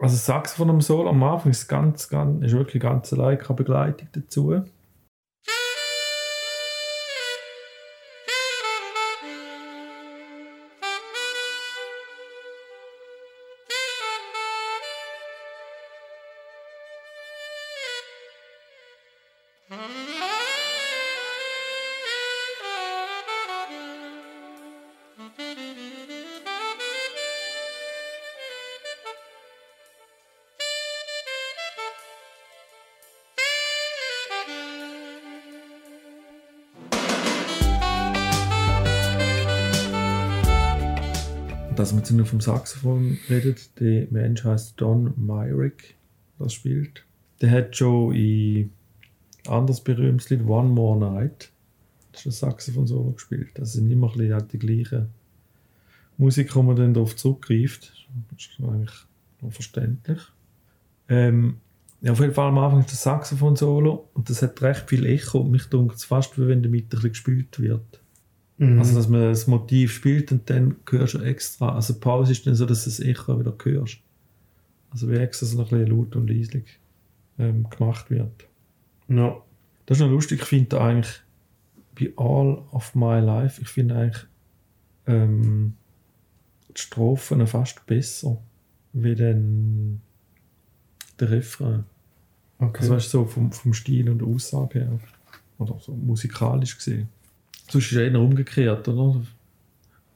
Also 0.00 0.14
das 0.14 0.26
Saxophon 0.26 0.70
am 0.70 0.80
Solo 0.80 1.10
am 1.10 1.22
Anfang 1.22 1.50
ist 1.50 1.68
ganz, 1.68 2.08
ganz, 2.08 2.44
ist 2.44 2.52
wirklich 2.52 2.82
ganz 2.82 3.12
allein 3.12 3.38
keine 3.38 3.56
Begleitung 3.56 4.08
dazu. 4.12 4.62
Man 41.92 42.00
jetzt 42.00 42.10
nur 42.10 42.26
vom 42.26 42.40
Saxophon 42.40 43.18
redet, 43.28 43.78
der 43.80 44.06
Mensch 44.10 44.44
heißt 44.44 44.74
Don 44.80 45.12
Myrick, 45.16 45.96
das 46.38 46.54
spielt. 46.54 47.04
Der 47.40 47.50
hat 47.50 47.76
schon 47.76 48.14
in 48.14 48.70
anderes 49.46 49.80
berühmtes 49.80 50.30
Lied 50.30 50.46
One 50.46 50.68
More 50.68 50.98
Night, 50.98 51.50
das 52.12 52.26
ist 52.26 52.42
ein 52.42 52.50
Saxophon-Solo 52.50 53.12
gespielt. 53.12 53.50
Das 53.54 53.74
sind 53.74 53.90
immer 53.90 54.12
halt 54.12 54.52
die 54.52 54.58
gleichen 54.58 55.08
Musik, 56.16 56.54
wo 56.56 56.62
man 56.62 56.76
dann 56.76 56.94
darauf 56.94 57.14
zurückgreift. 57.14 57.92
Das 58.30 58.40
ist 58.40 58.58
eigentlich 58.60 59.06
noch 59.40 59.52
verständlich. 59.52 60.20
Ähm, 61.08 61.58
ja, 62.00 62.12
auf 62.12 62.20
jeden 62.20 62.34
Fall 62.34 62.48
am 62.48 62.58
Anfang 62.58 62.80
ist 62.80 62.92
das 62.92 63.02
Saxophon-Solo 63.02 64.08
und 64.14 64.30
das 64.30 64.42
hat 64.42 64.60
recht 64.62 64.88
viel 64.88 65.06
Echo 65.06 65.40
und 65.40 65.50
mich 65.50 65.66
dunkt 65.66 65.96
es 65.96 66.04
fast, 66.04 66.38
wie 66.38 66.46
wenn 66.48 66.62
damit 66.62 66.86
ein 66.86 66.88
bisschen 66.88 67.10
gespielt 67.10 67.60
wird. 67.60 68.00
Mhm. 68.58 68.78
Also, 68.78 68.96
dass 68.96 69.08
man 69.08 69.22
das 69.22 69.46
Motiv 69.46 69.92
spielt 69.92 70.32
und 70.32 70.50
dann 70.50 70.76
hörst 70.90 71.14
du 71.14 71.20
extra. 71.20 71.74
Also, 71.74 71.98
Pause 71.98 72.32
ist 72.32 72.46
dann 72.46 72.54
so, 72.54 72.66
dass 72.66 72.84
du 72.84 72.90
das 72.90 73.00
Echo 73.00 73.38
wieder 73.38 73.54
hörst. 73.62 73.98
Also, 74.90 75.08
wie 75.10 75.16
extra 75.16 75.46
so 75.46 75.58
ein 75.58 75.64
bisschen 75.64 75.86
laut 75.86 76.16
und 76.16 76.28
leislich 76.28 76.64
ähm, 77.38 77.68
gemacht 77.70 78.10
wird. 78.10 78.46
ja. 79.08 79.36
Das 79.86 79.96
ist 79.96 80.02
noch 80.02 80.10
lustig. 80.10 80.42
Ich 80.42 80.46
finde 80.46 80.78
eigentlich 80.82 81.22
bei 81.98 82.12
All 82.18 82.62
of 82.72 82.94
My 82.94 83.20
Life, 83.20 83.62
ich 83.62 83.68
finde 83.68 83.96
eigentlich 83.96 84.26
ähm, 85.06 85.72
die 86.68 86.78
Strophen 86.78 87.46
fast 87.46 87.86
besser, 87.86 88.36
wie 88.92 89.14
dann 89.14 90.02
der 91.18 91.30
Refrain. 91.30 91.84
Okay. 92.58 92.80
Also, 92.80 92.94
weißt 92.94 93.06
du, 93.06 93.18
so 93.18 93.24
vom, 93.24 93.50
vom 93.50 93.72
Stil 93.72 94.10
und 94.10 94.18
der 94.18 94.28
Aussage 94.28 94.80
her. 94.80 95.00
Oder 95.56 95.78
so 95.80 95.94
musikalisch 95.94 96.76
gesehen. 96.76 97.08
Sonst 97.68 97.92
ist 97.92 97.98
eher 97.98 98.20
umgekehrt, 98.20 98.88
oder? 98.88 99.18
Das 99.20 99.26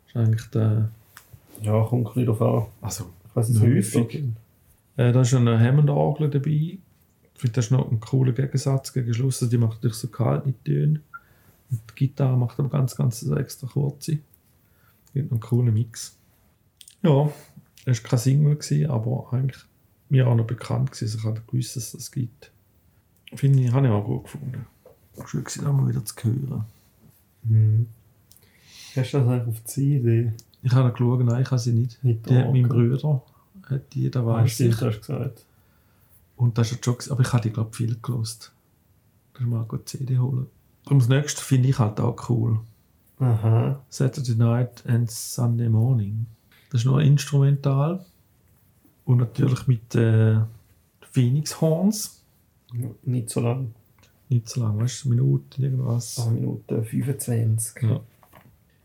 ist 0.09 0.17
eigentlich 0.17 0.47
der. 0.51 0.91
ja, 1.63 1.85
kommt 1.85 2.09
ein 2.17 2.25
bisschen 2.27 2.43
an. 2.47 2.67
Also, 2.81 3.05
Ich 3.29 3.37
weiß 3.37 3.49
nicht, 3.51 3.63
Häufig. 3.63 4.25
äh, 4.97 5.13
da 5.13 5.21
ist 5.21 5.35
eine 5.35 5.59
Hammond-Orgel 5.59 6.31
dabei. 6.31 6.51
Ich 6.51 6.81
finde, 7.35 7.55
das 7.55 7.67
ist 7.67 7.71
noch 7.73 7.91
ein 7.91 8.01
cooler 8.01 8.33
Gegensatz 8.33 8.93
gegen 8.93 9.13
Schluss. 9.13 9.43
Also, 9.43 9.51
die 9.51 9.59
macht 9.59 9.75
natürlich 9.77 9.97
so 9.97 10.09
kalt 10.09 10.47
nicht 10.47 10.65
Töne. 10.65 11.01
Und 11.71 11.81
die 11.91 11.95
Gitarre 11.95 12.37
macht 12.37 12.59
aber 12.59 12.69
ganz, 12.69 12.95
ganz 12.97 13.21
so 13.21 13.35
extra 13.37 13.67
kurze. 13.67 14.19
Gibt 15.15 15.31
noch 15.31 15.33
einen 15.33 15.41
coolen 15.41 15.75
Mix. 15.75 16.17
Ja, 17.03 17.31
es 17.85 18.03
war 18.03 18.11
kein 18.11 18.19
Single, 18.19 18.57
gewesen, 18.57 18.89
aber 18.91 19.29
eigentlich 19.33 19.63
mir 20.09 20.29
auch 20.29 20.35
noch 20.37 20.47
bekannt 20.47 20.93
gewesen. 20.93 21.05
Also 21.07 21.19
ich 21.19 21.25
habe 21.25 21.43
gewusst, 21.47 21.77
dass 21.77 21.85
es 21.87 21.93
das 21.93 22.13
gibt. 22.13 22.51
Finde 23.35 23.63
ich, 23.63 23.73
habe 23.73 23.87
ich 23.87 23.93
auch 23.93 24.05
gut 24.05 24.25
gefunden. 24.25 24.67
Schön 25.27 25.43
gewesen, 25.45 25.65
da 25.65 25.73
mal 25.73 25.89
wieder 25.89 26.05
zu 26.05 26.15
hören. 26.23 26.65
Mhm. 27.43 27.87
Hast 28.97 29.13
du 29.15 29.19
das 29.19 29.29
eigentlich 29.29 29.49
auf 29.49 29.61
die 29.61 29.65
CD? 29.65 30.33
Ich 30.63 30.73
habe 30.73 30.93
geschaut, 30.93 31.25
nein, 31.25 31.43
ich 31.43 31.51
habe 31.51 31.59
sie 31.59 31.73
nicht. 31.73 32.03
Nicht 32.05 32.29
Die 32.29 32.37
hat 32.37 32.53
mein. 32.53 32.69
Bruder, 32.69 33.23
hat 33.69 33.95
die, 33.95 34.11
da 34.11 34.21
Ah, 34.21 34.27
weiß 34.27 34.61
ich. 34.61 34.73
hast 34.81 34.83
du 34.83 35.01
gesagt. 35.01 35.45
Und 36.37 36.59
das 36.59 36.73
ist 36.73 36.85
schon, 36.85 36.97
aber 37.11 37.21
ich 37.23 37.33
habe 37.33 37.43
die, 37.43 37.51
glaube 37.51 37.71
ich, 37.73 37.77
viel 37.77 37.97
gelost. 38.01 38.53
Da 39.35 39.41
ist 39.41 39.47
mal 39.47 39.67
eine 39.69 39.85
CD 39.85 40.19
holen. 40.19 40.47
Darum 40.85 40.99
das 40.99 41.09
nächste 41.09 41.41
finde 41.43 41.69
ich 41.69 41.79
halt 41.79 42.01
auch 42.01 42.29
cool. 42.29 42.61
Aha. 43.19 43.81
Saturday 43.89 44.35
Night 44.35 44.85
and 44.87 45.11
Sunday 45.11 45.69
Morning. 45.69 46.27
Das 46.71 46.81
ist 46.83 46.85
nur 46.87 47.01
instrumental. 47.03 48.05
Und 49.05 49.19
natürlich 49.19 49.67
mit 49.67 49.95
äh, 49.95 50.39
Phoenix 51.11 51.61
Horns. 51.61 52.23
Nicht 53.05 53.31
so 53.31 53.41
lang. 53.41 53.75
Nicht 54.33 54.49
so 54.49 54.63
lang, 54.63 54.81
weißt 54.81 55.05
du, 55.05 55.11
Minuten 55.11 55.63
irgendwas. 55.63 56.19
1 56.19 56.33
Minute 56.33 56.83
25. 56.83 57.83
Ja. 57.83 58.01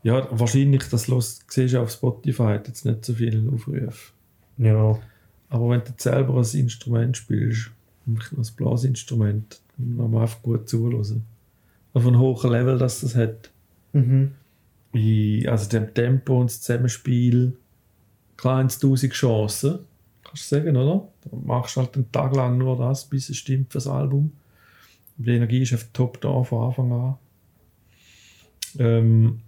ja, 0.02 0.28
wahrscheinlich, 0.30 0.84
das 0.90 1.08
los, 1.08 1.40
siehst 1.48 1.74
du 1.74 1.80
auf 1.80 1.90
Spotify, 1.90 2.42
hat 2.42 2.68
jetzt 2.68 2.84
nicht 2.84 3.04
so 3.04 3.14
viele 3.14 3.50
Aufrufe. 3.50 4.12
Ja. 4.58 4.98
Aber 5.48 5.70
wenn 5.70 5.80
du 5.80 5.92
selber 5.96 6.36
ein 6.36 6.58
Instrument 6.58 7.16
spielst, 7.16 7.70
ein 8.06 8.46
Blasinstrument, 8.56 9.60
dann 9.76 9.96
muss 9.96 10.10
man 10.10 10.22
einfach 10.22 10.42
gut 10.42 10.68
zuhören. 10.68 11.24
Auf 11.94 12.06
einem 12.06 12.18
hohen 12.18 12.50
Level, 12.50 12.78
dass 12.78 13.00
das 13.00 13.14
hat. 13.14 13.50
Mhm. 13.94 14.32
in 14.92 15.48
also 15.48 15.68
dem 15.70 15.94
Tempo 15.94 16.40
und 16.40 16.50
das 16.50 16.60
Zusammenspiel 16.60 17.56
klar 18.36 18.60
1000 18.60 19.12
Chancen, 19.12 19.78
kannst 20.24 20.52
du 20.52 20.56
sagen, 20.56 20.76
oder? 20.76 21.08
Dann 21.24 21.46
machst 21.46 21.76
du 21.76 21.80
halt 21.80 21.94
einen 21.94 22.12
Tag 22.12 22.34
lang 22.36 22.58
nur 22.58 22.76
das, 22.76 23.06
bis 23.06 23.30
es 23.30 23.38
stimmt 23.38 23.72
für 23.72 23.78
das 23.78 23.86
Album. 23.86 24.32
Die 25.18 25.30
Energie 25.30 25.62
ist 25.62 25.72
einfach 25.72 25.88
top 25.92 26.20
da 26.20 26.42
von 26.42 26.68
Anfang 26.68 26.92
an. 26.92 27.14
Ähm, 28.78 29.40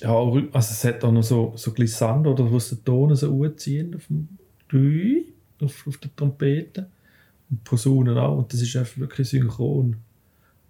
ja, 0.00 0.12
also 0.12 0.50
es 0.52 0.84
hat 0.84 1.04
auch 1.04 1.12
noch 1.12 1.22
so, 1.22 1.52
so 1.56 1.72
Glissando, 1.72 2.32
oder 2.32 2.50
wo 2.50 2.58
sie 2.58 2.76
den 2.76 2.84
Ton 2.84 3.14
so 3.14 3.42
anziehen 3.42 3.94
auf 3.94 4.06
dem 4.06 4.28
Dü, 4.70 5.22
auf, 5.60 5.86
auf 5.86 5.96
der 5.98 6.14
Trompete. 6.14 6.88
Und 7.50 7.62
Posaunen 7.62 8.18
auch, 8.18 8.38
und 8.38 8.52
das 8.52 8.62
ist 8.62 8.76
einfach 8.76 8.98
wirklich 8.98 9.28
synchron. 9.28 9.96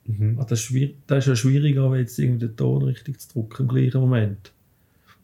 Mhm. 0.05 0.37
Ah, 0.39 0.45
das, 0.45 0.69
ist 0.71 0.95
das 1.07 1.19
ist 1.19 1.29
ja 1.29 1.37
schwieriger, 1.37 1.85
als 1.85 2.01
jetzt 2.01 2.19
irgendwie 2.19 2.47
den 2.47 2.57
Ton 2.57 2.83
richtig 2.83 3.21
zu 3.21 3.29
drücken 3.33 3.63
im 3.63 3.69
gleichen 3.69 4.01
Moment. 4.01 4.53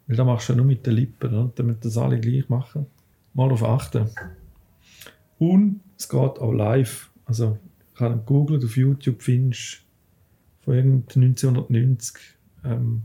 Weil 0.07 0.17
da 0.17 0.23
machst 0.23 0.49
du 0.49 0.53
ja 0.53 0.57
nur 0.57 0.65
mit 0.65 0.85
den 0.87 0.95
Lippen, 0.95 1.33
oder? 1.33 1.51
damit 1.53 1.85
das 1.85 1.97
alle 1.97 2.19
gleich 2.19 2.49
machen. 2.49 2.87
Mal 3.35 3.51
auf 3.51 3.63
achten. 3.63 4.09
Und 5.37 5.81
es 5.97 6.09
geht 6.09 6.17
auch 6.17 6.51
live. 6.51 7.11
Also, 7.25 7.59
ich 7.99 8.05
habe 8.05 8.17
gegoogelt, 8.17 8.63
auf 8.63 8.77
YouTube 8.77 9.21
findest 9.21 9.81
von 10.61 10.73
irgend 10.73 11.17
1990 11.17 12.15
ähm, 12.63 13.01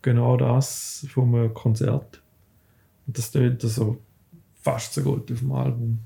genau 0.00 0.36
das 0.36 1.06
vom 1.10 1.34
äh, 1.34 1.48
Konzert. 1.48 2.22
Und 3.06 3.18
das 3.18 3.32
tönt 3.32 3.62
so 3.62 3.98
fast 4.60 4.94
so 4.94 5.02
gut 5.02 5.32
auf 5.32 5.40
dem 5.40 5.50
Album. 5.50 5.98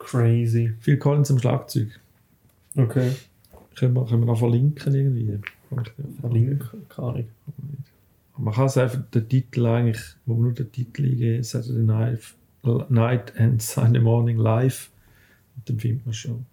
Crazy. 0.00 0.74
Phil 0.80 0.96
Collins 0.96 1.30
am 1.30 1.38
Schlagzeug. 1.38 2.00
Okay. 2.76 3.12
Können 3.76 3.94
wir, 3.94 4.04
können 4.04 4.22
wir 4.22 4.26
noch 4.26 4.38
verlinken 4.38 4.92
irgendwie? 4.92 5.38
Link, 6.28 6.68
keine 6.88 7.08
Ahnung. 7.08 7.28
Man 8.36 8.54
kann 8.54 8.66
es 8.66 8.76
einfach 8.76 9.00
den 9.14 9.28
Titel 9.28 9.66
eigentlich, 9.66 10.02
wo 10.26 10.34
man 10.34 10.42
nur 10.42 10.52
den 10.54 10.72
Titel 10.72 11.04
eingeben, 11.04 11.44
Saturday 11.44 11.84
Night, 11.84 12.34
Night 12.88 13.38
and 13.38 13.62
Sunday 13.62 14.02
Morning 14.02 14.38
Live. 14.38 14.90
Und 15.54 15.68
dann 15.68 15.78
findet 15.78 16.04
man 16.04 16.14
schon. 16.14 16.46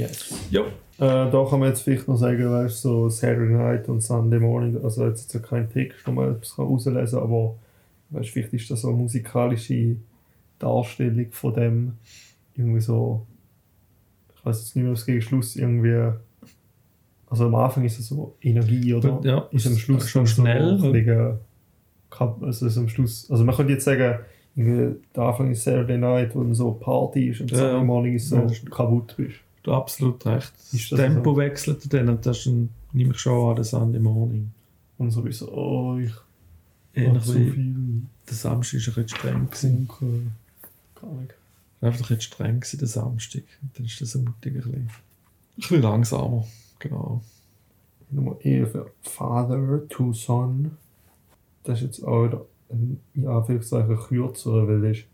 Yes. 0.00 0.34
Ja. 0.50 0.62
Äh, 0.62 1.30
da 1.30 1.46
kann 1.48 1.60
man 1.60 1.68
jetzt 1.70 1.82
vielleicht 1.82 2.08
noch 2.08 2.16
sagen, 2.16 2.50
weißt 2.50 2.84
du, 2.84 2.88
so 2.88 3.08
Saturday 3.08 3.54
Night 3.54 3.88
und 3.88 4.02
Sunday 4.02 4.38
Morning, 4.38 4.82
also 4.82 5.06
jetzt 5.06 5.32
ja 5.32 5.40
kein 5.40 5.70
Text, 5.70 6.06
wo 6.06 6.12
man 6.12 6.32
etwas 6.32 6.56
kann 6.56 6.66
rauslesen 6.66 7.18
kann, 7.18 7.28
aber 7.28 7.54
weißt, 8.10 8.30
vielleicht 8.30 8.52
ist 8.54 8.70
das 8.70 8.82
so 8.82 8.88
eine 8.88 8.96
musikalische 8.96 9.96
Darstellung 10.58 11.26
von 11.30 11.54
dem, 11.54 11.92
irgendwie 12.54 12.80
so, 12.80 13.26
ich 14.36 14.44
weiß 14.44 14.60
jetzt 14.60 14.76
nicht 14.76 14.84
mehr, 14.84 14.92
was 14.92 15.06
gegen 15.06 15.22
Schluss 15.22 15.56
irgendwie, 15.56 16.12
also 17.28 17.46
am 17.46 17.54
Anfang 17.54 17.84
ist 17.84 17.98
es 17.98 18.08
so 18.08 18.34
Energie, 18.42 18.92
oder? 18.92 19.20
Ja, 19.22 19.48
ist 19.52 19.66
am 19.66 19.76
Schluss 19.76 20.08
schon 20.08 20.26
schnell. 20.26 20.78
So, 20.78 20.92
also 22.42 22.66
ist 22.66 22.76
am 22.76 22.88
Schluss, 22.88 23.30
also 23.30 23.44
man 23.44 23.54
könnte 23.54 23.72
jetzt 23.72 23.84
sagen, 23.84 24.18
irgendwie 24.54 25.00
der 25.14 25.22
Anfang 25.22 25.50
ist 25.50 25.62
Saturday 25.64 25.96
Night, 25.96 26.34
wo 26.34 26.42
dann 26.42 26.54
so 26.54 26.72
Party 26.72 27.28
ist 27.28 27.40
und 27.40 27.50
Ja, 27.52 27.58
Sunday 27.58 27.76
ja. 27.76 27.84
Morning 27.84 28.14
ist 28.14 28.28
so 28.28 28.36
Ja, 28.36 28.46
kaputt 28.70 29.14
bist. 29.16 29.36
Du 29.62 29.72
hast 29.72 29.78
absolut 29.78 30.24
recht. 30.26 30.52
Das 30.56 30.72
Ist 30.74 30.92
das 30.92 30.98
Tempo 30.98 31.34
so? 31.34 31.36
wechselt 31.36 31.92
dann 31.92 32.08
und 32.08 32.24
das 32.24 32.46
nehme 32.46 33.12
ich 33.12 33.18
schon 33.18 33.50
an, 33.50 33.56
das 33.56 33.70
Sunday 33.70 34.00
Morning. 34.00 34.52
Und 34.98 35.10
so 35.10 35.24
wie 35.24 35.32
so, 35.32 35.50
oh, 35.52 35.98
ich 35.98 36.12
Ähnlich 36.94 37.22
so 37.24 37.32
viel 37.32 38.02
der 38.28 38.36
Samstag 38.36 38.78
ist 38.78 38.88
ein 38.88 38.94
bisschen 38.94 39.08
streng 39.08 39.46
gewesen. 39.46 39.86
Funken. 39.86 40.32
Gar 41.00 41.12
nicht. 41.14 41.34
Einfach 41.80 42.10
ein 42.10 42.16
bisschen 42.16 42.20
streng 42.20 42.60
gewesen, 42.60 42.78
der 42.78 42.88
Samstag. 42.88 43.42
Und 43.62 43.78
dann 43.78 43.86
ist 43.86 44.00
der 44.00 44.06
Sonntag 44.06 44.46
ein 44.46 44.54
bisschen, 44.54 44.74
ein 44.74 44.90
bisschen 45.56 45.82
langsamer. 45.82 46.46
Genau. 46.78 47.22
Nummer 48.10 48.36
11, 48.40 48.74
ja. 48.74 48.86
Father 49.02 49.88
to 49.88 50.12
Son. 50.12 50.76
Das 51.62 51.78
ist 51.78 51.84
jetzt 51.84 52.04
auch 52.04 52.24
wieder 52.24 52.44
ein, 52.70 53.00
in 53.14 53.26
Anführungszeichen 53.26 53.96
kürzer, 53.96 54.66
weil 54.66 54.80
das 54.82 54.98
ist 54.98 55.06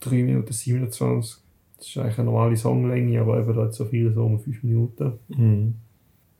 3 0.00 0.10
Minuten 0.22 0.52
27. 0.52 1.41
Das 1.82 1.88
ist 1.88 1.98
eigentlich 1.98 2.18
eine 2.18 2.30
normale 2.30 2.56
Songlänge, 2.56 3.20
aber 3.20 3.40
eben 3.40 3.56
da 3.56 3.72
so 3.72 3.84
viel, 3.86 4.12
so 4.12 4.24
um 4.24 4.38
5 4.38 4.62
Minuten. 4.62 5.14
Mhm. 5.26 5.74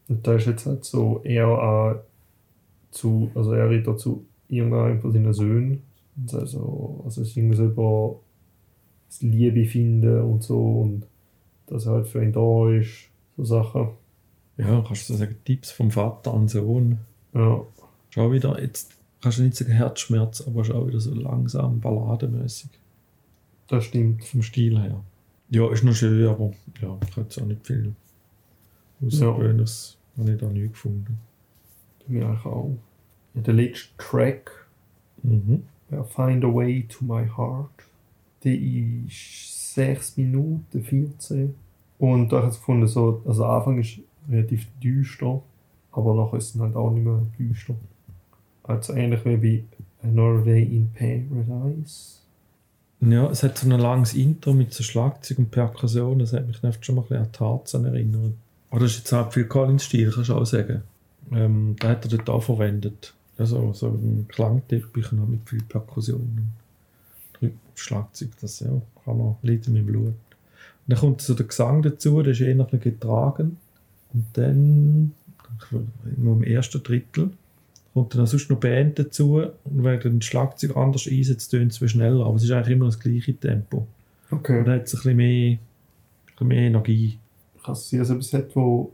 Und 0.09 0.25
da 0.25 0.35
ist 0.35 0.47
jetzt 0.47 0.67
halt 0.67 0.85
so 0.85 1.21
eher 1.25 1.49
an 1.49 1.99
zu, 2.93 3.29
also 3.35 3.53
er 3.53 3.69
redet 3.69 3.89
dazu 3.89 4.25
irgendeinem 4.49 5.01
von 5.01 5.11
seinen 5.11 5.33
Söhnen. 5.33 5.83
Also, 6.33 7.03
also 7.05 7.23
es 7.23 7.29
ist 7.31 7.37
irgendwie 7.37 7.57
so 7.57 7.65
über 7.65 8.21
das 9.09 9.21
Liebe 9.21 9.65
finden 9.65 10.21
und 10.21 10.45
so 10.45 10.83
und 10.83 11.07
dass 11.67 11.87
er 11.87 11.95
halt 11.95 12.07
für 12.07 12.23
ihn 12.23 12.33
da 12.33 12.71
ist, 12.71 13.09
so 13.37 13.45
Sachen. 13.45 13.89
Ja, 14.59 14.85
kannst 14.87 15.09
du 15.09 15.15
so 15.15 15.19
sagen, 15.19 15.35
Tipps 15.45 15.73
vom 15.73 15.91
Vater 15.91 16.35
an 16.35 16.43
den 16.43 16.49
Sohn. 16.49 16.99
Ja, 17.35 17.63
Schau 18.11 18.31
wieder, 18.31 18.63
jetzt 18.63 18.97
kannst 19.21 19.39
du 19.39 19.43
nicht 19.43 19.57
sagen 19.57 19.73
Herzschmerz, 19.73 20.47
aber 20.47 20.63
schau 20.63 20.87
wieder 20.87 21.01
so 21.01 21.13
langsam, 21.15 21.81
balladenmäßig. 21.81 22.71
das 23.67 23.87
stimmt. 23.87 24.23
Vom 24.23 24.43
Stil 24.43 24.81
her. 24.81 25.03
Ja, 25.55 25.71
ist 25.71 25.85
noch 25.85 25.93
schön, 25.95 26.27
aber 26.27 26.53
ja, 26.81 26.97
ich 27.03 27.11
habe 27.11 27.21
jetzt 27.23 27.39
auch 27.39 27.45
nicht 27.45 27.67
viel 27.67 27.95
Außergewöhnliches. 29.05 29.99
Habe 30.17 30.33
ich 30.33 30.41
da 30.41 30.47
nie 30.47 30.69
gefunden. 30.69 31.19
Bei 32.07 32.13
mir 32.15 32.27
eigentlich 32.27 32.47
auch. 32.47 32.75
Ja, 33.35 33.43
der 33.43 33.55
letzte 33.55 33.89
Track, 33.99 34.51
Mhm. 35.23 35.65
ja, 35.91 36.03
Find 36.05 36.43
a 36.45 36.49
Way 36.49 36.87
to 36.89 37.05
My 37.05 37.29
Heart, 37.29 37.85
der 38.45 38.55
ist 38.59 39.75
6 39.75 40.17
Minuten 40.17 40.83
14. 40.83 41.55
Und 41.99 42.33
da 42.33 42.39
habe 42.39 42.49
ich 42.51 42.57
gefunden, 42.57 42.87
so, 42.87 43.23
also 43.27 43.45
Anfang 43.45 43.79
ist 43.79 44.01
relativ 44.31 44.67
düster, 44.83 45.43
aber 45.93 46.15
nachher 46.15 46.39
ist 46.39 46.55
es 46.55 46.61
halt 46.63 46.75
auch 46.77 46.91
nicht 46.91 47.05
mehr 47.05 47.21
düster. 47.39 47.75
Also 48.63 48.95
ähnlich 48.95 49.23
wie 49.27 49.37
bei 49.37 49.65
Another 50.09 50.45
Day 50.45 50.63
in 50.65 50.91
Paradise. 50.95 52.22
Ja, 53.05 53.29
es 53.31 53.43
hat 53.43 53.59
so 53.59 53.69
ein 53.69 53.81
langes 53.81 54.15
Intro 54.15 54.53
mit 54.53 54.73
so 54.73 54.85
Schlagzeug 54.85 55.39
und 55.39 55.51
Perkussion. 55.51 56.21
Das 56.21 56.33
hat 56.33 56.47
mich 56.47 56.63
oft 56.63 56.87
schon 56.87 56.95
mal 56.95 57.03
ein 57.03 57.09
bisschen 57.09 57.25
an 57.25 57.33
Tarzan 57.33 57.85
erinnert. 57.85 58.35
Aber 58.71 58.81
das 58.81 58.93
ist 58.93 58.99
jetzt 58.99 59.13
auch 59.13 59.33
viel 59.33 59.47
Collins-Stil, 59.47 60.13
kannst 60.13 60.31
du 60.31 60.35
auch 60.35 60.45
sagen. 60.47 60.83
Ähm, 61.33 61.75
da 61.81 61.89
hat 61.89 62.05
er 62.05 62.11
dort 62.17 62.31
auch 62.31 62.45
verwendet. 62.45 63.13
Also 63.39 63.73
so 63.73 63.89
ein 63.89 64.27
Klangteppich 64.29 65.11
mit 65.13 65.49
viel 65.49 65.63
Perkussion. 65.63 66.53
Schlagzeug, 67.75 68.31
das 68.41 68.61
ja, 68.61 68.71
kann 69.05 69.19
er, 69.19 69.37
liegt 69.43 69.67
in 69.67 69.75
meinem 69.75 69.87
Blut. 69.87 70.07
Und 70.07 70.15
dann 70.87 70.99
kommt 70.99 71.23
so 71.23 71.35
der 71.35 71.47
Gesang 71.47 71.83
dazu, 71.83 72.23
der 72.23 72.33
ist 72.33 72.41
eher 72.41 72.55
noch 72.55 72.71
getragen. 72.71 73.57
Und 74.13 74.27
dann, 74.35 75.13
nur 76.17 76.37
im 76.37 76.45
ersten 76.45 76.83
Drittel, 76.83 77.31
kommt 77.95 78.15
dann 78.15 78.23
auch 78.23 78.27
sonst 78.27 78.51
noch 78.51 78.59
Band 78.59 78.99
dazu. 78.99 79.37
Und 79.65 79.85
wenn 79.85 80.01
dann 80.01 80.19
das 80.21 80.27
Schlagzeug 80.27 80.77
anders 80.77 81.07
einsetzt, 81.07 81.51
tönt 81.51 81.73
es 81.73 81.91
schneller, 81.91 82.25
aber 82.27 82.37
es 82.37 82.45
ist 82.45 82.51
eigentlich 82.51 82.77
immer 82.77 82.87
das 82.87 82.99
gleiche 83.01 83.35
Tempo. 83.35 83.87
Und 84.31 84.39
Okay. 84.39 84.65
dann 84.65 84.75
hat 84.77 84.87
es 84.87 84.95
ein 84.95 84.97
bisschen 84.99 85.17
mehr, 85.17 85.53
ein 85.53 85.59
bisschen 86.27 86.49
mehr 86.49 86.63
Energie. 86.63 87.19
Kann 87.63 87.75
es 87.75 87.91
sein, 87.91 88.01
dass 88.01 88.11
etwas 88.11 88.33
hat, 88.33 88.57
wo 88.57 88.93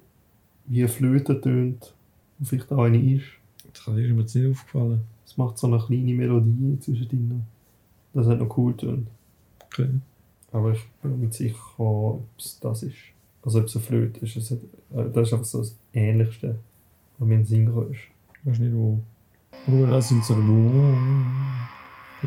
wie 0.67 0.81
eine 0.81 0.89
Flöte 0.89 1.41
tönt 1.41 1.95
und 2.39 2.47
vielleicht 2.47 2.71
auch 2.73 2.83
eine 2.83 3.01
ist. 3.01 3.25
Das 3.73 3.87
ist 3.87 3.95
mir 3.95 4.21
jetzt 4.21 4.35
nicht 4.35 4.51
aufgefallen. 4.51 5.01
Es 5.25 5.37
macht 5.37 5.59
so 5.59 5.67
eine 5.67 5.79
kleine 5.79 6.15
Melodie 6.15 6.79
zwischendrin. 6.81 7.43
Das 8.13 8.27
hat 8.27 8.39
noch 8.41 8.57
cool 8.59 8.77
tönt. 8.77 9.09
Okay. 9.67 9.89
Aber 10.53 10.73
ich 10.73 10.81
bin 11.03 11.13
mir 11.13 11.27
nicht 11.27 11.35
sicher, 11.35 11.59
ob 11.79 12.25
es 12.39 12.59
das 12.61 12.83
ist. 12.83 12.97
Also 13.43 13.61
ob 13.61 13.67
es 13.67 13.77
eine 13.77 13.85
Flöte 13.85 14.21
ist. 14.21 14.37
Es 14.37 14.51
äh, 14.51 14.57
das 14.91 15.29
ist 15.29 15.33
einfach 15.33 15.45
so 15.47 15.59
das 15.59 15.77
Ähnlichste, 15.95 16.59
was 17.19 17.29
mir 17.29 17.35
in 17.35 17.41
den 17.43 17.47
Sinn 17.47 17.67
ist. 17.91 18.01
Ich 18.49 18.55
weiß 18.55 18.61
nicht 18.61 18.75
wo. 18.75 18.99
Oder 19.67 19.91
das 19.93 20.09
sind 20.09 20.25
so. 20.25 20.35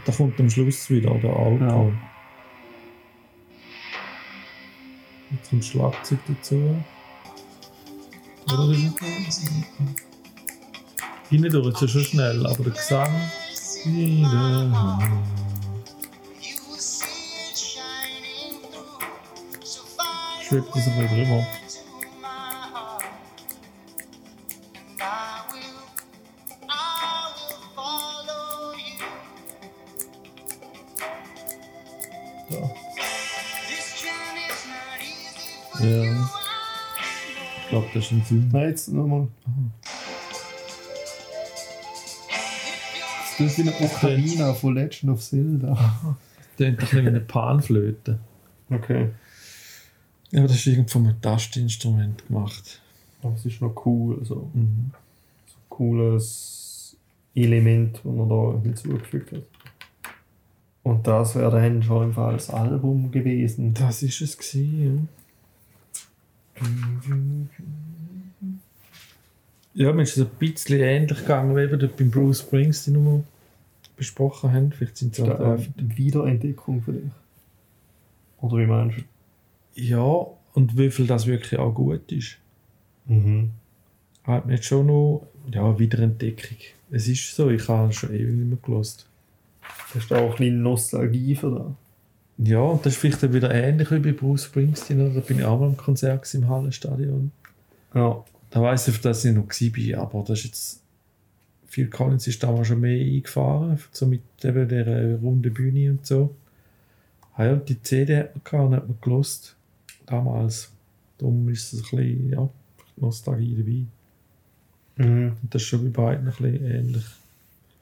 Da 0.05 0.11
kommt 0.11 0.39
am 0.39 0.49
Schluss 0.51 0.87
wieder 0.91 1.15
der 1.15 1.35
Alto. 1.35 1.65
Ja. 1.65 1.91
Jetzt 5.31 5.49
kommt 5.49 5.65
Schlagzeug 5.65 6.19
dazu. 6.27 6.75
Oder 8.45 8.69
wie 8.69 8.91
Hindurch 11.29 11.73
ist 11.73 11.81
es 11.81 11.91
schon 11.91 12.03
schnell, 12.03 12.45
aber 12.45 12.63
der 12.65 12.73
Gesang. 12.73 13.31
Wieder. 13.85 14.99
Schwebt 20.47 20.75
das 20.75 20.87
ein 20.87 20.99
bisschen 20.99 21.25
drüber. 21.25 21.60
Ja. 32.51 32.71
Ja. 35.85 36.29
Ich 37.63 37.69
glaube, 37.69 37.87
das 37.93 38.05
ist 38.05 38.11
ein 38.11 38.23
Film. 38.23 38.49
Nein, 38.51 38.69
jetzt 38.69 38.87
nochmal. 38.89 39.27
Das 43.37 43.39
ist 43.39 43.57
wie 43.57 43.61
eine 43.61 43.73
Ocarina 43.79 44.53
von 44.53 44.75
Legend 44.75 45.11
of 45.13 45.21
Zelda. 45.21 46.17
Ein 46.59 46.75
bisschen 46.75 47.03
wie 47.03 47.07
eine 47.07 47.21
Panflöte. 47.21 48.19
Okay. 48.69 49.09
Ja, 50.31 50.41
das 50.43 50.51
ist 50.53 50.67
irgendwie 50.67 50.91
von 50.91 51.07
einem 51.07 51.21
Tastinstrument 51.21 52.27
gemacht. 52.27 52.81
Aber 53.23 53.33
es 53.35 53.45
ist 53.45 53.61
noch 53.61 53.85
cool. 53.85 54.17
Also, 54.19 54.49
Mhm. 54.53 54.91
so 55.47 55.53
ein 55.55 55.69
cooles 55.69 56.95
Element, 57.33 57.95
das 57.95 58.03
man 58.13 58.29
da 58.29 58.59
hinzugefügt 58.61 59.31
hat. 59.31 59.41
Und 60.83 61.05
das 61.05 61.35
wäre 61.35 61.51
dann 61.51 61.83
schon 61.83 62.05
im 62.05 62.13
Fall 62.13 62.33
das 62.33 62.49
Album 62.49 63.11
gewesen. 63.11 63.73
Das 63.73 64.01
ist 64.01 64.21
es 64.21 64.37
gewesen, 64.37 65.09
ja. 66.59 66.65
Ja, 69.73 69.93
mir 69.93 70.03
ist 70.03 70.17
es 70.17 70.25
ein 70.25 70.31
bisschen 70.37 70.81
ähnlich 70.81 71.19
gegangen, 71.19 71.55
wie 71.55 71.69
wir 71.69 71.77
dort 71.77 71.97
beim 71.97 72.11
Bruce 72.11 72.41
Springsteen 72.41 72.95
noch 72.95 73.01
mal 73.01 73.23
besprochen 73.95 74.51
haben. 74.51 74.71
Vielleicht 74.71 74.97
sind 74.97 75.15
sie 75.15 75.21
Ist 75.21 75.29
auch 75.29 75.39
eine 75.39 75.67
Wiederentdeckung 75.77 76.81
für 76.81 76.93
dich? 76.93 77.11
Oder 78.41 78.57
wie 78.57 78.65
meinst 78.65 78.97
du? 78.97 79.81
Ja, 79.81 80.25
und 80.53 80.77
wie 80.77 80.91
viel 80.91 81.07
das 81.07 81.27
wirklich 81.27 81.59
auch 81.59 81.73
gut 81.73 82.11
ist. 82.11 82.37
Mhm. 83.05 83.51
Hat 84.23 84.45
mir 84.45 84.55
jetzt 84.55 84.65
schon 84.65 84.87
noch 84.87 85.27
ja, 85.51 85.79
Wiederentdeckung. 85.79 86.57
Es 86.91 87.07
ist 87.07 87.33
so, 87.35 87.49
ich 87.49 87.67
habe 87.67 87.93
schon 87.93 88.13
ewig 88.13 88.35
nicht 88.35 88.67
mehr 88.67 88.81
Hast 89.93 90.11
du 90.11 90.15
auch 90.15 90.31
ein 90.31 90.37
bisschen 90.37 90.61
Nostalgie 90.61 91.35
für 91.35 91.51
das? 91.51 92.47
Ja, 92.47 92.59
und 92.59 92.85
das 92.85 92.93
ist 92.93 92.99
vielleicht 92.99 93.21
dann 93.21 93.33
wieder 93.33 93.53
ähnlich 93.53 93.91
wie 93.91 93.99
bei 93.99 94.11
Bruce 94.13 94.45
Springsteen. 94.45 95.01
oder? 95.01 95.15
Da 95.15 95.19
bin 95.19 95.39
ich 95.39 95.45
auch 95.45 95.59
mal 95.59 95.67
im 95.67 95.77
Konzert 95.77 96.33
im 96.33 96.47
Hallenstadion. 96.47 97.31
Ja. 97.93 98.23
Da 98.49 98.61
weiß 98.61 98.89
ich, 98.89 98.99
dass 98.99 99.23
ich 99.23 99.33
noch 99.33 99.47
war, 99.47 100.01
aber 100.01 100.23
das 100.27 100.39
ist 100.39 100.45
jetzt. 100.45 100.77
Phil 101.67 101.87
Collins 101.87 102.27
ist 102.27 102.43
damals 102.43 102.67
schon 102.67 102.81
mehr 102.81 102.99
eingefahren, 102.99 103.79
so 103.93 104.05
mit 104.05 104.21
eben 104.43 104.67
der 104.67 105.15
runden 105.19 105.53
Bühne 105.53 105.91
und 105.91 106.05
so. 106.05 106.35
Ah 107.35 107.45
ja, 107.45 107.55
die 107.55 107.81
CD 107.81 108.17
hat 108.17 108.51
man 108.51 108.65
und 108.65 108.75
hat 108.75 108.87
man 108.89 108.97
gelost. 108.99 109.55
Damals. 110.05 110.69
Darum 111.17 111.47
ist 111.47 111.71
es 111.71 111.79
ein 111.79 111.97
bisschen, 111.97 112.29
ja, 112.29 112.49
Nostalgie 112.97 113.87
dabei. 114.97 115.07
Mhm. 115.07 115.37
Und 115.41 115.55
das 115.55 115.61
ist 115.61 115.67
schon 115.69 115.91
bei 115.91 116.01
beiden 116.01 116.27
ein 116.27 116.33
bisschen 116.33 116.65
ähnlich. 116.65 117.05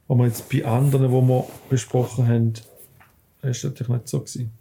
Aber 0.09 0.25
jetzt 0.25 0.49
bei 0.49 0.65
anderen, 0.65 1.11
die 1.11 1.27
wir 1.27 1.47
besprochen 1.69 2.27
haben, 2.27 2.53
ist 3.43 3.63
das 3.63 3.63
natürlich 3.63 3.89
nicht 3.89 4.07
so 4.09 4.19
gewesen. 4.19 4.51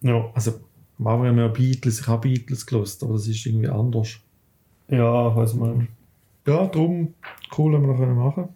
Ja. 0.00 0.30
Also, 0.34 0.58
wir 0.98 1.32
ja 1.32 1.48
Beatles, 1.48 2.00
ich 2.00 2.06
habe 2.06 2.28
Beatles 2.28 2.66
gelost, 2.66 3.02
aber 3.02 3.12
das 3.12 3.28
ist 3.28 3.44
irgendwie 3.44 3.68
anders. 3.68 4.18
Ja, 4.88 5.36
weiß 5.36 5.54
man. 5.54 5.88
Ja, 6.46 6.66
darum 6.66 7.14
cool, 7.56 7.74
haben 7.74 7.86
wir 7.86 8.06
noch 8.06 8.14
machen. 8.14 8.48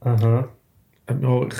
Aha. 0.00 0.48
Ähm, 1.08 1.22
Ja, 1.22 1.42
ich, 1.46 1.54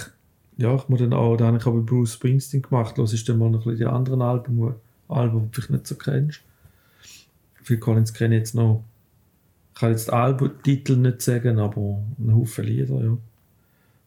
ja, 0.57 0.74
ich 0.76 0.88
muss 0.88 1.01
dann 1.01 1.12
auch, 1.12 1.36
da 1.36 1.46
habe 1.46 1.57
ich 1.57 1.66
auch 1.66 1.72
bei 1.72 1.80
Bruce 1.80 2.14
Springsteen 2.14 2.62
gemacht, 2.62 2.98
los 2.98 3.12
ist 3.12 3.28
dann 3.28 3.38
mal 3.38 3.51
noch 3.51 3.61
ein 3.61 3.64
bisschen 3.64 3.78
die 3.78 3.92
anderen 3.92 4.22
Alben, 4.22 4.57
die 4.57 5.12
Alben, 5.12 5.40
die 5.40 5.46
du 5.46 5.53
vielleicht 5.53 5.70
nicht 5.70 5.86
so 5.86 5.96
kennst. 5.96 6.40
Phil 7.62 7.78
Collins 7.78 8.14
kenne 8.14 8.36
ich 8.36 8.40
jetzt 8.40 8.55
noch. 8.55 8.84
Ich 9.74 9.80
kann 9.80 9.90
jetzt 9.90 10.09
den 10.09 10.14
Albumtitel 10.14 10.96
nicht 10.96 11.22
sagen, 11.22 11.59
aber 11.59 12.03
einen 12.18 12.34
Haufen 12.34 12.64
Lieder, 12.64 13.03
ja. 13.03 13.16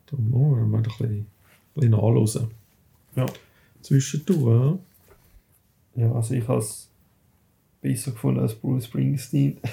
Darum, 0.08 0.34
oh, 0.34 0.56
wir 0.56 0.78
ein 0.78 0.82
bisschen 0.82 1.26
bisschen 1.74 1.92
nachhören. 1.92 2.52
Ja. 3.16 3.26
Zwischendurch, 3.82 4.80
ja. 5.96 6.04
Ja, 6.04 6.12
also 6.14 6.34
ich 6.34 6.48
habe 6.48 6.60
es 6.60 6.90
besser 7.82 8.12
gefunden 8.12 8.40
als 8.40 8.56
Bruce 8.56 8.86
Springsteen. 8.86 9.58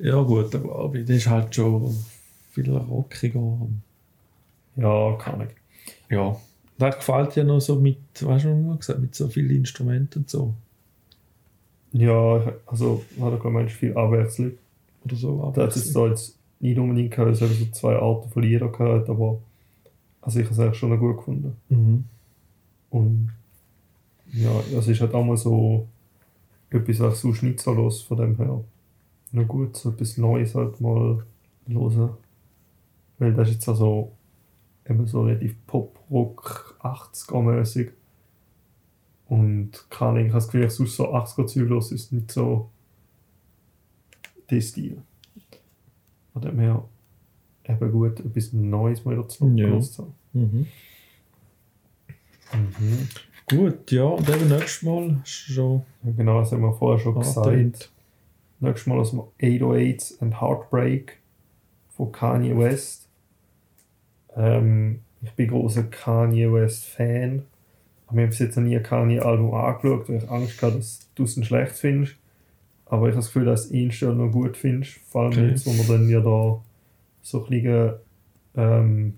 Ja 0.00 0.22
gut, 0.22 0.54
da 0.54 0.58
glaube 0.58 1.00
ich, 1.00 1.06
das 1.06 1.16
ist 1.16 1.26
halt 1.28 1.52
schon 1.52 1.92
viel 2.52 2.70
rockiger. 2.70 3.58
ja, 4.76 5.16
kann 5.16 5.40
ich. 5.40 5.48
Ja. 6.08 6.36
Das 6.78 6.98
gefällt 6.98 7.34
ja 7.34 7.42
noch 7.42 7.58
so 7.58 7.80
mit, 7.80 7.98
weißt 8.20 8.44
du, 8.44 8.68
was 8.68 8.78
gesagt 8.78 9.00
mit 9.00 9.16
so 9.16 9.26
vielen 9.26 9.50
Instrumenten 9.50 10.20
und 10.20 10.30
so. 10.30 10.54
Ja, 11.90 12.52
also 12.66 13.02
hat 13.20 13.44
er 13.44 13.64
ich 13.64 13.74
viel 13.74 13.96
Abwechslung. 13.96 14.52
Oder 15.04 15.16
so. 15.16 15.52
Da 15.52 15.62
hat 15.64 15.74
es 15.74 15.92
da 15.92 16.06
jetzt 16.06 16.36
nicht 16.60 16.78
unbedingt 16.78 17.10
gehabt, 17.10 17.32
es 17.32 17.40
so 17.40 17.66
zwei 17.72 17.96
Arten 17.96 18.30
von 18.30 18.42
Liedern 18.44 18.70
gehabt, 18.70 19.10
aber 19.10 19.40
also 20.20 20.40
ich 20.40 20.44
habe 20.46 20.54
es 20.54 20.60
eigentlich 20.60 20.78
schon 20.78 20.90
noch 20.90 20.98
gut 20.98 21.16
gefunden. 21.18 21.56
Mhm. 21.68 22.04
Und 22.90 23.32
ja, 24.32 24.50
es 24.76 24.88
ist 24.88 25.00
halt 25.00 25.14
auch 25.14 25.24
mal 25.24 25.36
so 25.36 25.88
etwas, 26.70 27.24
nicht 27.42 27.60
so 27.60 27.72
los 27.72 28.02
von 28.02 28.16
dem 28.18 28.36
her. 28.36 28.62
Noch 29.32 29.48
gut, 29.48 29.76
so 29.76 29.90
etwas 29.90 30.16
Neues 30.18 30.54
halt 30.54 30.80
mal 30.80 31.24
hören. 31.66 32.10
Weil 33.18 33.34
das 33.34 33.48
ist 33.48 33.54
jetzt 33.54 33.68
also 33.68 34.12
eben 34.88 35.06
so 35.06 35.22
relativ 35.22 35.56
Pop-Rock 35.66 36.78
80er-mäßig. 36.80 37.90
Und 39.26 39.86
keine 39.90 40.10
Ahnung, 40.10 40.26
ich 40.26 40.32
habe 40.32 40.38
das 40.38 40.46
Gefühl, 40.48 40.64
ich 40.64 40.72
sonst 40.72 40.96
so 40.96 41.14
80er-Zeug 41.14 41.68
los 41.68 41.92
ist 41.92 42.12
nicht 42.12 42.30
so 42.30 42.70
der 44.50 44.60
Stil. 44.60 45.02
Von 46.32 46.42
dem 46.42 46.58
her 46.58 46.84
eben 47.68 47.92
gut, 47.92 48.20
etwas 48.20 48.52
Neues 48.52 49.04
mal 49.04 49.12
wieder 49.16 49.28
zu 49.28 49.46
Ja. 49.54 49.66
hören. 49.68 49.86
Mhm. 50.32 50.66
Mhm. 52.52 53.08
Gut, 53.48 53.90
ja, 53.92 54.04
und 54.04 54.28
eben 54.28 54.48
nächstes 54.48 54.82
Mal 54.82 55.16
schon 55.24 55.82
Ja, 56.02 56.12
Genau, 56.16 56.40
das 56.40 56.52
haben 56.52 56.62
wir 56.62 56.72
vorher 56.74 56.98
schon 56.98 57.14
gesagt. 57.18 57.46
angetönt. 57.46 57.90
Nächstes 58.60 58.86
Mal 58.86 58.98
aus 58.98 59.10
dem 59.10 59.22
808s 59.40 60.20
and 60.20 60.40
Heartbreak 60.40 61.18
von 61.90 62.12
Kanye 62.12 62.56
West. 62.58 63.08
Ähm, 64.36 65.00
ich 65.22 65.32
bin 65.32 65.48
großer 65.48 65.84
Kanye 65.84 66.52
West 66.52 66.84
Fan. 66.86 67.44
Aber 68.06 68.16
wir 68.16 68.22
haben 68.24 68.30
bis 68.30 68.38
jetzt 68.38 68.56
noch 68.56 68.64
nie 68.64 68.76
ein 68.76 68.82
Kanye-Album 68.82 69.52
angeschaut, 69.52 70.08
weil 70.08 70.16
ich 70.16 70.30
Angst 70.30 70.62
hatte, 70.62 70.76
dass 70.76 71.00
du 71.14 71.24
es 71.24 71.36
ein 71.36 71.44
schlecht 71.44 71.72
findest. 71.72 72.16
Aber 72.86 73.06
ich 73.08 73.12
habe 73.12 73.16
das 73.16 73.26
Gefühl, 73.26 73.44
dass 73.44 73.68
du 73.68 73.74
ihn 73.74 73.92
schon 73.92 74.16
noch 74.16 74.30
gut 74.30 74.56
findest. 74.56 74.92
Vor 75.08 75.22
allem 75.24 75.32
Okay. 75.32 75.48
jetzt, 75.50 75.66
wo 75.66 75.72
wir 75.72 75.84
dann 75.98 76.08
ja 76.08 76.20
da 76.20 76.60
so 77.30 77.44
ein 77.44 77.50
bisschen 77.50 77.92
ähm, 78.56 79.14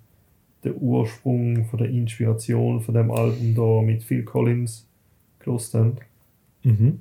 den 0.65 0.75
Ursprung 0.79 1.65
von 1.67 1.79
der 1.79 1.89
Inspiration 1.91 2.81
von 2.81 2.95
dem 2.95 3.11
Album 3.11 3.55
da 3.55 3.83
mit 3.83 4.03
Phil 4.03 4.25
Collins 4.25 4.87
gelost 5.39 5.75
haben. 5.75 5.97
Mhm. 6.63 7.01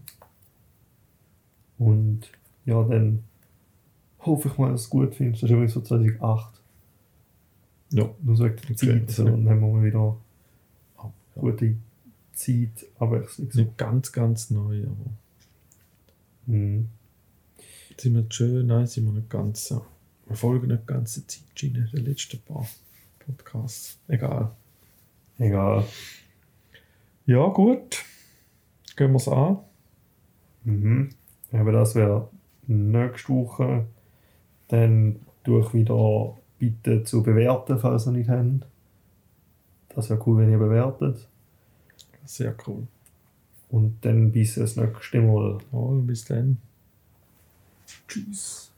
Und 1.77 2.21
ja, 2.65 2.83
dann 2.83 3.23
hoffe 4.21 4.49
ich 4.49 4.57
mal, 4.57 4.71
dass 4.71 4.81
du 4.81 4.85
es 4.85 4.89
gut 4.89 5.15
findest. 5.15 5.43
Das 5.43 5.49
ist 5.49 5.53
übrigens 5.53 5.73
so 5.73 5.81
2008. 5.81 6.61
Ja. 7.91 8.09
Nur 8.21 8.35
so 8.35 8.47
die 8.47 8.75
Zeit, 8.75 9.09
so, 9.11 9.23
dann 9.25 9.49
haben 9.49 9.61
wir 9.61 9.67
mal 9.67 9.83
wieder 9.83 10.15
Ah, 10.97 11.09
ja. 11.35 11.41
gute 11.41 11.75
Zeitabwechslung. 12.33 13.51
So. 13.51 13.59
Nicht 13.61 13.77
ganz, 13.77 14.11
ganz 14.11 14.49
neu, 14.51 14.83
aber 14.83 15.11
Mhm. 16.45 16.87
sind 17.97 18.13
wir 18.15 18.25
schön, 18.29 18.67
nein, 18.67 18.87
sind 18.87 19.05
wir 19.05 19.11
nicht 19.13 19.29
ganz 19.29 19.67
so. 19.67 19.85
Wir 20.29 20.35
folgen 20.35 20.67
nicht 20.67 20.83
die 20.83 20.93
ganze 20.93 21.25
Zeit 21.25 21.63
in 21.63 21.73
den 21.73 22.05
letzten 22.05 22.39
paar 22.41 22.67
Podcasts. 23.17 23.97
Egal. 24.07 24.51
Egal. 25.39 25.83
Ja, 27.25 27.47
gut. 27.47 28.05
Gehen 28.95 29.11
wir 29.11 29.17
es 29.17 29.27
an. 29.27 29.57
Mhm. 30.65 31.09
Aber 31.51 31.71
das 31.71 31.95
wäre 31.95 32.29
nächste 32.67 33.33
Woche. 33.33 33.87
Dann 34.67 35.19
durch 35.43 35.73
wieder 35.73 36.37
bitte 36.59 37.03
zu 37.03 37.23
bewerten, 37.23 37.79
falls 37.79 38.05
ihr 38.05 38.11
nicht 38.11 38.29
habt. 38.29 38.67
Das 39.89 40.11
wäre 40.11 40.21
cool, 40.27 40.37
wenn 40.37 40.51
ihr 40.51 40.59
bewertet. 40.59 41.27
Sehr 42.25 42.55
cool. 42.67 42.87
Und 43.69 44.05
dann 44.05 44.31
bis 44.31 44.55
das 44.55 44.75
nächste 44.75 45.21
Mal. 45.21 45.57
Mal, 45.71 46.01
bis 46.01 46.25
dann. 46.25 46.57
Tschüss. 48.07 48.68